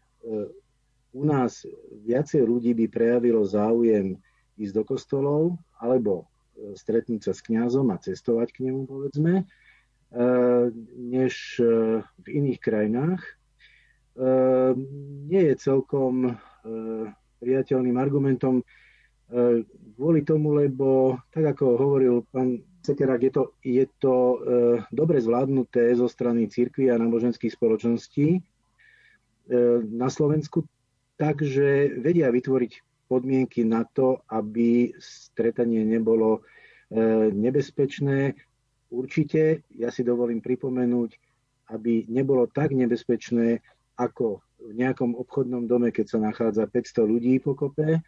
u 1.19 1.23
nás 1.27 1.67
viacej 2.07 2.47
ľudí 2.47 2.79
by 2.79 2.87
prejavilo 2.95 3.43
záujem 3.43 4.23
ísť 4.55 4.75
do 4.79 4.83
kostolov 4.87 5.59
alebo 5.83 6.31
e, 6.55 6.79
stretnúť 6.79 7.27
sa 7.27 7.33
s 7.35 7.43
kňazom 7.43 7.91
a 7.91 7.99
cestovať 7.99 8.55
k 8.55 8.71
nemu, 8.71 8.87
povedzme, 8.87 9.51
než 10.95 11.59
v 12.23 12.27
iných 12.31 12.63
krajinách, 12.63 13.19
nie 15.27 15.43
je 15.43 15.55
celkom 15.59 16.39
priateľným 17.41 17.97
argumentom 17.99 18.61
e, 18.61 18.65
kvôli 19.97 20.21
tomu, 20.23 20.55
lebo 20.57 21.19
tak 21.31 21.57
ako 21.57 21.79
hovoril 21.79 22.25
pán 22.31 22.63
Sekerák, 22.85 23.23
je 23.25 23.33
to, 23.33 23.43
je 23.65 23.85
to 23.97 24.15
e, 24.15 24.37
dobre 24.93 25.17
zvládnuté 25.21 25.97
zo 25.97 26.05
strany 26.05 26.47
církvy 26.53 26.93
a 26.93 27.01
náboženských 27.01 27.57
spoločností 27.57 28.29
e, 28.37 28.41
na 29.89 30.09
Slovensku, 30.13 30.69
takže 31.17 32.01
vedia 32.01 32.29
vytvoriť 32.29 32.73
podmienky 33.09 33.65
na 33.65 33.85
to, 33.85 34.25
aby 34.33 34.97
stretanie 34.97 35.85
nebolo 35.85 36.41
nebezpečné. 37.35 38.33
Určite, 38.89 39.67
ja 39.77 39.91
si 39.91 40.07
dovolím 40.07 40.41
pripomenúť, 40.41 41.11
aby 41.75 42.09
nebolo 42.09 42.49
tak 42.49 42.73
nebezpečné, 42.73 43.61
ako 43.97 44.43
v 44.65 44.73
nejakom 44.73 45.13
obchodnom 45.13 45.69
dome, 45.69 45.93
keď 45.93 46.17
sa 46.17 46.19
nachádza 46.19 46.65
500 46.65 47.05
ľudí 47.05 47.37
pokope 47.45 48.01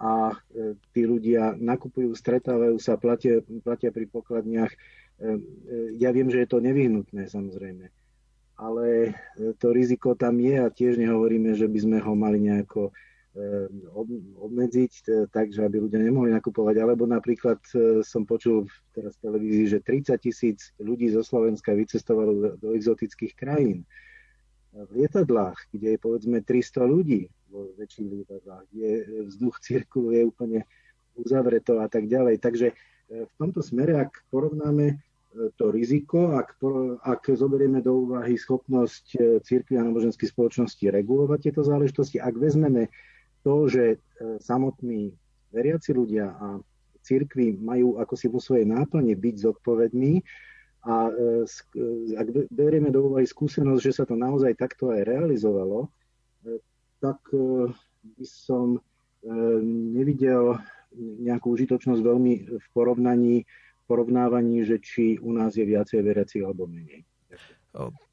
a 0.00 0.32
e, 0.32 0.74
tí 0.96 1.04
ľudia 1.04 1.54
nakupujú, 1.60 2.16
stretávajú 2.16 2.80
sa, 2.80 2.96
platia, 2.96 3.44
platia 3.62 3.92
pri 3.92 4.08
pokladniach. 4.08 4.72
E, 4.72 4.78
e, 4.78 5.28
ja 6.00 6.10
viem, 6.10 6.32
že 6.32 6.42
je 6.42 6.48
to 6.48 6.58
nevyhnutné 6.58 7.28
samozrejme, 7.28 7.92
ale 8.58 9.14
to 9.60 9.70
riziko 9.70 10.16
tam 10.16 10.40
je 10.40 10.56
a 10.56 10.72
tiež 10.72 10.96
nehovoríme, 10.96 11.52
že 11.54 11.68
by 11.68 11.78
sme 11.78 11.98
ho 12.02 12.12
mali 12.16 12.42
nejako 12.42 12.90
obmedziť, 14.42 15.06
takže 15.30 15.62
aby 15.62 15.86
ľudia 15.86 16.02
nemohli 16.02 16.34
nakupovať. 16.34 16.82
Alebo 16.82 17.06
napríklad 17.06 17.62
som 18.02 18.26
počul 18.26 18.66
teraz 18.90 19.14
v 19.22 19.30
televízii, 19.30 19.66
že 19.70 19.78
30 19.86 20.18
tisíc 20.18 20.74
ľudí 20.82 21.14
zo 21.14 21.22
Slovenska 21.22 21.70
vycestovalo 21.70 22.58
do 22.58 22.74
exotických 22.74 23.38
krajín 23.38 23.86
v 24.70 24.90
lietadlách, 25.02 25.58
kde 25.74 25.96
je 25.96 25.98
povedzme 25.98 26.38
300 26.46 26.86
ľudí 26.86 27.26
vo 27.50 27.74
väčších 27.74 28.06
lietadlách, 28.06 28.64
kde 28.70 28.90
vzduch 29.26 29.56
cirkuluje 29.58 30.22
úplne 30.22 30.62
uzavreto 31.18 31.82
a 31.82 31.90
tak 31.90 32.06
ďalej. 32.06 32.38
Takže 32.38 32.66
e, 32.70 32.74
v 33.26 33.32
tomto 33.34 33.60
smere, 33.60 33.98
ak 33.98 34.30
porovnáme 34.30 34.86
e, 34.86 34.96
to 35.58 35.74
riziko, 35.74 36.38
ak, 36.38 36.62
ak 37.02 37.22
zoberieme 37.34 37.82
do 37.82 38.06
úvahy 38.06 38.38
schopnosť 38.38 39.04
e, 39.18 39.18
církvy 39.42 39.74
a 39.74 39.86
náboženských 39.90 40.30
spoločností 40.30 40.86
regulovať 40.86 41.50
tieto 41.50 41.62
záležitosti, 41.66 42.22
ak 42.22 42.38
vezmeme 42.38 42.86
to, 43.42 43.66
že 43.66 43.96
samotní 44.44 45.16
veriaci 45.48 45.96
ľudia 45.96 46.36
a 46.36 46.60
církvy 47.00 47.56
majú 47.56 47.96
ako 47.96 48.14
si 48.14 48.28
vo 48.28 48.36
svojej 48.36 48.68
náplne 48.68 49.16
byť 49.16 49.34
zodpovední 49.40 50.20
a 50.80 51.12
e, 51.12 51.44
e, 51.76 52.16
ak 52.16 52.26
berieme 52.48 52.88
do 52.88 53.12
úvahy 53.12 53.28
skúsenosť, 53.28 53.82
že 53.84 53.92
sa 53.92 54.04
to 54.08 54.16
naozaj 54.16 54.56
takto 54.56 54.88
aj 54.88 55.04
realizovalo, 55.04 55.92
e, 56.44 56.56
tak 57.00 57.20
by 58.00 58.24
som 58.24 58.80
nevidel 59.92 60.56
nejakú 60.96 61.52
užitočnosť 61.52 62.00
veľmi 62.00 62.32
v 62.56 62.66
porovnaní, 62.72 63.44
porovnávaní, 63.84 64.64
že 64.64 64.80
či 64.80 65.20
u 65.20 65.36
nás 65.36 65.52
je 65.56 65.68
viacej 65.68 66.00
veriacich 66.00 66.40
alebo 66.40 66.64
menej. 66.64 67.04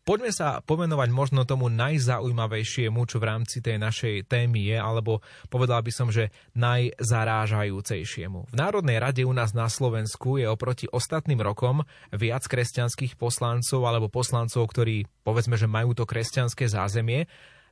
Poďme 0.08 0.32
sa 0.32 0.63
pomenovať 0.63 1.12
možno 1.12 1.43
tomu 1.43 1.67
najzaujímavejšiemu, 1.67 3.04
čo 3.12 3.20
v 3.20 3.28
rámci 3.28 3.60
tej 3.60 3.76
našej 3.76 4.32
témy 4.32 4.72
je, 4.72 4.80
alebo 4.80 5.20
povedal 5.52 5.84
by 5.84 5.91
som, 5.91 6.08
že 6.08 6.32
najzarážajúcejšiemu. 6.56 8.48
V 8.48 8.56
Národnej 8.56 9.04
rade 9.04 9.28
u 9.28 9.36
nás 9.36 9.52
na 9.52 9.67
Slovensku 9.67 10.39
je 10.39 10.48
oproti 10.48 10.88
ostatným 10.88 11.43
rokom 11.43 11.84
viac 12.15 12.48
kresťanských 12.48 13.20
poslancov 13.20 13.84
alebo 13.84 14.08
poslancov, 14.08 14.72
ktorí 14.72 15.12
povedzme, 15.28 15.60
že 15.60 15.67
majú 15.67 15.91
to 15.91 16.08
kresťanské 16.08 16.72
zázemie 16.72 17.28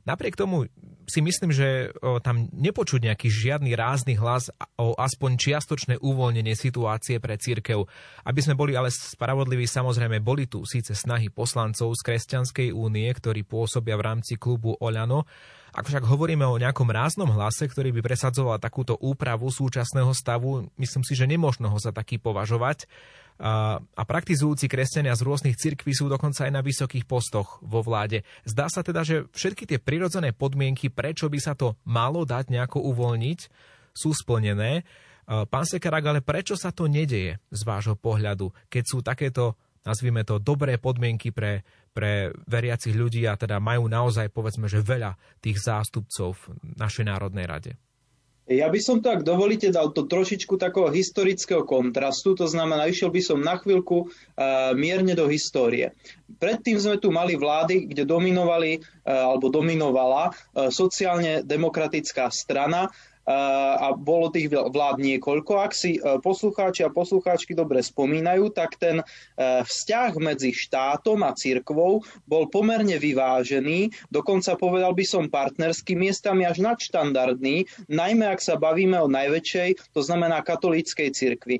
Napriek 0.06 0.38
tomu 0.38 0.70
si 1.06 1.22
myslím, 1.22 1.54
že 1.54 1.94
tam 2.22 2.50
nepočuť 2.50 3.10
nejaký 3.10 3.30
žiadny 3.30 3.78
rázny 3.78 4.18
hlas 4.18 4.50
o 4.78 4.94
aspoň 4.98 5.38
čiastočné 5.38 5.94
uvoľnenie 6.02 6.54
situácie 6.54 7.22
pre 7.22 7.38
církev. 7.38 7.86
Aby 8.26 8.40
sme 8.42 8.58
boli 8.58 8.74
ale 8.74 8.90
spravodliví, 8.90 9.66
samozrejme 9.70 10.18
boli 10.18 10.50
tu 10.50 10.66
síce 10.66 10.94
snahy 10.98 11.30
poslancov 11.30 11.94
z 11.94 12.02
Kresťanskej 12.06 12.74
únie, 12.74 13.06
ktorí 13.06 13.46
pôsobia 13.46 13.94
v 13.94 14.06
rámci 14.06 14.34
klubu 14.34 14.74
Oľano, 14.78 15.26
ak 15.76 15.84
však 15.92 16.08
hovoríme 16.08 16.48
o 16.48 16.56
nejakom 16.56 16.88
ráznom 16.88 17.28
hlase, 17.36 17.68
ktorý 17.68 17.92
by 17.92 18.00
presadzoval 18.00 18.56
takúto 18.56 18.96
úpravu 18.96 19.52
súčasného 19.52 20.08
stavu, 20.16 20.72
myslím 20.80 21.04
si, 21.04 21.12
že 21.12 21.28
nemožno 21.28 21.68
ho 21.68 21.76
za 21.76 21.92
taký 21.92 22.16
považovať. 22.16 22.88
A, 23.36 23.80
praktizujúci 24.08 24.64
kresťania 24.64 25.12
z 25.12 25.24
rôznych 25.24 25.60
cirkví 25.60 25.92
sú 25.92 26.08
dokonca 26.08 26.48
aj 26.48 26.52
na 26.56 26.64
vysokých 26.64 27.04
postoch 27.04 27.60
vo 27.60 27.84
vláde. 27.84 28.24
Zdá 28.48 28.72
sa 28.72 28.80
teda, 28.80 29.04
že 29.04 29.28
všetky 29.36 29.68
tie 29.68 29.78
prirodzené 29.80 30.32
podmienky, 30.32 30.88
prečo 30.88 31.28
by 31.28 31.36
sa 31.36 31.52
to 31.52 31.76
malo 31.84 32.24
dať 32.24 32.48
nejako 32.48 32.80
uvoľniť, 32.80 33.40
sú 33.92 34.16
splnené. 34.16 34.88
Pán 35.26 35.66
Sekarák, 35.66 36.04
ale 36.06 36.20
prečo 36.22 36.54
sa 36.54 36.70
to 36.70 36.86
nedeje 36.86 37.42
z 37.50 37.60
vášho 37.66 37.98
pohľadu, 37.98 38.54
keď 38.70 38.84
sú 38.86 39.02
takéto, 39.02 39.58
nazvime 39.82 40.22
to, 40.22 40.38
dobré 40.38 40.78
podmienky 40.78 41.34
pre, 41.34 41.66
pre 41.90 42.30
veriacich 42.46 42.94
ľudí 42.94 43.26
a 43.26 43.34
teda 43.34 43.58
majú 43.58 43.90
naozaj, 43.90 44.30
povedzme, 44.30 44.70
že 44.70 44.84
veľa 44.84 45.18
tých 45.42 45.58
zástupcov 45.60 46.36
v 46.36 46.42
našej 46.78 47.04
Národnej 47.10 47.44
rade? 47.50 47.72
Ja 48.46 48.70
by 48.70 48.78
som 48.78 49.02
to, 49.02 49.10
ak 49.10 49.26
dovolíte, 49.26 49.74
dal 49.74 49.90
to 49.90 50.06
trošičku 50.06 50.54
takého 50.54 50.86
historického 50.86 51.66
kontrastu, 51.66 52.38
to 52.38 52.46
znamená, 52.46 52.86
išiel 52.86 53.10
by 53.10 53.18
som 53.18 53.42
na 53.42 53.58
chvíľku 53.58 54.06
uh, 54.06 54.70
mierne 54.78 55.18
do 55.18 55.26
histórie. 55.26 55.90
Predtým 56.38 56.78
sme 56.78 57.02
tu 57.02 57.10
mali 57.10 57.34
vlády, 57.34 57.90
kde 57.90 58.06
dominovali, 58.06 58.78
uh, 58.78 59.34
alebo 59.34 59.50
dominovala 59.50 60.30
uh, 60.30 60.70
sociálne 60.70 61.42
demokratická 61.42 62.30
strana, 62.30 62.86
a 63.26 63.90
bolo 63.90 64.30
tých 64.30 64.54
vlád 64.54 65.02
niekoľko. 65.02 65.52
Ak 65.58 65.74
si 65.74 65.98
e, 65.98 66.00
poslucháči 66.22 66.86
a 66.86 66.94
poslucháčky 66.94 67.58
dobre 67.58 67.82
spomínajú, 67.82 68.54
tak 68.54 68.78
ten 68.78 69.02
e, 69.02 69.04
vzťah 69.66 70.14
medzi 70.22 70.54
štátom 70.54 71.26
a 71.26 71.34
cirkvou 71.34 72.06
bol 72.30 72.44
pomerne 72.46 72.94
vyvážený, 72.94 73.90
dokonca 74.14 74.54
povedal 74.54 74.94
by 74.94 75.02
som 75.02 75.26
partnerský, 75.26 75.98
miestami 75.98 76.46
až 76.46 76.62
nadštandardný, 76.62 77.66
najmä 77.90 78.30
ak 78.30 78.38
sa 78.38 78.54
bavíme 78.54 78.94
o 79.02 79.10
najväčšej, 79.10 79.90
to 79.90 80.00
znamená 80.06 80.38
katolíckej 80.46 81.10
cirkvi. 81.10 81.58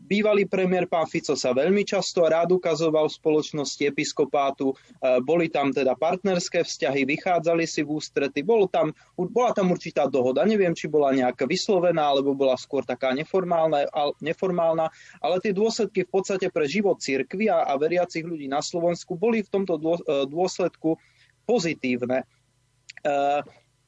Bývalý 0.00 0.48
premiér 0.48 0.88
pán 0.88 1.06
Fico 1.06 1.36
sa 1.36 1.52
veľmi 1.52 1.84
často 1.84 2.24
rád 2.24 2.56
ukazoval 2.56 3.06
v 3.06 3.18
spoločnosti 3.20 3.82
episkopátu, 3.84 4.74
boli 5.22 5.46
tam 5.52 5.70
teda 5.70 5.94
partnerské 5.94 6.66
vzťahy, 6.66 7.06
vychádzali 7.06 7.64
si 7.68 7.86
v 7.86 7.94
ústrety, 8.00 8.42
bolo 8.42 8.66
tam, 8.66 8.90
bola 9.14 9.54
tam 9.54 9.70
určitá 9.70 10.10
dohoda. 10.10 10.42
Neviem, 10.42 10.69
neviem, 10.70 10.78
či 10.78 10.86
bola 10.86 11.10
nejaká 11.10 11.50
vyslovená, 11.50 12.14
alebo 12.14 12.38
bola 12.38 12.54
skôr 12.54 12.86
taká 12.86 13.10
neformálna, 13.10 13.90
neformálna 14.22 14.86
ale 15.18 15.42
tie 15.42 15.50
dôsledky 15.50 16.06
v 16.06 16.10
podstate 16.14 16.46
pre 16.54 16.70
život 16.70 17.02
cirkvi 17.02 17.50
a, 17.50 17.66
a 17.66 17.74
veriacich 17.74 18.22
ľudí 18.22 18.46
na 18.46 18.62
Slovensku 18.62 19.18
boli 19.18 19.42
v 19.42 19.50
tomto 19.50 19.74
e, 19.82 20.30
dôsledku 20.30 20.94
pozitívne. 21.42 22.22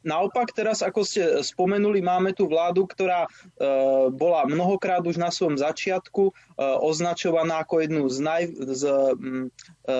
E, 0.04 0.12
Naopak 0.12 0.52
teraz, 0.52 0.82
ako 0.84 1.06
ste 1.06 1.42
spomenuli, 1.42 2.04
máme 2.04 2.36
tu 2.36 2.44
vládu, 2.50 2.84
ktorá 2.84 3.24
e, 3.24 3.28
bola 4.12 4.44
mnohokrát 4.44 5.00
už 5.06 5.16
na 5.16 5.30
svojom 5.30 5.56
začiatku 5.56 6.28
e, 6.28 6.32
označovaná 6.62 7.64
ako 7.64 7.80
jednu 7.80 8.02
z, 8.10 8.18
naj, 8.20 8.42
z, 8.52 8.82
e, 8.86 9.94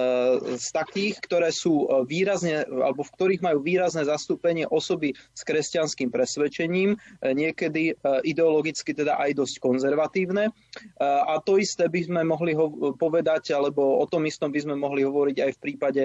z 0.59 0.67
takých, 0.75 1.17
ktoré 1.23 1.49
sú 1.55 1.87
výrazne, 2.07 2.67
alebo 2.67 3.03
v 3.03 3.15
ktorých 3.15 3.43
majú 3.43 3.59
výrazné 3.65 4.05
zastúpenie 4.07 4.67
osoby 4.69 5.15
s 5.33 5.43
kresťanským 5.43 6.13
presvedčením, 6.13 6.95
niekedy 7.23 7.97
ideologicky 8.23 8.95
teda 8.95 9.19
aj 9.19 9.43
dosť 9.43 9.55
konzervatívne. 9.59 10.55
A 11.03 11.35
to 11.43 11.59
isté 11.59 11.91
by 11.91 12.01
sme 12.07 12.21
mohli 12.23 12.55
povedať, 12.97 13.53
alebo 13.55 13.99
o 13.99 14.07
tom 14.07 14.27
istom 14.29 14.55
by 14.55 14.61
sme 14.63 14.75
mohli 14.79 15.03
hovoriť 15.03 15.37
aj 15.43 15.51
v 15.57 15.63
prípade 15.63 16.03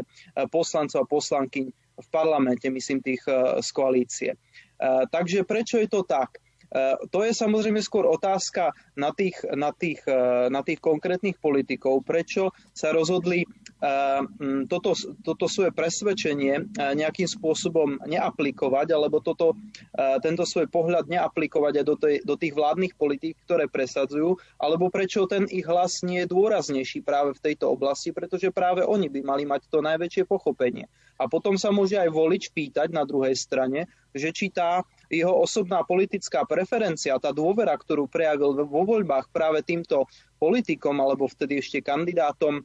poslancov 0.50 1.06
a 1.06 1.10
poslankyň 1.10 1.87
v 1.98 2.08
parlamente, 2.14 2.70
myslím 2.70 3.02
tých 3.02 3.26
eh, 3.28 3.62
z 3.62 3.70
koalície. 3.74 4.32
Eh, 4.34 5.04
takže 5.10 5.44
prečo 5.44 5.82
je 5.82 5.90
to 5.90 6.06
tak? 6.06 6.38
Eh, 6.38 6.94
to 7.10 7.26
je 7.26 7.34
samozrejme 7.34 7.82
skôr 7.82 8.06
otázka 8.06 8.72
na 8.94 9.10
tých, 9.14 9.42
na 9.56 9.74
tých, 9.74 10.04
na 10.50 10.62
tých 10.62 10.80
konkrétnych 10.80 11.42
politikov, 11.42 12.06
prečo 12.06 12.54
sa 12.74 12.94
rozhodli 12.94 13.46
toto, 14.68 14.98
toto 15.22 15.46
svoje 15.46 15.70
presvedčenie 15.70 16.74
nejakým 16.98 17.30
spôsobom 17.30 18.02
neaplikovať, 18.10 18.88
alebo 18.90 19.22
toto, 19.22 19.54
tento 20.26 20.44
svoj 20.50 20.66
pohľad 20.74 21.06
neaplikovať 21.06 21.74
aj 21.82 21.86
do, 21.86 21.96
tej, 21.96 22.16
do 22.26 22.34
tých 22.34 22.58
vládnych 22.58 22.98
politík, 22.98 23.38
ktoré 23.46 23.70
presadzujú, 23.70 24.42
alebo 24.58 24.90
prečo 24.90 25.30
ten 25.30 25.46
ich 25.54 25.66
hlas 25.70 26.02
nie 26.02 26.26
je 26.26 26.32
dôraznejší 26.34 27.06
práve 27.06 27.38
v 27.38 27.44
tejto 27.54 27.70
oblasti, 27.70 28.10
pretože 28.10 28.50
práve 28.50 28.82
oni 28.82 29.14
by 29.14 29.22
mali 29.22 29.44
mať 29.46 29.70
to 29.70 29.86
najväčšie 29.86 30.26
pochopenie. 30.26 30.90
A 31.18 31.26
potom 31.26 31.58
sa 31.58 31.74
môže 31.74 31.98
aj 31.98 32.14
volič 32.14 32.54
pýtať 32.54 32.94
na 32.94 33.02
druhej 33.02 33.34
strane, 33.34 33.90
že 34.14 34.30
či 34.30 34.54
tá 34.54 34.86
jeho 35.10 35.34
osobná 35.34 35.82
politická 35.82 36.46
preferencia, 36.46 37.18
tá 37.18 37.34
dôvera, 37.34 37.74
ktorú 37.74 38.06
prejavil 38.06 38.54
vo 38.66 38.82
voľbách 38.86 39.34
práve 39.34 39.66
týmto 39.66 40.06
politikom 40.38 40.98
alebo 41.02 41.26
vtedy 41.26 41.58
ešte 41.58 41.82
kandidátom 41.82 42.62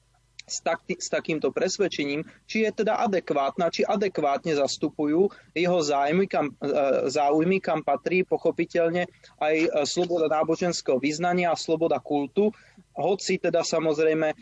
s, 0.47 0.59
taký, 0.61 0.99
s 0.99 1.09
takýmto 1.09 1.55
presvedčením, 1.55 2.27
či 2.51 2.67
je 2.67 2.71
teda 2.73 2.99
adekvátna, 3.07 3.71
či 3.71 3.87
adekvátne 3.87 4.59
zastupujú 4.59 5.31
jeho 5.55 5.79
záujmy, 5.81 6.27
kam, 6.27 6.51
e, 6.59 6.73
záujmy, 7.09 7.63
kam 7.63 7.81
patrí 7.87 8.27
pochopiteľne 8.27 9.07
aj 9.39 9.55
e, 9.57 9.69
sloboda 9.87 10.27
náboženského 10.27 10.99
vyznania 10.99 11.55
a 11.55 11.59
sloboda 11.59 12.03
kultu, 12.03 12.51
hoci 12.93 13.41
teda 13.41 13.65
samozrejme 13.65 14.29
e, 14.33 14.37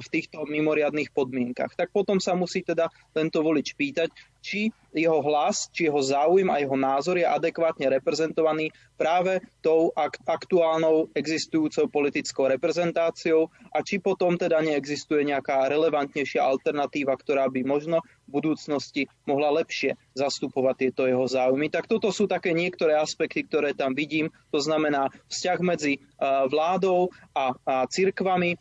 v 0.00 0.06
týchto 0.08 0.48
mimoriadných 0.48 1.12
podmienkach. 1.12 1.76
Tak 1.76 1.92
potom 1.92 2.16
sa 2.18 2.32
musí 2.32 2.64
teda 2.64 2.88
tento 3.12 3.44
volič 3.44 3.76
pýtať, 3.76 4.08
či 4.40 4.72
jeho 4.90 5.20
hlas, 5.20 5.68
či 5.70 5.86
jeho 5.86 6.00
záujem 6.00 6.48
a 6.48 6.58
jeho 6.58 6.74
názor 6.74 7.20
je 7.20 7.28
adekvátne 7.28 7.86
reprezentovaný 7.92 8.72
práve 8.96 9.44
tou 9.60 9.92
aktuálnou 10.26 11.12
existujúcou 11.12 11.86
politickou 11.92 12.48
reprezentáciou 12.48 13.52
a 13.70 13.84
či 13.84 14.00
potom 14.00 14.34
teda 14.34 14.58
neexistuje 14.64 15.28
nejaká 15.28 15.68
relevantnejšia 15.68 16.40
alternatíva, 16.42 17.14
ktorá 17.20 17.46
by 17.52 17.60
možno 17.62 18.00
budúcnosti 18.30 19.10
mohla 19.26 19.50
lepšie 19.60 19.98
zastupovať 20.14 20.74
tieto 20.88 21.02
jeho 21.10 21.26
záujmy. 21.26 21.66
Tak 21.68 21.90
toto 21.90 22.14
sú 22.14 22.30
také 22.30 22.54
niektoré 22.54 22.94
aspekty, 22.94 23.42
ktoré 23.44 23.74
tam 23.74 23.92
vidím. 23.98 24.30
To 24.54 24.62
znamená 24.62 25.10
vzťah 25.26 25.58
medzi 25.60 25.98
vládou 26.46 27.10
a, 27.34 27.52
a 27.66 27.74
cirkvami 27.90 28.54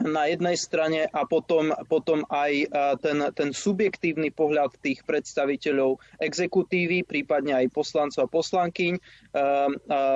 na 0.00 0.30
jednej 0.30 0.56
strane 0.56 1.10
a 1.12 1.28
potom, 1.28 1.74
potom 1.90 2.24
aj 2.32 2.72
ten, 3.04 3.18
ten 3.36 3.50
subjektívny 3.52 4.32
pohľad 4.32 4.72
tých 4.80 5.04
predstaviteľov 5.04 6.00
exekutívy, 6.22 7.04
prípadne 7.04 7.52
aj 7.52 7.74
poslancov 7.74 8.24
a 8.24 8.32
poslankyň, 8.32 8.96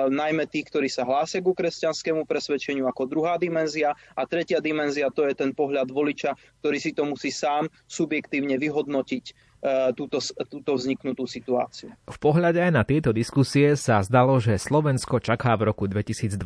najmä 0.09 0.43
tých, 0.49 0.71
ktorí 0.73 0.89
sa 0.89 1.05
hlásia 1.05 1.45
ku 1.45 1.53
kresťanskému 1.53 2.25
presvedčeniu 2.25 2.89
ako 2.89 3.05
druhá 3.05 3.37
dimenzia. 3.37 3.93
A 4.17 4.25
tretia 4.25 4.57
dimenzia 4.57 5.13
to 5.13 5.27
je 5.29 5.37
ten 5.37 5.53
pohľad 5.53 5.93
voliča, 5.93 6.33
ktorý 6.65 6.77
si 6.81 6.91
to 6.95 7.05
musí 7.05 7.29
sám 7.29 7.69
subjektívne 7.85 8.57
vyhodnotiť. 8.57 9.25
E, 9.29 9.33
túto, 9.97 10.21
túto 10.45 10.71
vzniknutú 10.77 11.25
situáciu. 11.25 11.89
V 12.05 12.17
pohľade 12.21 12.61
aj 12.61 12.71
na 12.71 12.83
tieto 12.85 13.09
diskusie 13.09 13.73
sa 13.73 13.99
zdalo, 14.05 14.37
že 14.37 14.61
Slovensko 14.61 15.17
čaká 15.17 15.57
v 15.57 15.73
roku 15.73 15.89
2021 15.89 16.37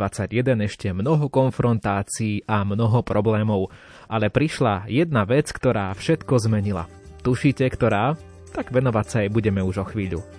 ešte 0.63 0.87
mnoho 0.95 1.27
konfrontácií 1.27 2.47
a 2.47 2.63
mnoho 2.63 3.03
problémov. 3.03 3.71
Ale 4.07 4.31
prišla 4.31 4.87
jedna 4.87 5.27
vec, 5.27 5.51
ktorá 5.51 5.91
všetko 5.93 6.33
zmenila. 6.47 6.87
Tušíte, 7.21 7.67
ktorá? 7.67 8.15
Tak 8.55 8.71
venovať 8.73 9.05
sa 9.05 9.17
jej 9.21 9.29
budeme 9.29 9.61
už 9.61 9.83
o 9.83 9.85
chvíľu. 9.85 10.38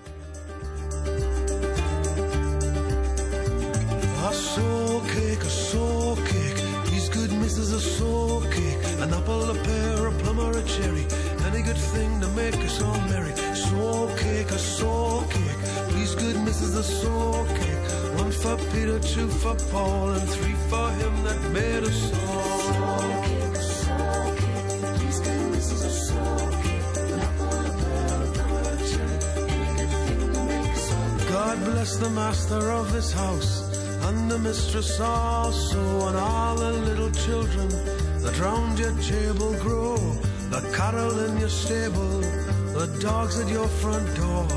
Two 19.15 19.29
for 19.29 19.57
Paul, 19.73 20.11
and 20.11 20.29
three 20.29 20.55
for 20.71 20.89
him 21.01 21.15
that 21.25 21.41
made 21.51 21.83
us 21.83 22.01
all. 22.29 22.61
God 31.29 31.59
bless 31.65 31.97
the 31.97 32.11
master 32.11 32.71
of 32.71 32.93
this 32.93 33.13
house 33.13 33.53
and 34.07 34.31
the 34.31 34.39
mistress 34.39 35.01
also, 35.01 36.09
and 36.09 36.17
all 36.17 36.55
the 36.57 36.73
little 36.89 37.11
children 37.11 37.69
that 38.23 38.39
round 38.39 38.79
your 38.79 38.95
table 38.99 39.53
grow 39.59 39.97
the 40.51 40.61
cattle 40.77 41.19
in 41.27 41.39
your 41.39 41.49
stable, 41.49 42.21
the 42.79 42.87
dogs 43.01 43.39
at 43.41 43.49
your 43.49 43.69
front 43.69 44.07
door, 44.17 44.49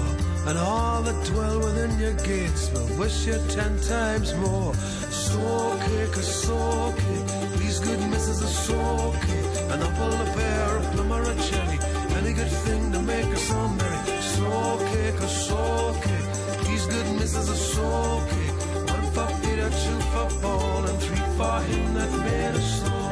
and 0.47 0.57
all 0.57 1.01
that 1.01 1.25
dwell 1.25 1.59
within 1.59 1.99
your 1.99 2.13
gates 2.25 2.69
will 2.71 2.89
wish 2.99 3.27
you 3.27 3.37
ten 3.49 3.79
times 3.81 4.33
more. 4.35 4.73
Soul 5.09 5.77
cake, 5.79 6.15
a 6.15 6.23
soul 6.23 6.91
cake, 6.93 7.27
please 7.55 7.79
good 7.79 7.99
missus 8.11 8.41
a 8.41 8.47
soul 8.47 9.13
cake, 9.27 9.51
an 9.71 9.81
apple, 9.81 10.13
a 10.13 10.25
pear, 10.35 10.77
a 10.77 10.81
plum 10.91 11.11
or 11.13 11.23
a 11.23 11.35
cherry, 11.47 11.79
any 12.19 12.33
good 12.33 12.53
thing 12.65 12.91
to 12.91 13.01
make 13.01 13.25
us 13.25 13.51
all 13.51 13.69
merry. 13.69 14.21
Soul 14.21 14.77
cake, 14.91 15.19
a 15.19 15.27
soul 15.27 15.93
cake, 16.03 16.29
please 16.63 16.85
good 16.87 17.09
missus 17.19 17.49
a 17.49 17.55
soul 17.55 18.21
cake, 18.33 18.57
one 18.93 19.07
for 19.15 19.27
Peter, 19.41 19.69
two 19.69 19.99
for 20.11 20.27
Paul, 20.41 20.81
and 20.89 20.99
three 20.99 21.25
for 21.39 21.57
him 21.69 21.93
that 21.95 22.11
made 22.27 22.55
us 22.59 22.83
all. 22.83 23.03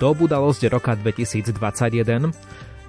Top 0.00 0.16
udalosť 0.16 0.64
roka 0.72 0.96
2021 0.96 2.32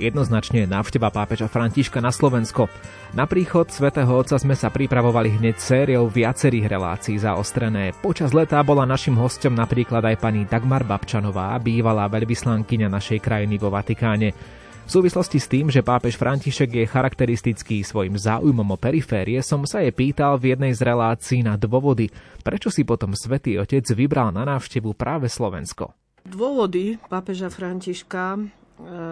jednoznačne 0.02 0.66
návšteva 0.66 1.14
pápeža 1.14 1.46
Františka 1.46 2.02
na 2.02 2.10
Slovensko. 2.10 2.66
Na 3.14 3.30
príchod 3.30 3.70
svätého 3.70 4.10
Otca 4.10 4.42
sme 4.42 4.58
sa 4.58 4.74
pripravovali 4.74 5.38
hneď 5.38 5.62
sériou 5.62 6.10
viacerých 6.10 6.66
relácií 6.66 7.22
zaostrené. 7.22 7.94
Počas 8.02 8.34
leta 8.34 8.58
bola 8.66 8.90
našim 8.90 9.14
hostom 9.14 9.54
napríklad 9.54 10.02
aj 10.02 10.18
pani 10.18 10.50
Dagmar 10.50 10.82
Babčanová, 10.82 11.54
bývalá 11.62 12.10
veľvyslankyňa 12.10 12.90
našej 12.90 13.20
krajiny 13.22 13.62
vo 13.62 13.70
Vatikáne. 13.70 14.34
V 14.82 14.90
súvislosti 14.90 15.40
s 15.40 15.48
tým, 15.48 15.70
že 15.70 15.86
pápež 15.86 16.18
František 16.18 16.84
je 16.84 16.90
charakteristický 16.90 17.86
svojim 17.86 18.18
záujmom 18.18 18.66
o 18.66 18.78
periférie, 18.82 19.40
som 19.40 19.64
sa 19.64 19.80
jej 19.80 19.94
pýtal 19.94 20.36
v 20.36 20.58
jednej 20.58 20.74
z 20.76 20.82
relácií 20.84 21.40
na 21.46 21.56
dôvody, 21.56 22.12
prečo 22.44 22.68
si 22.74 22.84
potom 22.84 23.16
svätý 23.16 23.56
Otec 23.62 23.86
vybral 23.94 24.34
na 24.36 24.44
návštevu 24.44 24.92
práve 24.98 25.32
Slovensko. 25.32 25.96
Dôvody 26.28 27.00
pápeža 27.08 27.48
Františka 27.48 28.42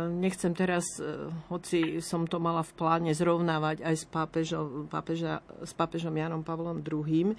nechcem 0.09 0.51
teraz, 0.53 0.85
e, 0.97 1.29
hoci 1.47 2.01
som 2.01 2.25
to 2.25 2.41
mala 2.41 2.65
v 2.65 2.71
pláne 2.73 3.11
zrovnávať 3.13 3.85
aj 3.85 3.95
s, 3.95 4.05
pápežom, 4.09 4.89
pápeža, 4.89 5.45
s 5.63 5.71
pápežom 5.77 6.13
Janom 6.13 6.41
Pavlom 6.41 6.81
II, 6.81 7.35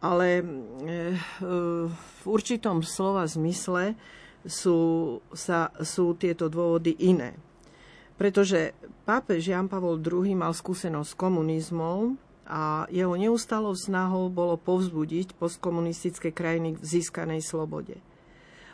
ale 0.00 0.28
e, 0.40 0.44
v 2.22 2.24
určitom 2.24 2.80
slova 2.80 3.28
zmysle 3.28 3.98
sú, 4.44 5.20
sa, 5.36 5.72
sú 5.84 6.16
tieto 6.16 6.48
dôvody 6.48 6.96
iné. 7.00 7.36
Pretože 8.16 8.76
pápež 9.08 9.48
Jan 9.48 9.68
Pavol 9.68 10.00
II 10.00 10.28
mal 10.36 10.52
skúsenosť 10.52 11.08
s 11.12 11.18
komunizmom 11.18 12.20
a 12.50 12.84
jeho 12.90 13.14
neustálou 13.16 13.72
snahou 13.78 14.28
bolo 14.28 14.58
povzbudiť 14.60 15.38
postkomunistické 15.38 16.34
krajiny 16.34 16.76
v 16.76 16.84
získanej 16.84 17.40
slobode. 17.40 18.02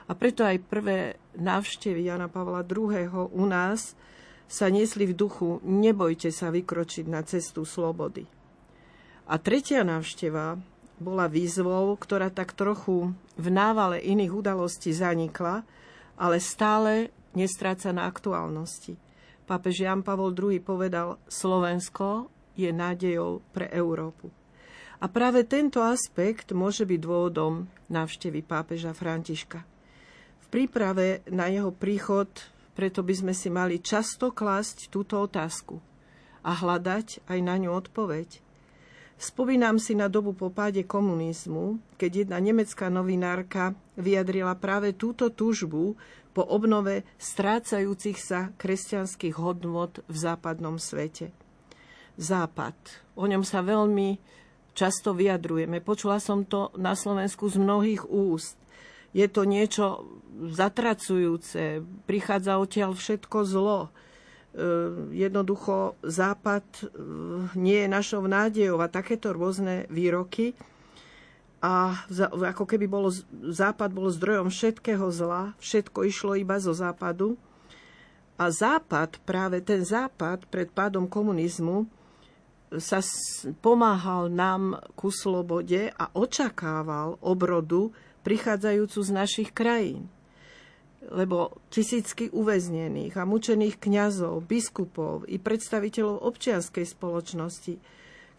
A 0.07 0.15
preto 0.15 0.47
aj 0.47 0.63
prvé 0.71 1.19
návštevy 1.35 2.07
Jana 2.07 2.31
Pavla 2.31 2.63
II. 2.63 3.11
u 3.35 3.45
nás 3.47 3.99
sa 4.47 4.71
niesli 4.71 5.11
v 5.11 5.19
duchu 5.19 5.59
nebojte 5.67 6.31
sa 6.31 6.55
vykročiť 6.55 7.11
na 7.11 7.27
cestu 7.27 7.67
slobody. 7.67 8.23
A 9.27 9.43
tretia 9.43 9.83
návšteva 9.83 10.55
bola 11.03 11.27
výzvou, 11.27 11.99
ktorá 11.99 12.31
tak 12.31 12.55
trochu 12.55 13.11
v 13.35 13.47
návale 13.51 13.99
iných 13.99 14.33
udalostí 14.33 14.95
zanikla, 14.95 15.67
ale 16.15 16.39
stále 16.39 17.11
nestráca 17.35 17.91
na 17.91 18.07
aktuálnosti. 18.07 18.97
Pápež 19.45 19.83
Jan 19.83 20.07
Pavol 20.07 20.33
II 20.33 20.59
povedal, 20.63 21.19
Slovensko 21.27 22.31
je 22.57 22.71
nádejou 22.73 23.45
pre 23.53 23.69
Európu. 23.75 24.33
A 24.97 25.13
práve 25.13 25.45
tento 25.45 25.85
aspekt 25.85 26.57
môže 26.57 26.89
byť 26.89 26.99
dôvodom 26.99 27.69
návštevy 27.93 28.41
pápeža 28.41 28.97
Františka. 28.97 29.76
Príprave 30.57 31.21
na 31.29 31.53
jeho 31.53 31.69
príchod 31.69 32.33
preto 32.73 33.05
by 33.05 33.13
sme 33.13 33.37
si 33.37 33.53
mali 33.53 33.77
často 33.77 34.33
klásť 34.33 34.89
túto 34.89 35.21
otázku 35.21 35.85
a 36.41 36.57
hľadať 36.57 37.21
aj 37.29 37.39
na 37.45 37.61
ňu 37.61 37.77
odpoveď. 37.77 38.41
Spomínam 39.21 39.77
si 39.77 39.93
na 39.93 40.09
dobu 40.09 40.33
po 40.33 40.49
páde 40.49 40.81
komunizmu, 40.89 41.77
keď 42.01 42.25
jedna 42.25 42.41
nemecká 42.41 42.89
novinárka 42.89 43.77
vyjadrila 44.01 44.57
práve 44.57 44.97
túto 44.97 45.29
túžbu 45.29 45.93
po 46.33 46.41
obnove 46.49 47.05
strácajúcich 47.21 48.17
sa 48.17 48.49
kresťanských 48.57 49.37
hodnot 49.37 50.09
v 50.09 50.17
západnom 50.17 50.81
svete. 50.81 51.37
Západ. 52.17 53.05
O 53.13 53.29
ňom 53.29 53.45
sa 53.45 53.61
veľmi 53.61 54.17
často 54.73 55.13
vyjadrujeme. 55.13 55.85
Počula 55.85 56.17
som 56.17 56.49
to 56.49 56.73
na 56.81 56.97
Slovensku 56.97 57.45
z 57.45 57.61
mnohých 57.61 58.09
úst 58.09 58.57
je 59.17 59.27
to 59.33 59.49
niečo 59.49 60.05
zatracujúce, 60.53 61.81
prichádza 62.05 62.61
odtiaľ 62.61 62.93
všetko 62.93 63.39
zlo. 63.49 63.81
E, 63.85 63.91
jednoducho 65.17 65.97
Západ 66.05 66.67
e, 66.77 66.85
nie 67.57 67.81
je 67.81 67.89
našou 67.89 68.29
nádejou 68.29 68.77
a 68.85 68.93
takéto 68.93 69.33
rôzne 69.33 69.89
výroky. 69.89 70.53
A 71.65 72.05
ako 72.29 72.69
keby 72.69 72.85
bolo, 72.85 73.09
Západ 73.33 73.97
bol 73.97 74.13
zdrojom 74.13 74.53
všetkého 74.53 75.09
zla, 75.09 75.57
všetko 75.65 76.05
išlo 76.05 76.37
iba 76.37 76.61
zo 76.61 76.77
Západu. 76.77 77.41
A 78.37 78.53
Západ, 78.53 79.25
práve 79.25 79.65
ten 79.65 79.81
Západ 79.81 80.45
pred 80.53 80.69
pádom 80.69 81.09
komunizmu, 81.09 81.89
sa 82.77 83.01
pomáhal 83.65 84.29
nám 84.29 84.77
ku 84.99 85.09
slobode 85.09 85.89
a 85.97 86.13
očakával 86.13 87.17
obrodu 87.25 87.95
prichádzajúcu 88.27 88.99
z 88.99 89.11
našich 89.15 89.55
krajín. 89.55 90.11
Lebo 91.07 91.55
tisícky 91.71 92.35
uväznených 92.35 93.15
a 93.15 93.23
mučených 93.23 93.79
kňazov, 93.79 94.43
biskupov 94.43 95.23
i 95.31 95.39
predstaviteľov 95.39 96.27
občianskej 96.27 96.83
spoločnosti, 96.83 97.75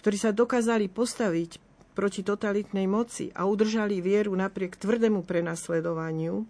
ktorí 0.03 0.17
sa 0.19 0.35
dokázali 0.35 0.91
postaviť 0.91 1.63
proti 1.95 2.27
totalitnej 2.27 2.85
moci 2.85 3.31
a 3.31 3.47
udržali 3.47 4.03
vieru 4.03 4.35
napriek 4.35 4.75
tvrdému 4.75 5.23
prenasledovaniu, 5.23 6.43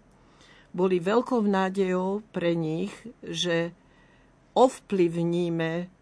boli 0.74 1.00
veľkou 1.00 1.40
nádejou 1.40 2.20
pre 2.34 2.52
nich, 2.52 2.92
že 3.22 3.72
ovplyvníme 4.52 5.97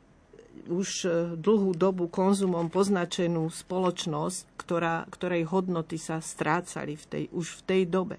už 0.66 0.88
e, 1.05 1.09
dlhú 1.37 1.77
dobu 1.77 2.09
konzumom 2.09 2.73
poznačenú 2.73 3.53
spoločnosť, 3.53 4.57
ktorá, 4.57 5.05
ktorej 5.12 5.49
hodnoty 5.53 6.01
sa 6.01 6.19
strácali 6.19 6.97
v 6.97 7.05
tej, 7.05 7.25
už 7.31 7.61
v 7.61 7.62
tej 7.62 7.83
dobe. 7.87 8.16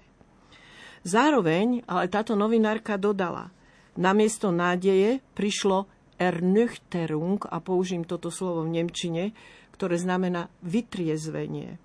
Zároveň 1.02 1.86
ale 1.86 2.10
táto 2.10 2.34
novinárka 2.34 2.98
dodala, 2.98 3.50
namiesto 3.98 4.50
nádeje 4.50 5.22
prišlo 5.34 5.86
Ernüchterung, 6.18 7.46
a 7.46 7.62
použijem 7.62 8.02
toto 8.02 8.34
slovo 8.34 8.66
v 8.66 8.82
Nemčine, 8.82 9.30
ktoré 9.78 9.94
znamená 9.94 10.50
vytriezvenie. 10.66 11.78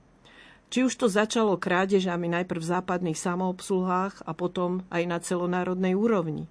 Či 0.73 0.89
už 0.89 0.97
to 0.97 1.05
začalo 1.05 1.61
krádežami 1.61 2.25
najprv 2.33 2.57
v 2.57 2.71
západných 2.73 3.13
samoobsluhách 3.13 4.25
a 4.25 4.31
potom 4.33 4.81
aj 4.89 5.03
na 5.05 5.21
celonárodnej 5.21 5.93
úrovni. 5.93 6.49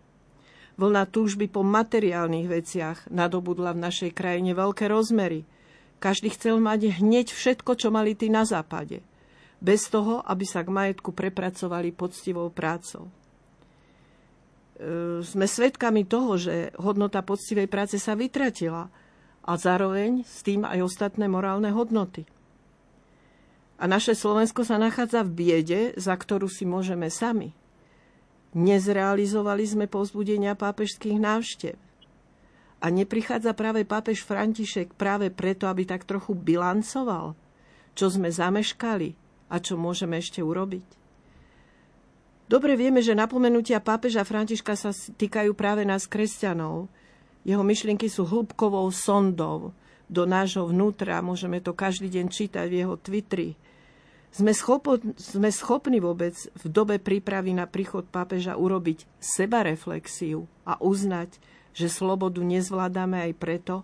Vlna 0.81 1.05
túžby 1.05 1.53
po 1.53 1.61
materiálnych 1.61 2.49
veciach 2.49 2.99
nadobudla 3.13 3.77
v 3.77 3.83
našej 3.85 4.11
krajine 4.17 4.57
veľké 4.57 4.89
rozmery. 4.89 5.45
Každý 6.01 6.33
chcel 6.33 6.59
mať 6.59 6.97
hneď 6.99 7.29
všetko, 7.29 7.77
čo 7.77 7.93
mali 7.93 8.17
tí 8.17 8.33
na 8.33 8.49
západe. 8.49 9.05
Bez 9.63 9.87
toho, 9.93 10.25
aby 10.25 10.43
sa 10.49 10.65
k 10.65 10.73
majetku 10.73 11.13
prepracovali 11.15 11.95
poctivou 11.95 12.51
prácou. 12.51 13.07
E, 13.07 13.13
sme 15.23 15.47
svedkami 15.47 16.09
toho, 16.09 16.41
že 16.41 16.75
hodnota 16.81 17.23
poctivej 17.23 17.71
práce 17.71 18.01
sa 18.01 18.19
vytratila 18.19 18.91
a 19.45 19.53
zároveň 19.55 20.25
s 20.27 20.43
tým 20.43 20.67
aj 20.67 20.83
ostatné 20.83 21.31
morálne 21.31 21.71
hodnoty. 21.71 22.27
A 23.79 23.87
naše 23.87 24.19
Slovensko 24.19 24.67
sa 24.67 24.81
nachádza 24.81 25.23
v 25.23 25.31
biede, 25.31 25.81
za 25.95 26.17
ktorú 26.17 26.49
si 26.51 26.65
môžeme 26.67 27.13
sami– 27.13 27.55
Nezrealizovali 28.53 29.65
sme 29.65 29.87
povzbudenia 29.89 30.53
pápežských 30.53 31.17
návštev. 31.17 31.77
A 32.83 32.87
neprichádza 32.93 33.57
práve 33.57 33.89
pápež 33.89 34.27
František 34.27 34.93
práve 34.99 35.33
preto, 35.33 35.71
aby 35.71 35.89
tak 35.89 36.05
trochu 36.05 36.37
bilancoval, 36.37 37.33
čo 37.97 38.13
sme 38.13 38.29
zameškali 38.29 39.17
a 39.49 39.57
čo 39.57 39.81
môžeme 39.81 40.21
ešte 40.21 40.45
urobiť. 40.45 40.85
Dobre 42.51 42.77
vieme, 42.77 43.01
že 43.01 43.17
napomenutia 43.17 43.81
pápeža 43.81 44.29
Františka 44.29 44.77
sa 44.77 44.93
týkajú 44.93 45.57
práve 45.57 45.89
nás 45.89 46.05
kresťanov. 46.05 46.93
Jeho 47.49 47.65
myšlienky 47.65 48.13
sú 48.13 48.29
hĺbkovou 48.29 48.93
sondou 48.93 49.73
do 50.13 50.29
nášho 50.29 50.69
vnútra. 50.69 51.25
Môžeme 51.25 51.65
to 51.65 51.73
každý 51.73 52.13
deň 52.13 52.27
čítať 52.29 52.67
v 52.69 52.79
jeho 52.85 53.01
Twitteri 53.01 53.57
sme, 54.33 54.57
schopo, 54.57 54.97
sme 55.21 55.53
schopní 55.53 56.01
vôbec 56.01 56.35
v 56.35 56.65
dobe 56.67 56.97
prípravy 56.97 57.53
na 57.53 57.69
príchod 57.69 58.09
pápeža 58.09 58.57
urobiť 58.57 59.05
sebareflexiu 59.21 60.49
a 60.65 60.81
uznať, 60.81 61.37
že 61.77 61.93
slobodu 61.93 62.41
nezvládame 62.41 63.29
aj 63.29 63.33
preto, 63.37 63.75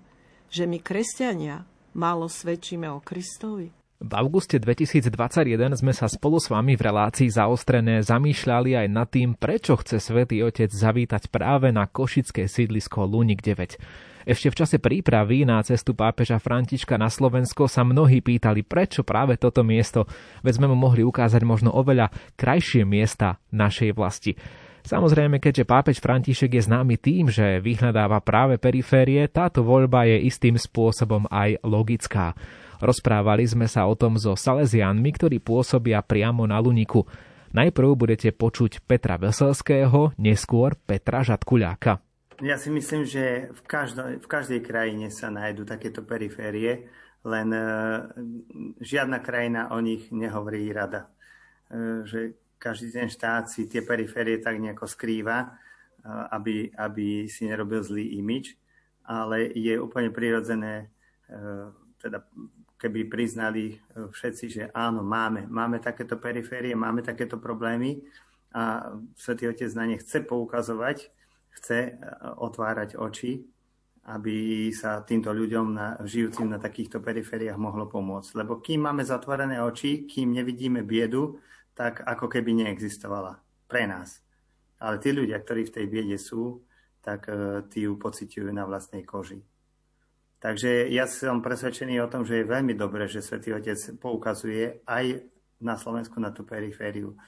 že 0.48 0.64
my 0.64 0.80
kresťania 0.80 1.68
málo 1.92 2.26
svedčíme 2.32 2.88
o 2.88 3.04
Kristovi? 3.04 3.77
V 3.98 4.14
auguste 4.14 4.62
2021 4.62 5.74
sme 5.74 5.90
sa 5.90 6.06
spolu 6.06 6.38
s 6.38 6.46
vami 6.46 6.78
v 6.78 6.86
relácii 6.86 7.34
zaostrené 7.34 7.98
zamýšľali 8.06 8.78
aj 8.78 8.86
nad 8.86 9.10
tým, 9.10 9.34
prečo 9.34 9.74
chce 9.74 9.98
Svetý 9.98 10.38
Otec 10.46 10.70
zavítať 10.70 11.26
práve 11.26 11.74
na 11.74 11.82
košické 11.90 12.46
sídlisko 12.46 13.10
Lunik 13.10 13.42
9. 13.42 13.74
Ešte 14.22 14.54
v 14.54 14.58
čase 14.62 14.78
prípravy 14.78 15.42
na 15.42 15.58
cestu 15.66 15.98
pápeža 15.98 16.38
Františka 16.38 16.94
na 16.94 17.10
Slovensko 17.10 17.66
sa 17.66 17.82
mnohí 17.82 18.22
pýtali, 18.22 18.62
prečo 18.62 19.02
práve 19.02 19.34
toto 19.34 19.66
miesto, 19.66 20.06
veď 20.46 20.62
sme 20.62 20.70
mu 20.70 20.78
mohli 20.78 21.02
ukázať 21.02 21.42
možno 21.42 21.74
oveľa 21.74 22.14
krajšie 22.38 22.86
miesta 22.86 23.42
našej 23.50 23.98
vlasti. 23.98 24.38
Samozrejme, 24.86 25.42
keďže 25.42 25.66
pápež 25.66 25.98
František 25.98 26.54
je 26.54 26.62
známy 26.62 27.02
tým, 27.02 27.34
že 27.34 27.58
vyhľadáva 27.58 28.22
práve 28.22 28.62
periférie, 28.62 29.26
táto 29.26 29.66
voľba 29.66 30.06
je 30.06 30.22
istým 30.22 30.54
spôsobom 30.54 31.26
aj 31.34 31.58
logická. 31.66 32.38
Rozprávali 32.78 33.44
sme 33.46 33.66
sa 33.66 33.86
o 33.86 33.94
tom 33.98 34.16
so 34.16 34.38
Salesianmi, 34.38 35.10
ktorí 35.14 35.42
pôsobia 35.42 36.02
priamo 36.02 36.46
na 36.46 36.62
Luniku. 36.62 37.04
Najprv 37.54 37.88
budete 37.98 38.30
počuť 38.30 38.84
Petra 38.86 39.18
Veselského, 39.18 40.14
neskôr 40.20 40.78
Petra 40.78 41.26
Žatkuľáka. 41.26 42.00
Ja 42.38 42.54
si 42.54 42.70
myslím, 42.70 43.02
že 43.02 43.50
v, 43.50 43.60
každej, 43.66 44.22
v 44.22 44.26
každej 44.30 44.60
krajine 44.62 45.10
sa 45.10 45.32
nájdú 45.32 45.66
takéto 45.66 46.06
periférie, 46.06 46.86
len 47.26 47.48
e, 47.50 47.62
žiadna 48.78 49.18
krajina 49.18 49.74
o 49.74 49.82
nich 49.82 50.14
nehovorí 50.14 50.70
rada. 50.70 51.10
E, 51.66 52.06
že 52.06 52.38
každý 52.62 52.94
ten 52.94 53.10
štát 53.10 53.50
si 53.50 53.66
tie 53.66 53.82
periférie 53.82 54.38
tak 54.38 54.58
nejako 54.58 54.86
skrýva. 54.86 55.58
aby, 56.08 56.72
aby 56.78 57.28
si 57.28 57.44
nerobil 57.44 57.82
zlý 57.82 58.16
imič, 58.16 58.56
ale 59.04 59.50
je 59.52 59.76
úplne 59.76 60.08
prirodzené, 60.08 60.88
teda 61.98 62.24
keby 62.78 63.10
priznali 63.10 63.76
všetci, 63.92 64.44
že 64.48 64.62
áno, 64.70 65.02
máme, 65.02 65.50
máme 65.50 65.82
takéto 65.82 66.16
periférie, 66.16 66.78
máme 66.78 67.02
takéto 67.02 67.36
problémy 67.36 68.00
a 68.54 68.94
Svetý 69.18 69.50
Otec 69.50 69.68
na 69.74 69.84
ne 69.84 69.98
chce 69.98 70.24
poukazovať, 70.24 71.10
chce 71.58 71.98
otvárať 72.38 72.96
oči 72.96 73.44
aby 74.08 74.68
sa 74.72 75.04
týmto 75.04 75.28
ľuďom 75.28 75.66
na, 75.76 76.00
žijúcim 76.00 76.48
na 76.48 76.56
takýchto 76.56 77.04
perifériách 77.04 77.60
mohlo 77.60 77.84
pomôcť. 77.84 78.40
Lebo 78.40 78.56
kým 78.56 78.88
máme 78.88 79.04
zatvorené 79.04 79.60
oči, 79.60 80.08
kým 80.08 80.32
nevidíme 80.32 80.80
biedu, 80.80 81.36
tak 81.76 82.00
ako 82.08 82.32
keby 82.32 82.64
neexistovala 82.64 83.36
pre 83.68 83.84
nás. 83.84 84.24
Ale 84.80 84.96
tí 84.96 85.12
ľudia, 85.12 85.36
ktorí 85.36 85.68
v 85.68 85.74
tej 85.76 85.86
biede 85.92 86.16
sú, 86.16 86.64
tak 87.04 87.28
uh, 87.28 87.60
tí 87.68 87.84
ju 87.84 88.00
pociťujú 88.00 88.48
na 88.48 88.64
vlastnej 88.64 89.04
koži. 89.04 89.44
Takže 90.38 90.86
ja 90.94 91.10
som 91.10 91.42
presvedčený 91.42 91.98
o 91.98 92.10
tom, 92.10 92.22
že 92.22 92.42
je 92.42 92.50
veľmi 92.50 92.78
dobré, 92.78 93.10
že 93.10 93.24
Svetý 93.24 93.50
Otec 93.50 93.78
poukazuje 93.98 94.86
aj 94.86 95.26
na 95.58 95.74
Slovensku 95.74 96.22
na 96.22 96.30
tú 96.30 96.46
perifériu. 96.46 97.18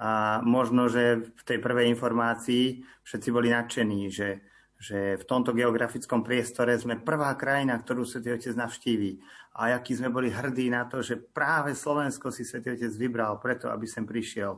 A 0.00 0.40
možno, 0.44 0.88
že 0.88 1.24
v 1.24 1.42
tej 1.44 1.58
prvej 1.60 1.88
informácii 1.92 2.84
všetci 3.04 3.28
boli 3.32 3.48
nadšení, 3.52 4.12
že 4.12 4.44
že 4.80 5.20
v 5.20 5.28
tomto 5.28 5.52
geografickom 5.52 6.24
priestore 6.24 6.72
sme 6.80 6.96
prvá 6.96 7.36
krajina, 7.36 7.76
ktorú 7.76 8.08
Svetý 8.08 8.32
Otec 8.32 8.56
navštíví. 8.56 9.20
A 9.60 9.76
aký 9.76 9.92
sme 9.92 10.08
boli 10.08 10.32
hrdí 10.32 10.72
na 10.72 10.88
to, 10.88 11.04
že 11.04 11.20
práve 11.20 11.76
Slovensko 11.76 12.32
si 12.32 12.48
Svetý 12.48 12.72
Otec 12.72 12.88
vybral 12.96 13.36
preto, 13.44 13.68
aby 13.68 13.84
sem 13.84 14.08
prišiel. 14.08 14.56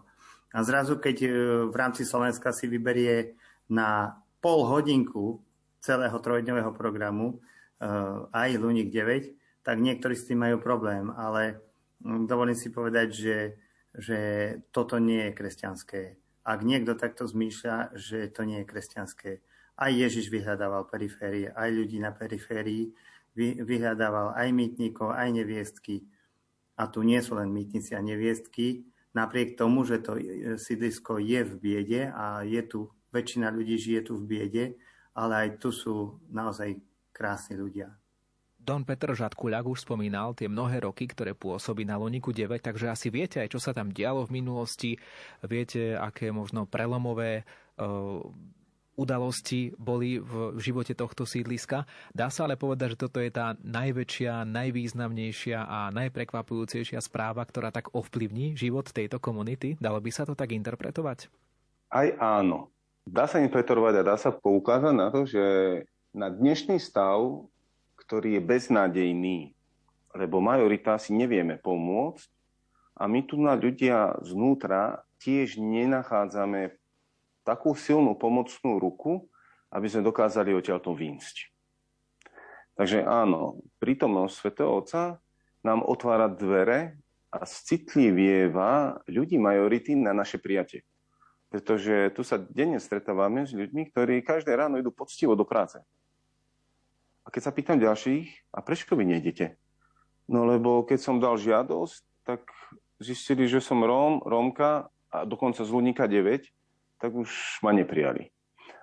A 0.55 0.63
zrazu, 0.63 1.03
keď 1.03 1.17
e, 1.27 1.29
v 1.67 1.75
rámci 1.75 2.07
Slovenska 2.07 2.55
si 2.55 2.71
vyberie 2.71 3.35
na 3.67 4.15
pol 4.39 4.63
hodinku 4.63 5.43
celého 5.83 6.15
trojdňového 6.23 6.71
programu 6.71 7.43
aj 8.31 8.51
Lunik 8.63 8.95
9, 8.95 9.67
tak 9.67 9.77
niektorí 9.79 10.15
s 10.15 10.27
tým 10.31 10.43
majú 10.43 10.63
problém. 10.63 11.11
Ale 11.11 11.59
dovolím 12.03 12.55
si 12.55 12.71
povedať, 12.71 13.09
že, 13.11 13.39
že 13.95 14.19
toto 14.71 15.03
nie 15.03 15.31
je 15.31 15.37
kresťanské. 15.37 16.03
Ak 16.43 16.67
niekto 16.67 16.99
takto 16.99 17.27
zmýšľa, 17.27 17.95
že 17.95 18.31
to 18.31 18.43
nie 18.43 18.63
je 18.63 18.71
kresťanské, 18.71 19.31
aj 19.79 19.91
Ježiš 19.91 20.31
vyhľadával 20.31 20.87
periférie, 20.87 21.51
aj 21.51 21.71
ľudí 21.71 21.99
na 22.03 22.15
periférii, 22.15 22.93
vyhľadával 23.39 24.37
aj 24.37 24.49
mýtnikov, 24.53 25.17
aj 25.17 25.33
neviestky. 25.33 26.05
A 26.77 26.87
tu 26.91 27.03
nie 27.07 27.19
sú 27.23 27.39
len 27.39 27.49
mýtnici 27.49 27.97
a 27.97 28.05
neviestky, 28.05 28.85
napriek 29.17 29.57
tomu, 29.57 29.85
že 29.85 30.01
to 30.01 30.17
sídlisko 30.57 31.21
je 31.21 31.41
v 31.45 31.53
biede 31.57 32.03
a 32.13 32.45
je 32.45 32.61
tu, 32.65 32.93
väčšina 33.13 33.53
ľudí 33.53 33.77
žije 33.77 34.09
tu 34.09 34.17
v 34.17 34.25
biede, 34.25 34.65
ale 35.13 35.49
aj 35.49 35.49
tu 35.61 35.69
sú 35.69 36.21
naozaj 36.33 36.81
krásni 37.23 37.55
ľudia. 37.55 37.95
Don 38.63 38.83
Petr 38.83 39.15
Žadkuľak 39.15 39.67
už 39.67 39.87
spomínal 39.87 40.35
tie 40.35 40.47
mnohé 40.47 40.83
roky, 40.87 41.07
ktoré 41.07 41.35
pôsobí 41.35 41.87
na 41.87 41.99
Loniku 41.99 42.35
9, 42.35 42.63
takže 42.63 42.91
asi 42.91 43.11
viete 43.11 43.43
aj, 43.43 43.55
čo 43.55 43.59
sa 43.63 43.75
tam 43.75 43.91
dialo 43.91 44.27
v 44.27 44.39
minulosti. 44.43 44.99
Viete, 45.43 45.99
aké 45.99 46.31
možno 46.31 46.67
prelomové 46.71 47.43
uh, 47.83 48.23
udalosti 48.95 49.75
boli 49.75 50.23
v 50.23 50.55
živote 50.63 50.95
tohto 50.95 51.27
sídliska. 51.27 51.91
Dá 52.15 52.31
sa 52.31 52.47
ale 52.47 52.55
povedať, 52.55 52.95
že 52.95 53.03
toto 53.03 53.19
je 53.19 53.35
tá 53.35 53.59
najväčšia, 53.67 54.47
najvýznamnejšia 54.47 55.59
a 55.59 55.91
najprekvapujúcejšia 55.91 57.03
správa, 57.03 57.43
ktorá 57.43 57.75
tak 57.75 57.91
ovplyvní 57.91 58.55
život 58.55 58.87
tejto 58.95 59.19
komunity? 59.19 59.75
Dalo 59.83 59.99
by 59.99 60.11
sa 60.15 60.23
to 60.23 60.39
tak 60.39 60.55
interpretovať? 60.55 61.27
Aj 61.91 62.09
áno. 62.23 62.71
Dá 63.03 63.27
sa 63.27 63.43
interpretovať 63.43 63.95
a 63.99 64.07
dá 64.07 64.15
sa 64.15 64.31
poukázať 64.31 64.95
na 64.95 65.11
to, 65.11 65.27
že 65.27 65.43
na 66.13 66.29
dnešný 66.29 66.77
stav, 66.77 67.49
ktorý 67.97 68.37
je 68.37 68.43
beznádejný, 68.45 69.39
lebo 70.13 70.45
majorita 70.45 71.01
si 71.01 71.17
nevieme 71.17 71.57
pomôcť 71.57 72.29
a 73.01 73.09
my 73.09 73.25
tu 73.25 73.41
na 73.41 73.57
ľudia 73.57 74.21
znútra 74.21 75.09
tiež 75.25 75.57
nenachádzame 75.57 76.77
takú 77.49 77.73
silnú 77.73 78.13
pomocnú 78.13 78.77
ruku, 78.77 79.25
aby 79.73 79.89
sme 79.89 80.05
dokázali 80.05 80.53
odtiaľto 80.53 80.93
výjsť. 80.93 81.49
Takže 82.77 83.09
áno, 83.09 83.65
prítomnosť 83.81 84.35
Svetého 84.37 84.69
Otca 84.69 85.17
nám 85.65 85.81
otvára 85.81 86.29
dvere 86.29 87.01
a 87.33 87.49
citlivieva 87.49 89.01
ľudí 89.09 89.41
majority 89.41 89.97
na 89.97 90.13
naše 90.13 90.37
prijatie. 90.37 90.85
Pretože 91.49 92.13
tu 92.13 92.21
sa 92.21 92.37
denne 92.37 92.77
stretávame 92.77 93.49
s 93.49 93.57
ľuďmi, 93.57 93.93
ktorí 93.93 94.21
každé 94.21 94.53
ráno 94.53 94.77
idú 94.77 94.93
poctivo 94.93 95.33
do 95.33 95.45
práce. 95.45 95.81
A 97.23 97.31
keď 97.31 97.43
sa 97.49 97.55
pýtam 97.55 97.79
ďalších, 97.79 98.55
a 98.55 98.59
prečo 98.63 98.99
vy 98.99 99.07
nejdete? 99.07 99.55
No 100.27 100.47
lebo 100.47 100.83
keď 100.83 100.99
som 100.99 101.23
dal 101.23 101.39
žiadosť, 101.39 102.03
tak 102.27 102.47
zistili, 103.03 103.51
že 103.51 103.63
som 103.63 103.83
Róm, 103.83 104.23
Rómka 104.23 104.91
a 105.11 105.19
dokonca 105.27 105.67
z 105.67 105.71
Lunika 105.71 106.07
9 106.07 106.47
tak 107.03 107.11
už 107.19 107.59
ma 107.67 107.75
neprijali. 107.75 108.31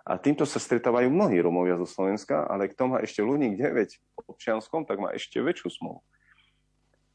A 0.03 0.19
týmto 0.19 0.43
sa 0.43 0.59
stretávajú 0.59 1.07
mnohí 1.07 1.39
Romovia 1.39 1.79
zo 1.79 1.87
Slovenska, 1.87 2.43
ale 2.43 2.67
kto 2.67 2.91
má 2.91 2.97
ešte 2.99 3.23
Luník 3.23 3.55
9 3.55 3.95
v 3.95 4.27
občianskom, 4.27 4.83
tak 4.83 4.99
má 4.99 5.15
ešte 5.15 5.39
väčšiu 5.39 5.71
smolu. 5.71 6.03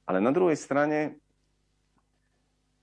Ale 0.09 0.25
na 0.25 0.33
druhej 0.33 0.57
strane, 0.57 1.21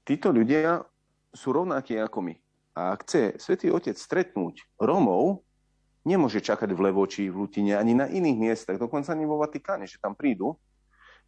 títo 0.05 0.29
ľudia 0.29 0.85
sú 1.33 1.49
rovnakí 1.49 1.97
ako 1.97 2.29
my. 2.29 2.35
A 2.77 2.93
ak 2.93 3.09
chce 3.09 3.41
Svetý 3.41 3.73
Otec 3.73 3.97
stretnúť 3.97 4.61
Romov, 4.77 5.41
nemôže 6.05 6.41
čakať 6.41 6.69
v 6.73 6.89
Levoči, 6.89 7.29
v 7.29 7.45
Lutine, 7.45 7.77
ani 7.77 7.93
na 7.93 8.09
iných 8.09 8.37
miestach, 8.37 8.77
dokonca 8.81 9.13
ani 9.13 9.25
vo 9.25 9.37
Vatikáne, 9.37 9.85
že 9.85 10.01
tam 10.01 10.17
prídu. 10.17 10.57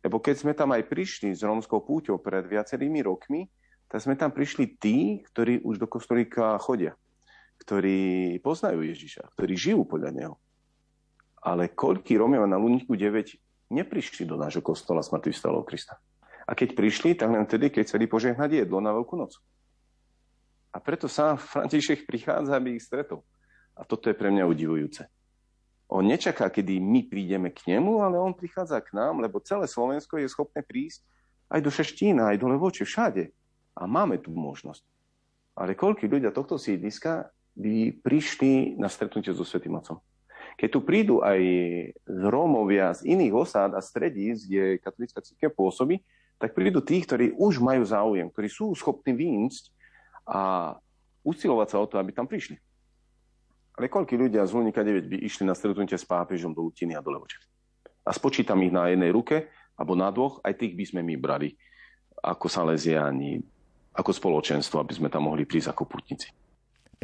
Lebo 0.03 0.19
keď 0.19 0.35
sme 0.35 0.53
tam 0.57 0.75
aj 0.75 0.83
prišli 0.89 1.31
s 1.31 1.45
romskou 1.45 1.79
púťou 1.79 2.19
pred 2.19 2.43
viacerými 2.43 2.99
rokmi, 3.05 3.47
tak 3.87 4.03
sme 4.03 4.17
tam 4.17 4.33
prišli 4.33 4.75
tí, 4.81 5.21
ktorí 5.31 5.63
už 5.63 5.79
do 5.79 5.87
kostolíka 5.87 6.57
chodia, 6.59 6.97
ktorí 7.61 8.35
poznajú 8.41 8.83
Ježiša, 8.83 9.37
ktorí 9.37 9.53
žijú 9.55 9.85
podľa 9.87 10.11
neho. 10.11 10.35
Ale 11.43 11.71
koľký 11.71 12.19
Romeo 12.19 12.43
na 12.49 12.59
Luníku 12.59 12.97
9 12.97 13.71
neprišli 13.71 14.27
do 14.27 14.35
nášho 14.35 14.65
kostola 14.65 15.05
smrtvých 15.05 15.37
stalov 15.37 15.69
Krista. 15.69 16.01
A 16.43 16.51
keď 16.57 16.75
prišli, 16.75 17.15
tak 17.15 17.31
len 17.31 17.47
vtedy, 17.47 17.71
keď 17.71 17.87
chceli 17.87 18.05
požehnať 18.09 18.65
jedlo 18.65 18.83
na 18.83 18.91
Veľkú 18.91 19.15
noc. 19.15 19.39
A 20.73 20.81
preto 20.81 21.07
sám 21.07 21.39
František 21.39 22.09
prichádza, 22.09 22.57
aby 22.57 22.75
ich 22.75 22.83
stretol. 22.83 23.23
A 23.73 23.81
toto 23.85 24.09
je 24.09 24.17
pre 24.17 24.29
mňa 24.29 24.45
udivujúce. 24.45 25.09
On 25.89 26.01
nečaká, 26.01 26.49
kedy 26.49 26.81
my 26.81 27.05
prídeme 27.05 27.53
k 27.53 27.77
nemu, 27.77 28.01
ale 28.01 28.17
on 28.17 28.33
prichádza 28.33 28.81
k 28.81 28.97
nám, 28.97 29.21
lebo 29.21 29.43
celé 29.43 29.69
Slovensko 29.69 30.17
je 30.17 30.29
schopné 30.29 30.65
prísť 30.65 31.05
aj 31.53 31.59
do 31.61 31.69
Šeštína, 31.69 32.33
aj 32.33 32.41
do 32.41 32.49
Levoče, 32.49 32.81
všade. 32.85 33.29
A 33.77 33.85
máme 33.85 34.17
tu 34.17 34.33
možnosť. 34.33 34.81
Ale 35.53 35.77
koľko 35.77 36.09
ľudia 36.09 36.33
tohto 36.33 36.57
sídliska 36.57 37.29
by 37.53 38.01
prišli 38.01 38.73
na 38.81 38.89
stretnutie 38.89 39.29
so 39.37 39.45
Svetým 39.45 39.77
Otcom? 39.77 40.01
Keď 40.57 40.69
tu 40.69 40.79
prídu 40.81 41.21
aj 41.21 41.39
z 41.93 42.21
Rómovia 42.29 42.93
z 42.93 43.09
iných 43.13 43.33
osád 43.33 43.77
a 43.77 43.81
stredíc, 43.81 44.45
kde 44.45 44.81
katolická 44.81 45.21
církev 45.21 45.53
pôsobí, 45.53 46.01
tak 46.41 46.57
prídu 46.57 46.81
tí, 46.81 47.01
ktorí 47.01 47.37
už 47.37 47.61
majú 47.61 47.85
záujem, 47.85 48.27
ktorí 48.29 48.49
sú 48.49 48.73
schopní 48.73 49.13
výjsť 49.13 49.69
a 50.25 50.73
usilovať 51.21 51.67
sa 51.69 51.77
o 51.81 51.89
to, 51.89 51.95
aby 52.01 52.11
tam 52.11 52.25
prišli. 52.25 52.57
Ale 53.73 53.89
koľko 53.89 54.13
ľudia 54.13 54.45
z 54.45 54.53
Lunika 54.53 54.85
9 54.85 55.09
by 55.09 55.17
išli 55.25 55.49
na 55.49 55.57
stretnutie 55.57 55.97
s 55.97 56.05
pápežom 56.05 56.53
do 56.53 56.61
Lutiny 56.61 56.93
a 56.93 57.01
do 57.01 57.09
Levoče? 57.09 57.41
A 58.05 58.13
spočítam 58.13 58.61
ich 58.61 58.69
na 58.69 58.91
jednej 58.93 59.09
ruke, 59.09 59.49
alebo 59.73 59.97
na 59.97 60.13
dvoch, 60.13 60.37
aj 60.45 60.61
tých 60.61 60.77
by 60.77 60.85
sme 60.85 61.01
my 61.01 61.15
brali 61.17 61.49
ako 62.21 62.45
Salesiani, 62.45 63.41
ako 63.97 64.11
spoločenstvo, 64.13 64.77
aby 64.77 64.93
sme 64.93 65.09
tam 65.09 65.25
mohli 65.25 65.49
prísť 65.49 65.73
ako 65.73 65.89
putníci. 65.89 66.29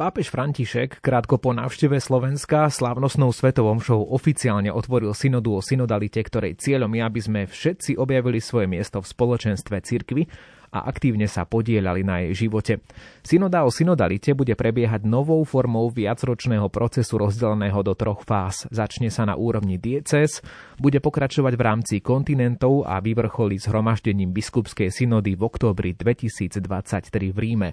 Pápež 0.00 0.32
František 0.32 1.04
krátko 1.04 1.36
po 1.36 1.52
návšteve 1.52 2.00
Slovenska 2.00 2.72
slávnostnou 2.72 3.36
svetovom 3.36 3.84
show 3.84 4.00
oficiálne 4.00 4.72
otvoril 4.72 5.12
synodu 5.12 5.52
o 5.52 5.60
synodalite, 5.60 6.24
ktorej 6.24 6.56
cieľom 6.56 6.88
je, 6.96 7.02
aby 7.04 7.20
sme 7.20 7.40
všetci 7.44 8.00
objavili 8.00 8.40
svoje 8.40 8.64
miesto 8.64 9.04
v 9.04 9.10
spoločenstve 9.12 9.76
cirkvy 9.84 10.24
a 10.70 10.86
aktívne 10.86 11.26
sa 11.26 11.42
podielali 11.42 12.06
na 12.06 12.22
jej 12.26 12.46
živote. 12.46 12.78
Synoda 13.26 13.66
o 13.66 13.70
synodalite 13.74 14.32
bude 14.38 14.54
prebiehať 14.54 15.02
novou 15.02 15.42
formou 15.42 15.90
viacročného 15.90 16.70
procesu 16.70 17.18
rozdeleného 17.18 17.82
do 17.82 17.92
troch 17.98 18.22
fáz. 18.22 18.70
Začne 18.70 19.10
sa 19.10 19.26
na 19.26 19.34
úrovni 19.34 19.76
dieces, 19.76 20.40
bude 20.78 21.02
pokračovať 21.02 21.52
v 21.58 21.62
rámci 21.62 21.94
kontinentov 21.98 22.86
a 22.86 23.02
vyvrcholí 23.02 23.58
zhromaždením 23.58 24.30
biskupskej 24.30 24.94
synody 24.94 25.34
v 25.34 25.42
októbri 25.42 25.90
2023 25.98 27.34
v 27.34 27.38
Ríme. 27.38 27.70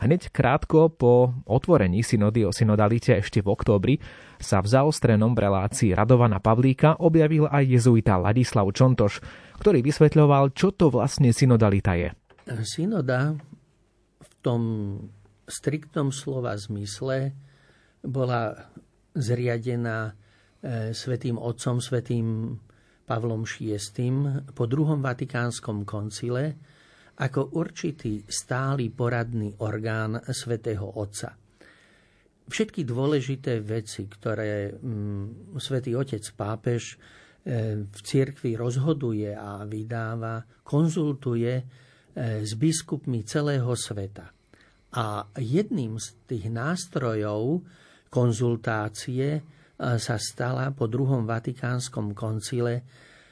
Hneď 0.00 0.32
krátko 0.32 0.88
po 0.88 1.36
otvorení 1.44 2.00
synody 2.00 2.48
o 2.48 2.56
synodalite 2.56 3.20
ešte 3.20 3.44
v 3.44 3.52
októbri 3.52 3.94
sa 4.40 4.64
v 4.64 4.72
zaostrenom 4.72 5.36
relácii 5.36 5.92
Radovana 5.92 6.40
Pavlíka 6.40 6.96
objavil 7.04 7.44
aj 7.44 7.68
jezuita 7.68 8.16
Ladislav 8.16 8.64
Čontoš, 8.72 9.20
ktorý 9.60 9.84
vysvetľoval, 9.84 10.56
čo 10.56 10.72
to 10.72 10.88
vlastne 10.88 11.36
synodalita 11.36 12.00
je. 12.00 12.16
Synoda 12.50 13.38
v 14.20 14.32
tom 14.42 14.62
striktnom 15.46 16.10
slova 16.10 16.58
zmysle 16.58 17.30
bola 18.02 18.54
zriadená 19.14 20.10
e, 20.10 20.12
svetým 20.90 21.38
otcom, 21.38 21.78
svetým 21.78 22.58
Pavlom 23.06 23.42
VI 23.42 23.78
po 24.54 24.70
druhom 24.70 25.02
vatikánskom 25.02 25.82
koncile 25.82 26.54
ako 27.20 27.58
určitý 27.58 28.22
stály 28.24 28.88
poradný 28.88 29.52
orgán 29.60 30.16
svätého 30.32 30.88
Otca. 30.88 31.36
Všetky 32.50 32.82
dôležité 32.82 33.60
veci, 33.60 34.08
ktoré 34.08 34.72
mm, 34.72 35.54
svätý 35.60 35.94
Otec 35.94 36.24
pápež 36.34 36.96
e, 36.96 37.84
v 37.84 37.98
cirkvi 38.00 38.56
rozhoduje 38.56 39.36
a 39.36 39.62
vydáva, 39.68 40.42
konzultuje 40.64 41.62
s 42.20 42.52
biskupmi 42.58 43.24
celého 43.24 43.72
sveta. 43.72 44.28
A 45.00 45.24
jedným 45.38 45.96
z 45.96 46.06
tých 46.26 46.50
nástrojov 46.50 47.64
konzultácie 48.10 49.38
e, 49.38 49.42
sa 49.78 50.16
stala 50.18 50.74
po 50.74 50.90
druhom 50.90 51.24
vatikánskom 51.24 52.12
koncile 52.12 52.84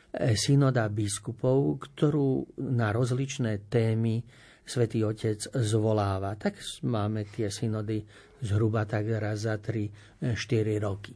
E, 0.08 0.32
synoda 0.40 0.88
biskupov, 0.88 1.84
ktorú 1.84 2.56
na 2.72 2.96
rozličné 2.96 3.68
témy 3.68 4.24
svätý 4.64 5.04
Otec 5.04 5.52
zvoláva. 5.52 6.32
Tak 6.32 6.56
máme 6.88 7.28
tie 7.28 7.52
synody 7.52 8.00
zhruba 8.40 8.88
tak 8.88 9.04
raz 9.20 9.44
za 9.44 9.60
3-4 9.60 10.24
e, 10.24 10.80
roky. 10.80 11.12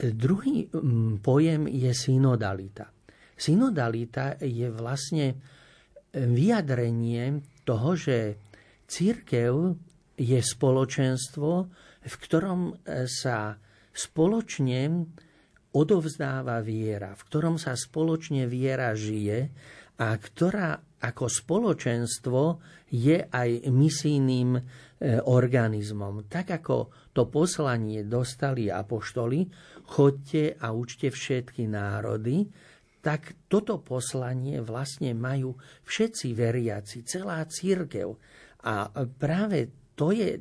Druhý 0.00 0.66
pojem 1.22 1.70
je 1.70 1.92
synodalita. 1.94 2.90
Synodalita 3.38 4.42
je 4.42 4.66
vlastne 4.74 5.38
vyjadrenie 6.14 7.42
toho, 7.62 7.94
že 7.94 8.38
církev 8.90 9.78
je 10.18 10.40
spoločenstvo, 10.42 11.50
v 12.00 12.14
ktorom 12.26 12.74
sa 13.06 13.56
spoločne 13.94 15.06
odovzdáva 15.70 16.58
viera, 16.66 17.14
v 17.14 17.22
ktorom 17.30 17.54
sa 17.60 17.78
spoločne 17.78 18.50
viera 18.50 18.90
žije 18.90 19.38
a 20.00 20.08
ktorá 20.16 20.80
ako 21.00 21.24
spoločenstvo 21.32 22.40
je 22.92 23.24
aj 23.24 23.70
misijným 23.72 24.50
e, 24.52 24.60
organizmom. 25.24 26.28
Tak 26.28 26.60
ako 26.60 26.76
to 27.16 27.24
poslanie 27.32 28.04
dostali 28.04 28.68
apoštoli, 28.68 29.48
chodte 29.88 30.60
a 30.60 30.76
učte 30.76 31.08
všetky 31.08 31.64
národy, 31.70 32.44
tak 33.00 33.48
toto 33.48 33.80
poslanie 33.80 34.60
vlastne 34.60 35.16
majú 35.16 35.56
všetci 35.88 36.36
veriaci, 36.36 37.02
celá 37.04 37.40
církev. 37.48 38.12
A 38.68 38.92
práve 39.08 39.92
to 39.96 40.12
je 40.12 40.36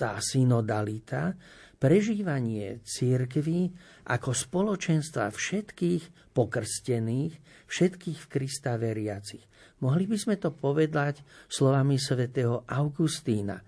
tá 0.00 0.16
synodalita, 0.16 1.36
prežívanie 1.80 2.80
církvy 2.84 3.72
ako 4.08 4.32
spoločenstva 4.32 5.32
všetkých 5.32 6.32
pokrstených, 6.36 7.32
všetkých 7.68 8.18
v 8.20 8.26
Krista 8.28 8.76
veriacich. 8.76 9.44
Mohli 9.80 10.04
by 10.08 10.16
sme 10.20 10.36
to 10.36 10.52
povedať 10.52 11.24
slovami 11.48 11.96
svätého 11.96 12.68
Augustína, 12.68 13.60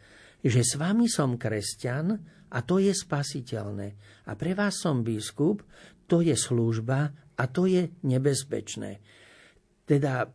že 0.44 0.60
s 0.60 0.76
vami 0.76 1.08
som 1.08 1.40
kresťan 1.40 2.12
a 2.52 2.58
to 2.60 2.76
je 2.80 2.92
spasiteľné. 2.92 3.88
A 4.28 4.36
pre 4.36 4.52
vás 4.52 4.76
som 4.76 5.00
biskup, 5.00 5.64
to 6.04 6.20
je 6.20 6.36
služba 6.36 7.31
a 7.42 7.50
to 7.50 7.66
je 7.66 7.90
nebezpečné. 8.06 9.02
Teda 9.82 10.30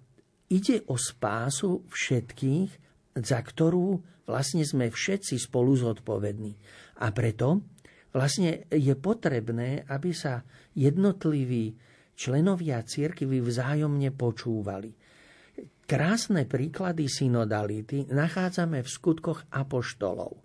ide 0.51 0.83
o 0.91 0.99
spásu 0.99 1.87
všetkých, 1.87 2.69
za 3.15 3.39
ktorú 3.39 4.03
vlastne 4.27 4.67
sme 4.67 4.91
všetci 4.91 5.39
spolu 5.39 5.79
zodpovední. 5.79 6.51
A 6.99 7.15
preto 7.15 7.63
vlastne 8.11 8.67
je 8.67 8.91
potrebné, 8.99 9.87
aby 9.87 10.11
sa 10.11 10.43
jednotliví 10.75 11.79
členovia 12.17 12.83
církvy 12.83 13.39
vzájomne 13.39 14.11
počúvali. 14.11 14.91
Krásne 15.87 16.43
príklady 16.43 17.07
synodality 17.07 18.11
nachádzame 18.11 18.83
v 18.83 18.89
skutkoch 18.91 19.47
apoštolov. 19.47 20.43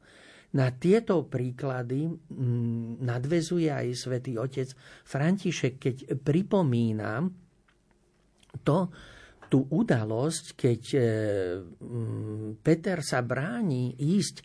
Na 0.53 0.69
tieto 0.69 1.25
príklady 1.25 2.13
mm, 2.13 3.01
nadvezuje 3.01 3.73
aj 3.73 3.89
svätý 3.97 4.37
otec 4.37 4.69
František, 5.09 5.75
keď 5.81 5.97
pripomína 6.21 7.25
to, 8.61 8.93
tú 9.49 9.69
udalosť, 9.69 10.45
keď 10.57 10.83
e, 10.93 11.01
mm, 11.77 12.65
Peter 12.65 13.01
sa 13.05 13.21
bráni 13.21 13.97
ísť 13.97 14.37
e, 14.41 14.45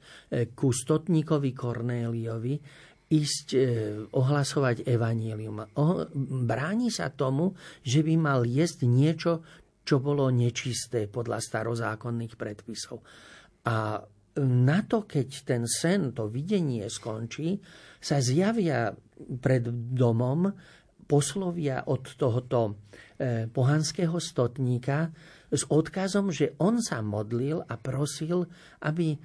ku 0.51 0.72
stotníkovi 0.72 1.51
Kornéliovi, 1.55 2.55
ísť 3.08 3.47
e, 3.55 3.60
ohlasovať 4.12 4.84
evanílium. 4.84 5.64
bráni 6.43 6.91
sa 6.91 7.08
tomu, 7.08 7.55
že 7.84 8.03
by 8.03 8.16
mal 8.20 8.43
jesť 8.43 8.84
niečo, 8.84 9.32
čo 9.88 10.03
bolo 10.03 10.28
nečisté 10.28 11.08
podľa 11.08 11.39
starozákonných 11.39 12.36
predpisov. 12.36 12.99
A 13.64 14.03
na 14.42 14.86
to, 14.86 15.10
keď 15.10 15.28
ten 15.44 15.64
sen, 15.66 16.14
to 16.14 16.30
videnie 16.30 16.86
skončí, 16.86 17.58
sa 17.98 18.22
zjavia 18.22 18.94
pred 19.42 19.66
domom 19.94 20.54
poslovia 21.08 21.88
od 21.88 22.04
tohoto 22.20 22.60
e, 22.68 23.48
pohanského 23.48 24.20
stotníka 24.20 25.10
s 25.48 25.64
odkazom, 25.72 26.30
že 26.30 26.60
on 26.60 26.84
sa 26.84 27.00
modlil 27.00 27.64
a 27.64 27.80
prosil, 27.80 28.44
aby 28.84 29.16
e, 29.16 29.18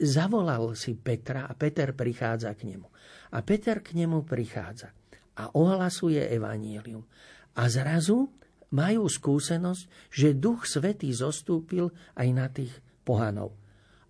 zavolal 0.00 0.72
si 0.72 0.96
Petra 0.96 1.44
a 1.44 1.52
Peter 1.52 1.92
prichádza 1.92 2.56
k 2.56 2.72
nemu. 2.72 2.88
A 3.36 3.38
Peter 3.44 3.84
k 3.84 3.92
nemu 3.92 4.24
prichádza 4.24 4.90
a 5.36 5.52
ohlasuje 5.52 6.24
evanílium. 6.32 7.04
A 7.54 7.68
zrazu 7.70 8.32
majú 8.74 9.06
skúsenosť, 9.06 10.10
že 10.10 10.34
Duch 10.34 10.66
Svetý 10.66 11.14
zostúpil 11.14 11.94
aj 12.18 12.28
na 12.34 12.46
tých 12.50 12.74
pohanov. 13.06 13.54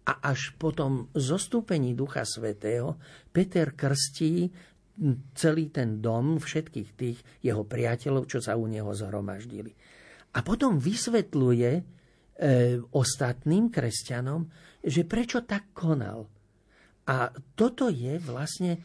A 0.05 0.21
až 0.33 0.53
po 0.61 0.71
tom 0.77 1.09
zostúpení 1.17 1.97
Ducha 1.97 2.29
Svetého 2.29 3.01
Peter 3.33 3.73
krstí 3.73 4.53
celý 5.35 5.75
ten 5.75 5.99
dom, 5.99 6.39
všetkých 6.39 6.91
tých 6.95 7.19
jeho 7.43 7.67
priateľov, 7.67 8.31
čo 8.31 8.39
sa 8.39 8.55
u 8.55 8.69
neho 8.71 8.95
zhromaždili. 8.95 9.75
A 10.35 10.39
potom 10.43 10.79
vysvetľuje 10.79 11.71
e, 11.75 11.83
ostatným 12.95 13.71
kresťanom, 13.71 14.47
že 14.83 15.03
prečo 15.07 15.43
tak 15.43 15.75
konal. 15.75 16.27
A 17.11 17.31
toto 17.59 17.91
je 17.91 18.17
vlastne 18.23 18.81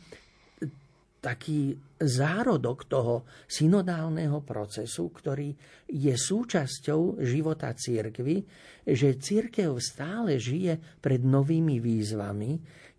taký 1.20 1.76
zárodok 2.00 2.88
toho 2.88 3.28
synodálneho 3.46 4.40
procesu, 4.42 5.12
ktorý 5.12 5.52
je 5.92 6.16
súčasťou 6.16 7.20
života 7.22 7.76
církvy, 7.76 8.48
že 8.88 9.20
církev 9.20 9.76
stále 9.84 10.40
žije 10.40 11.00
pred 11.04 11.22
novými 11.22 11.84
výzvami, 11.84 12.52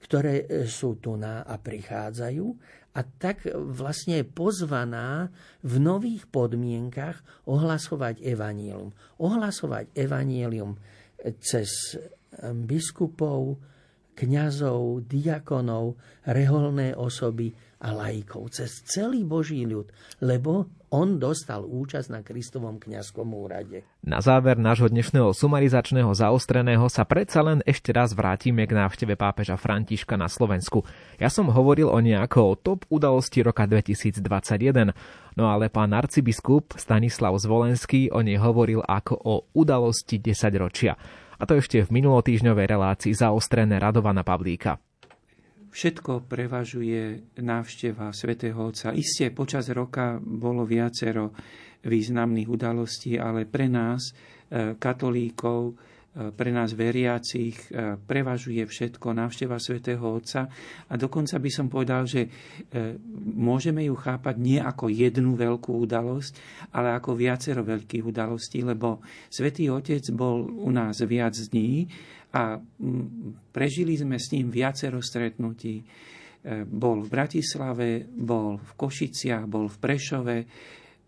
ktoré 0.05 0.65
sú 0.69 1.01
tu 1.01 1.17
na 1.17 1.45
a 1.45 1.57
prichádzajú 1.57 2.47
a 2.91 3.01
tak 3.07 3.47
vlastne 3.55 4.21
je 4.21 4.27
pozvaná 4.27 5.31
v 5.63 5.75
nových 5.79 6.27
podmienkach 6.27 7.23
ohlasovať 7.47 8.19
evanílium. 8.19 8.91
Ohlasovať 9.23 9.95
evanílium 9.95 10.75
cez 11.39 11.95
biskupov, 12.43 13.63
kňazov, 14.19 15.07
diakonov, 15.07 15.95
reholné 16.27 16.93
osoby 16.99 17.55
a 17.81 17.97
laikov, 17.97 18.53
cez 18.53 18.85
celý 18.85 19.25
Boží 19.25 19.65
ľud, 19.65 19.89
lebo 20.21 20.69
on 20.93 21.17
dostal 21.17 21.65
účasť 21.65 22.09
na 22.13 22.21
Kristovom 22.21 22.77
kňazskom 22.77 23.31
úrade. 23.33 23.89
Na 24.05 24.21
záver 24.21 24.61
nášho 24.61 24.93
dnešného 24.93 25.33
sumarizačného 25.33 26.13
zaostreného 26.13 26.85
sa 26.93 27.09
predsa 27.09 27.41
len 27.41 27.65
ešte 27.65 27.95
raz 27.95 28.13
vrátime 28.13 28.69
k 28.69 28.77
návšteve 28.77 29.17
pápeža 29.17 29.57
Františka 29.57 30.21
na 30.21 30.29
Slovensku. 30.29 30.85
Ja 31.17 31.33
som 31.33 31.49
hovoril 31.49 31.89
o 31.89 31.97
nejako 31.97 32.53
o 32.53 32.59
top 32.59 32.85
udalosti 32.93 33.41
roka 33.41 33.65
2021, 33.65 34.93
no 35.41 35.45
ale 35.49 35.73
pán 35.73 35.97
arcibiskup 35.97 36.77
Stanislav 36.77 37.33
Zvolenský 37.41 38.13
o 38.13 38.21
nej 38.21 38.37
hovoril 38.37 38.85
ako 38.85 39.15
o 39.17 39.35
udalosti 39.57 40.21
10 40.21 40.53
ročia. 40.61 40.99
A 41.41 41.49
to 41.49 41.57
ešte 41.57 41.81
v 41.81 42.03
minulotýžňovej 42.03 42.67
relácii 42.69 43.17
zaostrené 43.17 43.81
Radovana 43.81 44.21
Pavlíka 44.21 44.77
všetko 45.71 46.27
prevažuje 46.27 47.35
návšteva 47.39 48.11
svätého 48.11 48.59
Otca. 48.59 48.91
Isté 48.91 49.31
počas 49.31 49.71
roka 49.71 50.19
bolo 50.19 50.67
viacero 50.67 51.31
významných 51.87 52.49
udalostí, 52.51 53.17
ale 53.17 53.49
pre 53.49 53.71
nás, 53.71 54.13
e, 54.51 54.77
katolíkov, 54.77 55.73
e, 55.73 56.29
pre 56.35 56.51
nás 56.53 56.77
veriacich 56.77 57.57
e, 57.71 57.97
prevažuje 57.97 58.61
všetko 58.67 59.17
návšteva 59.17 59.57
svätého 59.57 60.03
Otca 60.05 60.51
a 60.91 60.95
dokonca 61.01 61.41
by 61.41 61.51
som 61.51 61.73
povedal, 61.73 62.05
že 62.05 62.29
môžeme 63.33 63.87
ju 63.89 63.97
chápať 63.97 64.37
nie 64.37 64.61
ako 64.61 64.93
jednu 64.93 65.39
veľkú 65.39 65.73
udalosť, 65.89 66.33
ale 66.77 66.93
ako 66.93 67.17
viacero 67.17 67.65
veľkých 67.65 68.05
udalostí, 68.05 68.61
lebo 68.61 69.01
svätý 69.33 69.73
Otec 69.73 70.05
bol 70.13 70.45
u 70.45 70.69
nás 70.69 71.01
viac 71.07 71.33
dní 71.33 71.89
a 72.31 72.59
prežili 73.51 73.99
sme 73.99 74.19
s 74.19 74.31
ním 74.31 74.55
viacero 74.55 75.03
stretnutí. 75.03 75.83
bol 76.65 77.05
v 77.05 77.09
Bratislave, 77.09 78.09
bol 78.09 78.57
v 78.57 78.73
Košiciach, 78.77 79.45
bol 79.45 79.69
v 79.69 79.77
Prešove. 79.77 80.37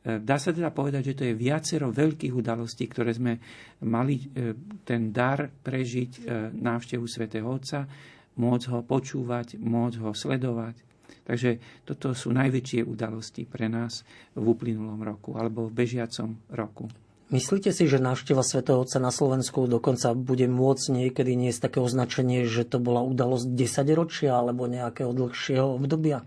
Dá 0.03 0.37
sa 0.37 0.51
teda 0.51 0.75
povedať, 0.75 1.15
že 1.15 1.17
to 1.17 1.25
je 1.25 1.39
viacero 1.39 1.89
veľkých 1.89 2.35
udalostí, 2.35 2.85
ktoré 2.91 3.15
sme 3.15 3.39
mali 3.87 4.19
ten 4.83 5.15
dar 5.15 5.49
prežiť 5.49 6.27
návštevu 6.53 7.07
svätého 7.07 7.47
Otca, 7.49 7.87
môcť 8.37 8.67
ho 8.75 8.81
počúvať, 8.85 9.57
môcť 9.57 9.97
ho 10.05 10.11
sledovať. 10.13 10.77
Takže 11.23 11.51
toto 11.87 12.19
sú 12.19 12.35
najväčšie 12.35 12.83
udalosti 12.83 13.47
pre 13.47 13.71
nás 13.71 14.03
v 14.35 14.43
uplynulom 14.43 14.99
roku 15.07 15.39
alebo 15.39 15.71
v 15.71 15.87
bežiacom 15.87 16.35
roku. 16.51 16.91
Myslíte 17.33 17.73
si, 17.73 17.89
že 17.89 17.97
návšteva 17.97 18.45
svätého 18.45 18.85
Otca 18.85 19.01
na 19.01 19.09
Slovensku 19.09 19.65
dokonca 19.65 20.13
bude 20.13 20.45
môcť 20.53 20.85
niekedy 20.93 21.33
niesť 21.33 21.73
také 21.73 21.81
označenie, 21.81 22.45
že 22.45 22.69
to 22.69 22.77
bola 22.77 23.01
udalosť 23.01 23.57
10 23.57 23.89
ročia 23.97 24.37
alebo 24.37 24.69
nejakého 24.69 25.17
dlhšieho 25.17 25.81
obdobia? 25.81 26.21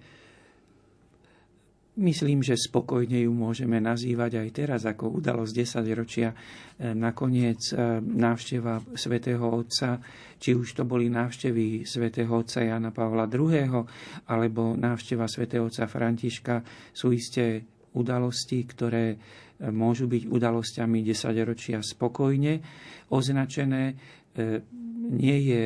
Myslím, 1.96 2.42
že 2.42 2.60
spokojne 2.60 3.24
ju 3.24 3.32
môžeme 3.32 3.80
nazývať 3.80 4.44
aj 4.44 4.50
teraz 4.52 4.82
ako 4.84 5.22
udalosť 5.22 5.54
10 5.88 5.94
ročia. 5.96 6.34
E, 6.34 6.92
nakoniec 6.92 7.72
e, 7.72 8.04
návšteva 8.04 8.84
svätého 8.98 9.46
Otca, 9.46 10.02
či 10.36 10.58
už 10.58 10.76
to 10.76 10.84
boli 10.84 11.08
návštevy 11.08 11.88
svätého 11.88 12.34
Otca 12.34 12.66
Jana 12.66 12.92
Pavla 12.92 13.32
II. 13.32 13.88
alebo 14.28 14.76
návšteva 14.76 15.30
svätého 15.30 15.70
Otca 15.70 15.88
Františka, 15.88 16.66
sú 16.92 17.16
isté 17.16 17.64
udalosti, 17.96 18.60
ktoré 18.68 19.16
môžu 19.60 20.12
byť 20.12 20.28
udalosťami 20.28 21.00
desaťročia 21.06 21.80
spokojne 21.80 22.60
označené. 23.12 23.84
E, 23.92 23.96
nie 25.06 25.38
je 25.48 25.64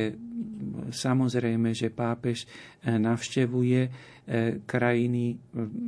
samozrejme, 0.92 1.72
že 1.72 1.90
pápež 1.90 2.44
e, 2.44 2.46
navštevuje 2.94 3.80
e, 3.82 3.90
krajiny, 4.62 5.24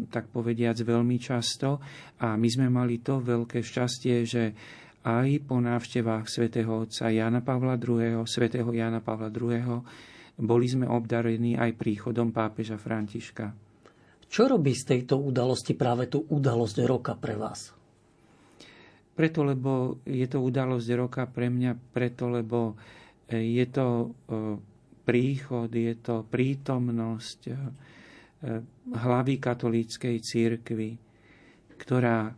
tak 0.08 0.32
povediac, 0.32 0.76
veľmi 0.80 1.16
často 1.20 1.78
a 2.18 2.34
my 2.34 2.48
sme 2.48 2.66
mali 2.72 2.98
to 3.04 3.22
veľké 3.22 3.62
šťastie, 3.62 4.16
že 4.26 4.42
aj 5.02 5.50
po 5.50 5.58
návštevách 5.58 6.30
svätého 6.30 6.86
otca 6.86 7.10
Jana 7.10 7.42
Pavla 7.42 7.74
II., 7.74 8.22
svätého 8.22 8.70
Jana 8.70 9.02
Pavla 9.02 9.34
II., 9.34 9.82
boli 10.42 10.66
sme 10.66 10.88
obdarení 10.88 11.58
aj 11.58 11.76
príchodom 11.76 12.32
pápeža 12.32 12.80
Františka. 12.80 13.52
Čo 14.32 14.48
robí 14.48 14.72
z 14.72 14.96
tejto 14.96 15.20
udalosti 15.20 15.76
práve 15.76 16.08
tú 16.08 16.24
udalosť 16.24 16.88
roka 16.88 17.12
pre 17.20 17.36
vás? 17.36 17.81
Preto, 19.12 19.44
lebo 19.44 20.00
je 20.08 20.24
to 20.24 20.40
udalosť 20.40 20.88
roka 20.96 21.22
pre 21.28 21.52
mňa, 21.52 21.76
preto, 21.92 22.32
lebo 22.32 22.72
e, 23.28 23.60
je 23.60 23.66
to 23.68 23.86
e, 23.86 24.08
príchod, 25.04 25.68
je 25.68 25.94
to 26.00 26.24
prítomnosť 26.24 27.40
e, 27.44 27.54
hlavy 28.96 29.34
katolíckej 29.36 30.16
církvy, 30.16 30.90
ktorá 31.76 32.32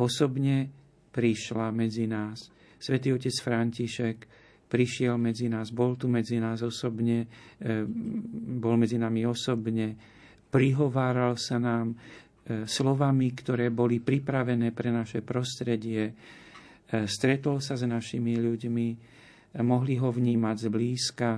osobne 0.00 0.66
prišla 1.12 1.68
medzi 1.76 2.08
nás. 2.08 2.48
Svetý 2.80 3.12
otec 3.12 3.34
František 3.36 4.16
prišiel 4.66 5.14
medzi 5.20 5.46
nás, 5.46 5.70
bol 5.70 5.94
tu 5.94 6.10
medzi 6.10 6.38
nás 6.38 6.62
osobne, 6.62 7.26
bol 8.58 8.74
medzi 8.78 8.98
nami 9.00 9.26
osobne, 9.26 9.94
prihováral 10.50 11.34
sa 11.38 11.58
nám, 11.58 11.94
slovami, 12.64 13.34
ktoré 13.36 13.68
boli 13.68 14.00
pripravené 14.00 14.72
pre 14.72 14.88
naše 14.88 15.20
prostredie. 15.20 16.02
E, 16.08 16.12
stretol 17.04 17.60
sa 17.60 17.76
s 17.76 17.84
našimi 17.84 18.40
ľuďmi, 18.40 18.86
e, 18.88 18.96
mohli 19.60 20.00
ho 20.00 20.08
vnímať 20.08 20.56
zblízka. 20.68 21.30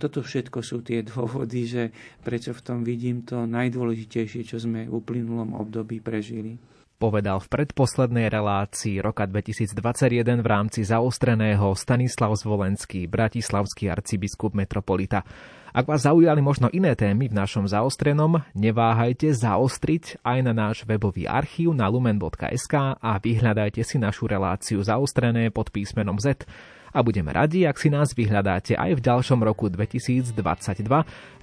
Toto 0.00 0.24
všetko 0.24 0.64
sú 0.64 0.80
tie 0.80 1.04
dôvody, 1.12 1.68
že 1.68 1.82
prečo 2.22 2.56
v 2.56 2.64
tom 2.64 2.78
vidím 2.86 3.26
to 3.26 3.44
najdôležitejšie, 3.44 4.46
čo 4.46 4.56
sme 4.56 4.88
v 4.88 4.96
uplynulom 4.96 5.52
období 5.58 6.00
prežili 6.00 6.77
povedal 6.98 7.38
v 7.38 7.48
predposlednej 7.48 8.26
relácii 8.26 8.98
roka 8.98 9.22
2021 9.24 10.42
v 10.42 10.46
rámci 10.50 10.82
zaostreného 10.82 11.70
Stanislav 11.78 12.34
Zvolenský, 12.34 13.06
bratislavský 13.06 13.86
arcibiskup 13.86 14.52
metropolita. 14.58 15.22
Ak 15.70 15.86
vás 15.86 16.02
zaujali 16.02 16.42
možno 16.42 16.66
iné 16.74 16.98
témy 16.98 17.30
v 17.30 17.38
našom 17.38 17.70
zaostrenom, 17.70 18.42
neváhajte 18.58 19.30
zaostriť 19.30 20.26
aj 20.26 20.38
na 20.42 20.52
náš 20.52 20.82
webový 20.82 21.30
archív 21.30 21.70
na 21.70 21.86
lumen.sk 21.86 22.98
a 22.98 23.12
vyhľadajte 23.22 23.86
si 23.86 23.96
našu 24.02 24.26
reláciu 24.26 24.82
zaostrené 24.82 25.54
pod 25.54 25.70
písmenom 25.70 26.18
Z. 26.18 26.50
A 26.90 27.04
budeme 27.04 27.30
radi, 27.30 27.62
ak 27.68 27.78
si 27.78 27.94
nás 27.94 28.10
vyhľadáte 28.16 28.74
aj 28.74 28.98
v 28.98 29.04
ďalšom 29.06 29.38
roku 29.44 29.70
2022 29.70 30.34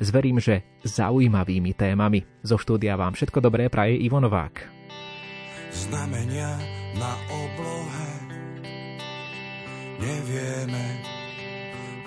s 0.03 0.07
verím, 0.11 0.41
že 0.41 0.67
zaujímavými 0.83 1.71
témami. 1.77 2.27
Zo 2.43 2.59
štúdia 2.59 2.99
vám 2.99 3.15
všetko 3.15 3.39
dobré 3.39 3.71
praje 3.71 4.01
Ivo 4.03 4.19
Novák 4.19 4.74
znamenia 5.75 6.55
na 6.95 7.13
oblohe. 7.27 8.11
Nevieme 9.99 10.85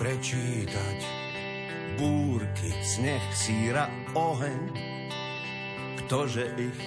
prečítať 0.01 0.99
búrky, 2.01 2.73
sneh, 2.81 3.23
síra, 3.37 3.93
oheň. 4.16 4.61
Ktože 6.05 6.49
ich 6.57 6.81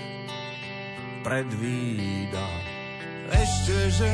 predvída? 1.22 2.48
Ešte, 3.32 3.78
že 4.02 4.12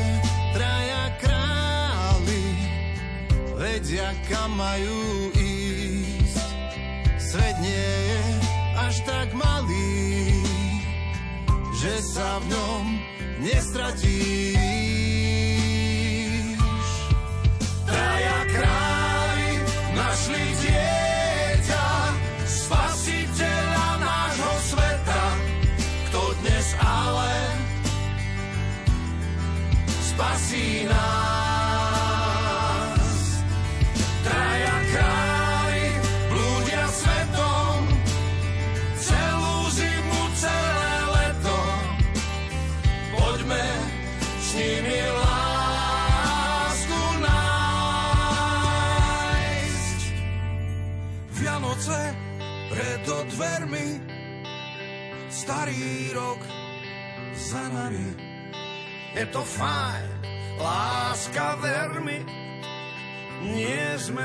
traja 0.52 1.04
králi 1.18 2.44
vedia, 3.58 4.14
kam 4.28 4.54
majú 4.54 5.32
ísť. 5.34 6.48
Svet 7.18 7.56
nie 7.60 7.88
je 8.08 8.22
až 8.78 8.94
tak 9.04 9.28
malý, 9.34 10.37
že 11.78 11.94
sa 12.02 12.42
v 12.42 12.50
ňom 12.50 12.84
nestratíš. 13.38 14.58
Traja 17.86 18.38
králi 18.50 19.50
našli 19.94 20.42
dieťa, 20.58 21.17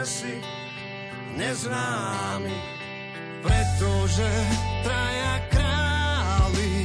si 0.04 0.36
neznámi, 1.40 2.56
pretože 3.40 4.28
traja 4.84 5.36
králi 5.48 6.76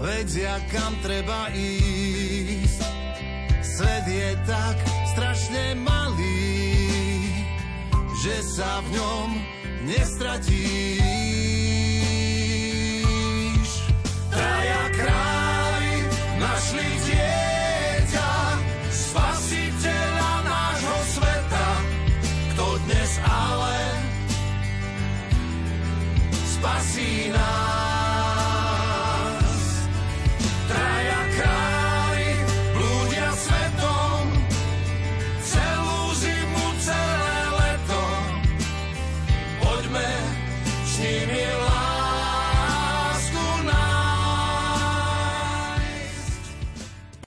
vedia, 0.00 0.60
kam 0.68 0.92
treba 1.00 1.48
ísť. 1.56 2.80
Svet 3.64 4.04
je 4.04 4.30
tak 4.44 4.76
strašne 5.16 5.80
malý, 5.80 6.60
že 8.20 8.36
sa 8.44 8.84
v 8.84 9.00
ňom 9.00 9.28
nestratíš. 9.88 11.59
Nás. 27.32 27.69